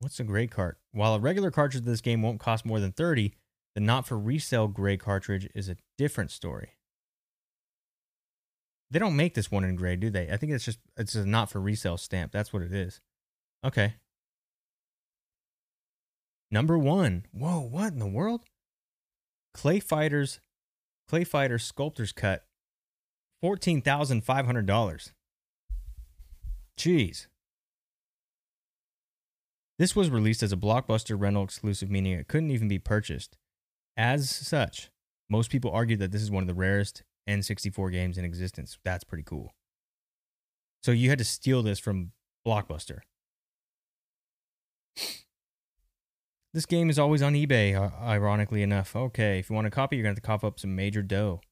[0.00, 0.76] What's a gray cart?
[0.92, 3.32] While a regular cartridge of this game won't cost more than 30,
[3.78, 6.70] the not for resale gray cartridge is a different story.
[8.90, 10.32] They don't make this one in gray, do they?
[10.32, 12.32] I think it's just it's a not for resale stamp.
[12.32, 13.00] That's what it is.
[13.64, 13.94] Okay.
[16.50, 17.26] Number one.
[17.30, 18.40] Whoa, what in the world?
[19.54, 20.40] Clay Fighters,
[21.08, 22.46] Clay Fighter Sculptor's Cut,
[23.40, 25.12] fourteen thousand five hundred dollars.
[26.76, 27.28] Jeez.
[29.78, 33.36] This was released as a blockbuster rental exclusive, meaning it couldn't even be purchased.
[33.98, 34.90] As such,
[35.28, 38.78] most people argue that this is one of the rarest N64 games in existence.
[38.84, 39.52] That's pretty cool.
[40.84, 42.12] So you had to steal this from
[42.46, 43.00] Blockbuster.
[46.54, 48.96] This game is always on eBay, ironically enough.
[48.96, 51.02] Okay, if you want a copy, you're going to have to cough up some major
[51.02, 51.42] dough.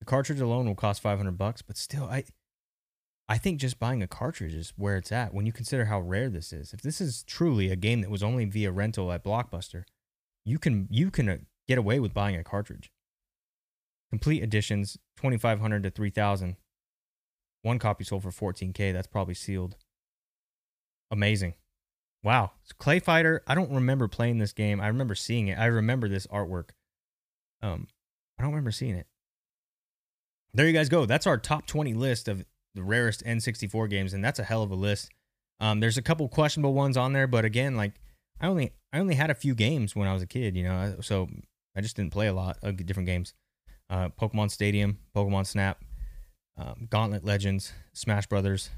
[0.00, 2.24] The cartridge alone will cost 500 bucks, but still I
[3.28, 6.30] I think just buying a cartridge is where it's at when you consider how rare
[6.30, 6.72] this is.
[6.72, 9.84] If this is truly a game that was only via rental at Blockbuster,
[10.46, 11.36] you can you can uh,
[11.68, 12.90] get away with buying a cartridge.
[14.10, 16.56] Complete editions 2500 to 3000.
[17.62, 19.76] One copy sold for 14k, that's probably sealed.
[21.10, 21.54] Amazing.
[22.22, 22.52] Wow.
[22.78, 24.80] Clay Fighter, I don't remember playing this game.
[24.80, 25.58] I remember seeing it.
[25.58, 26.70] I remember this artwork.
[27.62, 27.86] Um
[28.38, 29.06] I don't remember seeing it.
[30.54, 31.04] There you guys go.
[31.06, 34.70] That's our top 20 list of the rarest N64 games, and that's a hell of
[34.70, 35.10] a list.
[35.60, 37.92] Um, there's a couple questionable ones on there, but again, like
[38.40, 40.96] I only I only had a few games when I was a kid, you know,
[41.00, 41.28] so
[41.78, 43.34] I just didn't play a lot of different games.
[43.88, 45.84] Uh, Pokemon Stadium, Pokemon Snap,
[46.56, 48.70] um, Gauntlet Legends, Smash Brothers,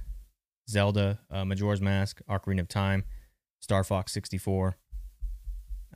[0.69, 3.05] Zelda, uh, Majora's Mask, Ocarina of Time,
[3.59, 4.77] Star Fox 64.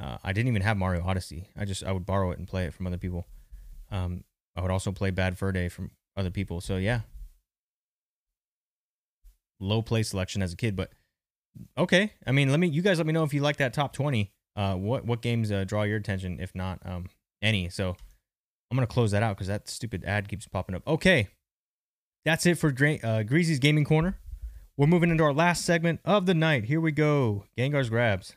[0.01, 1.51] Uh, I didn't even have Mario Odyssey.
[1.59, 3.27] I just I would borrow it and play it from other people.
[3.91, 4.25] Um,
[4.57, 6.63] I would also play Bad Fur Day from other people.
[6.63, 7.01] So yeah,
[9.61, 10.91] low play selection as a kid, but
[11.77, 12.15] okay.
[12.27, 14.33] I mean, let me you guys let me know if you like that top twenty.
[14.57, 17.07] Uh, what what games uh, draw your attention, if not um,
[17.43, 17.69] any?
[17.69, 17.97] So
[18.71, 20.87] I'm gonna close that out because that stupid ad keeps popping up.
[20.87, 21.29] Okay,
[22.25, 24.19] that's it for Dra- uh, Greasy's Gaming Corner.
[24.77, 26.65] We're moving into our last segment of the night.
[26.65, 27.45] Here we go.
[27.57, 28.37] Gengar's grabs.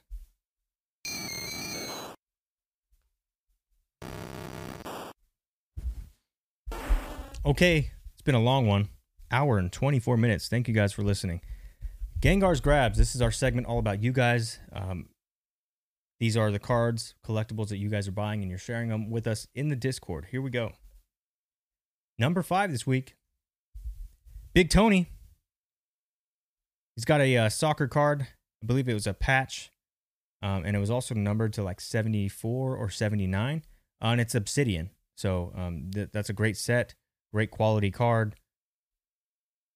[7.45, 8.89] Okay, it's been a long one,
[9.31, 10.49] hour and 24 minutes.
[10.49, 11.39] Thank you guys for listening.
[12.19, 12.98] Gengar's grabs.
[12.98, 14.60] This is our segment all about you guys.
[14.73, 15.07] Um,
[16.19, 19.27] these are the cards, collectibles that you guys are buying, and you're sharing them with
[19.27, 20.27] us in the Discord.
[20.31, 20.73] Here we go.
[22.18, 23.15] Number five this week
[24.57, 25.07] Big Tony.
[26.95, 28.26] He's got a uh, soccer card.
[28.64, 29.72] I believe it was a patch.
[30.41, 33.64] Um, and it was also numbered to like 74 or 79.
[34.02, 34.89] Uh, and it's Obsidian.
[35.15, 36.95] So um, th- that's a great set,
[37.31, 38.35] great quality card.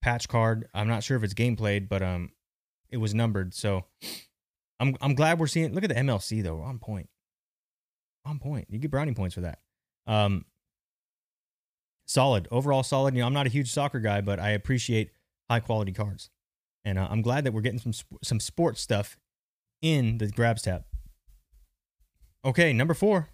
[0.02, 0.68] Patch card.
[0.74, 2.32] I'm not sure if it's game played, but um,
[2.90, 3.54] it was numbered.
[3.54, 3.86] So
[4.82, 5.74] I'm I'm glad we're seeing.
[5.74, 6.56] Look at the MLC though.
[6.56, 7.08] we're On point.
[8.26, 8.66] On point.
[8.70, 9.60] You get brownie points for that.
[10.08, 10.46] Um,
[12.08, 13.14] solid overall solid.
[13.14, 15.12] You know, I'm not a huge soccer guy, but I appreciate
[15.50, 16.32] high quality cards,
[16.84, 17.94] and uh, I'm glad that we're getting some
[18.24, 19.18] some sports stuff
[19.84, 20.84] in the grabs tab.
[22.44, 23.30] Okay, number four.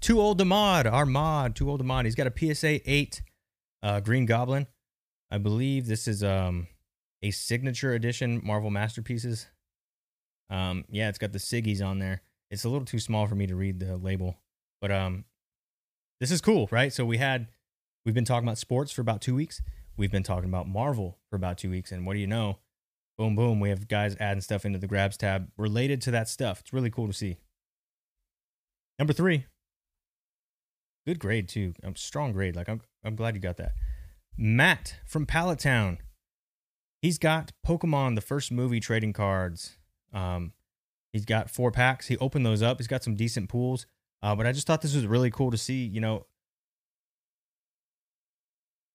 [0.00, 0.86] Too old to mod.
[0.86, 1.54] Our mod.
[1.54, 2.06] Too old to mod.
[2.06, 3.22] He's got a PSA eight
[3.84, 4.66] uh, Green Goblin.
[5.30, 6.66] I believe this is um
[7.24, 9.46] a signature edition Marvel Masterpieces.
[10.50, 12.20] Um, yeah, it's got the Siggies on there.
[12.50, 14.36] It's a little too small for me to read the label,
[14.80, 15.24] but um,
[16.20, 16.92] this is cool, right?
[16.92, 17.48] So we had
[18.04, 19.62] we've been talking about sports for about two weeks.
[19.96, 22.58] We've been talking about Marvel for about two weeks, and what do you know?
[23.16, 23.58] Boom, boom.
[23.58, 26.60] We have guys adding stuff into the grabs tab related to that stuff.
[26.60, 27.38] It's really cool to see.
[28.98, 29.46] Number three,
[31.06, 31.72] good grade too.
[31.82, 32.54] Um, strong grade.
[32.54, 33.72] Like I'm, I'm glad you got that.
[34.36, 35.98] Matt from Pallet Town.
[37.04, 39.76] He's got Pokemon, the first movie trading cards.
[40.14, 40.54] Um,
[41.12, 42.06] he's got four packs.
[42.06, 42.78] He opened those up.
[42.78, 43.84] He's got some decent pools.
[44.22, 45.84] Uh, but I just thought this was really cool to see.
[45.84, 46.24] You know,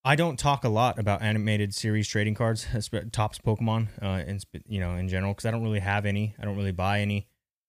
[0.03, 2.65] I don't talk a lot about animated series trading cards,
[3.11, 6.34] Topps Pokemon, uh, and you know, in general, because I don't really have any.
[6.41, 7.27] I don't really buy any.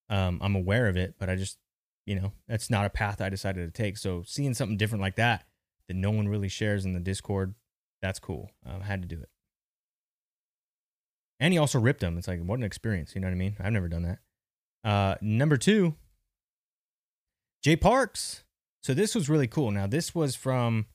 [0.09, 1.59] Um, I'm aware of it, but I just,
[2.07, 3.99] you know, that's not a path I decided to take.
[3.99, 5.45] So seeing something different like that
[5.89, 7.57] that no one really shares in the Discord,
[8.01, 8.53] that's cool.
[8.67, 9.29] I had to do it.
[11.41, 12.19] And he also ripped them.
[12.19, 13.15] It's like, what an experience.
[13.15, 13.57] You know what I mean?
[13.59, 14.19] I've never done that.
[14.89, 15.95] Uh, number two,
[17.63, 18.45] Jay Parks.
[18.83, 19.71] So this was really cool.
[19.71, 20.87] Now, this was from,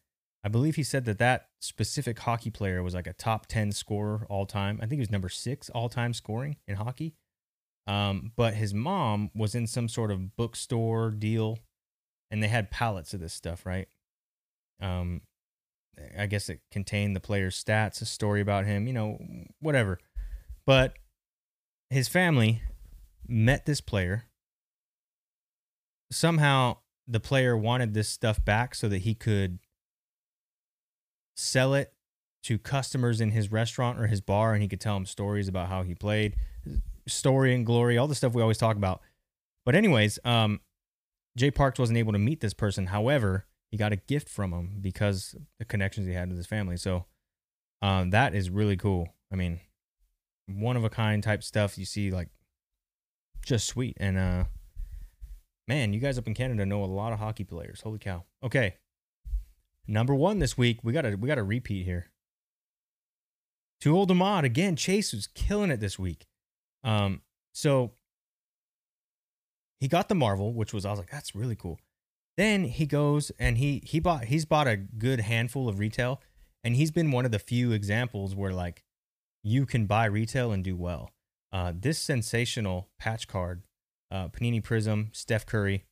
[0.43, 4.25] I believe he said that that specific hockey player was like a top 10 scorer
[4.29, 4.77] all time.
[4.77, 7.15] I think he was number six all time scoring in hockey.
[7.87, 11.59] Um, but his mom was in some sort of bookstore deal
[12.31, 13.87] and they had pallets of this stuff, right?
[14.81, 15.21] Um,
[16.17, 19.19] I guess it contained the player's stats, a story about him, you know,
[19.59, 19.99] whatever.
[20.65, 20.97] But
[21.89, 22.61] his family
[23.27, 24.25] met this player.
[26.11, 26.77] Somehow
[27.07, 29.59] the player wanted this stuff back so that he could
[31.35, 31.93] sell it
[32.43, 35.67] to customers in his restaurant or his bar and he could tell them stories about
[35.67, 36.35] how he played,
[37.07, 39.01] story and glory, all the stuff we always talk about.
[39.65, 40.61] But anyways, um
[41.37, 42.87] Jay Parks wasn't able to meet this person.
[42.87, 46.77] However, he got a gift from him because the connections he had with his family.
[46.77, 47.05] So
[47.81, 49.09] um, that is really cool.
[49.31, 49.59] I mean,
[50.47, 52.29] one of a kind type stuff you see like
[53.45, 53.97] just sweet.
[53.99, 54.43] And uh
[55.67, 57.81] man you guys up in canada know a lot of hockey players.
[57.81, 58.23] Holy cow.
[58.43, 58.75] Okay.
[59.87, 62.11] Number one this week we got a we got a repeat here.
[63.81, 66.27] Too old to mod again chase was killing it this week.
[66.83, 67.21] Um
[67.53, 67.93] so
[69.79, 71.79] he got the marvel which was i was like that's really cool.
[72.37, 76.21] Then he goes and he he bought he's bought a good handful of retail
[76.63, 78.83] and he's been one of the few examples where like
[79.45, 81.11] you can buy retail and do well.
[81.53, 83.61] Uh, this sensational patch card,
[84.11, 85.85] uh, Panini Prism, Steph Curry,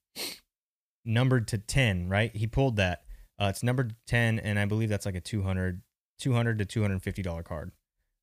[1.05, 2.35] numbered to 10, right?
[2.35, 3.03] He pulled that.
[3.39, 5.81] Uh, it's numbered to 10, and I believe that's like a 200,
[6.19, 7.71] 200 to $250 card.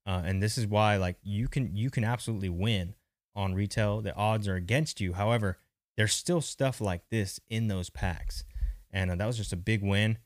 [0.04, 2.94] Uh, and this is why like you can you can absolutely win
[3.36, 4.00] on retail.
[4.00, 5.12] The odds are against you.
[5.12, 5.58] However,
[5.96, 8.42] there's still stuff like this in those packs,
[8.90, 10.18] and uh, that was just a big win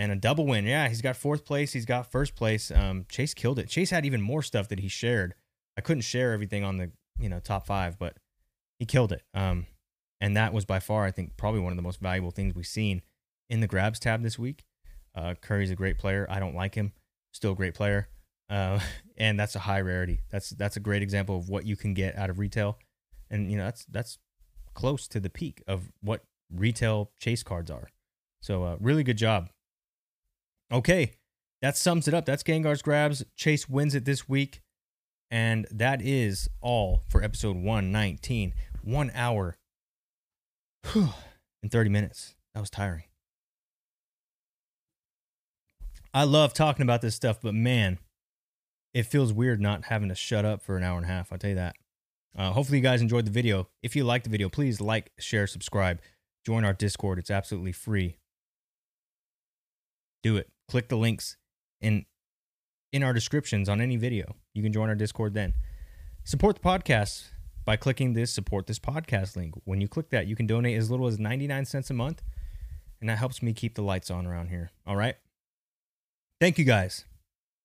[0.00, 0.64] and a double win.
[0.64, 1.74] Yeah, he's got fourth place.
[1.74, 2.70] He's got first place.
[2.70, 3.68] Um, Chase killed it.
[3.68, 5.34] Chase had even more stuff that he shared.
[5.76, 8.16] I couldn't share everything on the you know top five, but
[8.78, 9.22] he killed it.
[9.34, 9.66] Um,
[10.18, 12.66] and that was by far, I think, probably one of the most valuable things we've
[12.66, 13.02] seen
[13.50, 14.64] in the grabs tab this week.
[15.14, 16.26] Uh, Curry's a great player.
[16.30, 16.92] I don't like him.
[17.34, 18.08] Still a great player.
[18.48, 18.80] Uh,
[19.18, 20.22] and that's a high rarity.
[20.30, 22.78] That's that's a great example of what you can get out of retail,
[23.28, 24.18] and you know that's that's
[24.72, 27.90] close to the peak of what retail chase cards are.
[28.40, 29.50] So uh, really good job
[30.72, 31.12] Okay,
[31.62, 32.24] that sums it up.
[32.24, 33.24] That's Gengar's grabs.
[33.36, 34.60] Chase wins it this week.
[35.30, 38.54] And that is all for episode 119.
[38.82, 39.56] One hour
[40.94, 42.34] and 30 minutes.
[42.54, 43.04] That was tiring.
[46.12, 47.98] I love talking about this stuff, but man,
[48.92, 51.32] it feels weird not having to shut up for an hour and a half.
[51.32, 51.76] I'll tell you that.
[52.36, 53.68] Uh, hopefully, you guys enjoyed the video.
[53.82, 56.00] If you liked the video, please like, share, subscribe,
[56.44, 57.18] join our Discord.
[57.18, 58.16] It's absolutely free.
[60.22, 60.48] do it.
[60.70, 61.36] Click the links
[61.80, 62.06] in
[62.92, 64.36] in our descriptions on any video.
[64.54, 65.54] You can join our Discord then.
[66.22, 67.30] Support the podcast
[67.64, 69.54] by clicking this support this podcast link.
[69.64, 72.22] When you click that, you can donate as little as 99 cents a month,
[73.00, 74.70] and that helps me keep the lights on around here.
[74.86, 75.16] All right?
[76.40, 77.04] Thank you guys.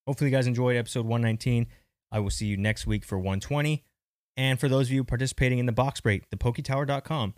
[0.08, 1.68] Hopefully you guys enjoyed episode 119.
[2.12, 3.84] I will see you next week for 120.
[4.36, 7.36] And for those of you participating in the box break, thepoketower.com,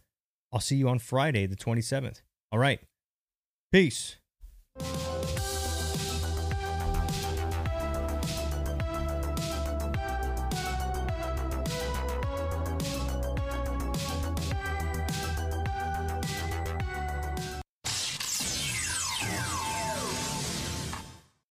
[0.53, 2.21] I'll see you on Friday, the 27th.
[2.53, 2.79] All right.
[3.71, 4.15] Peace.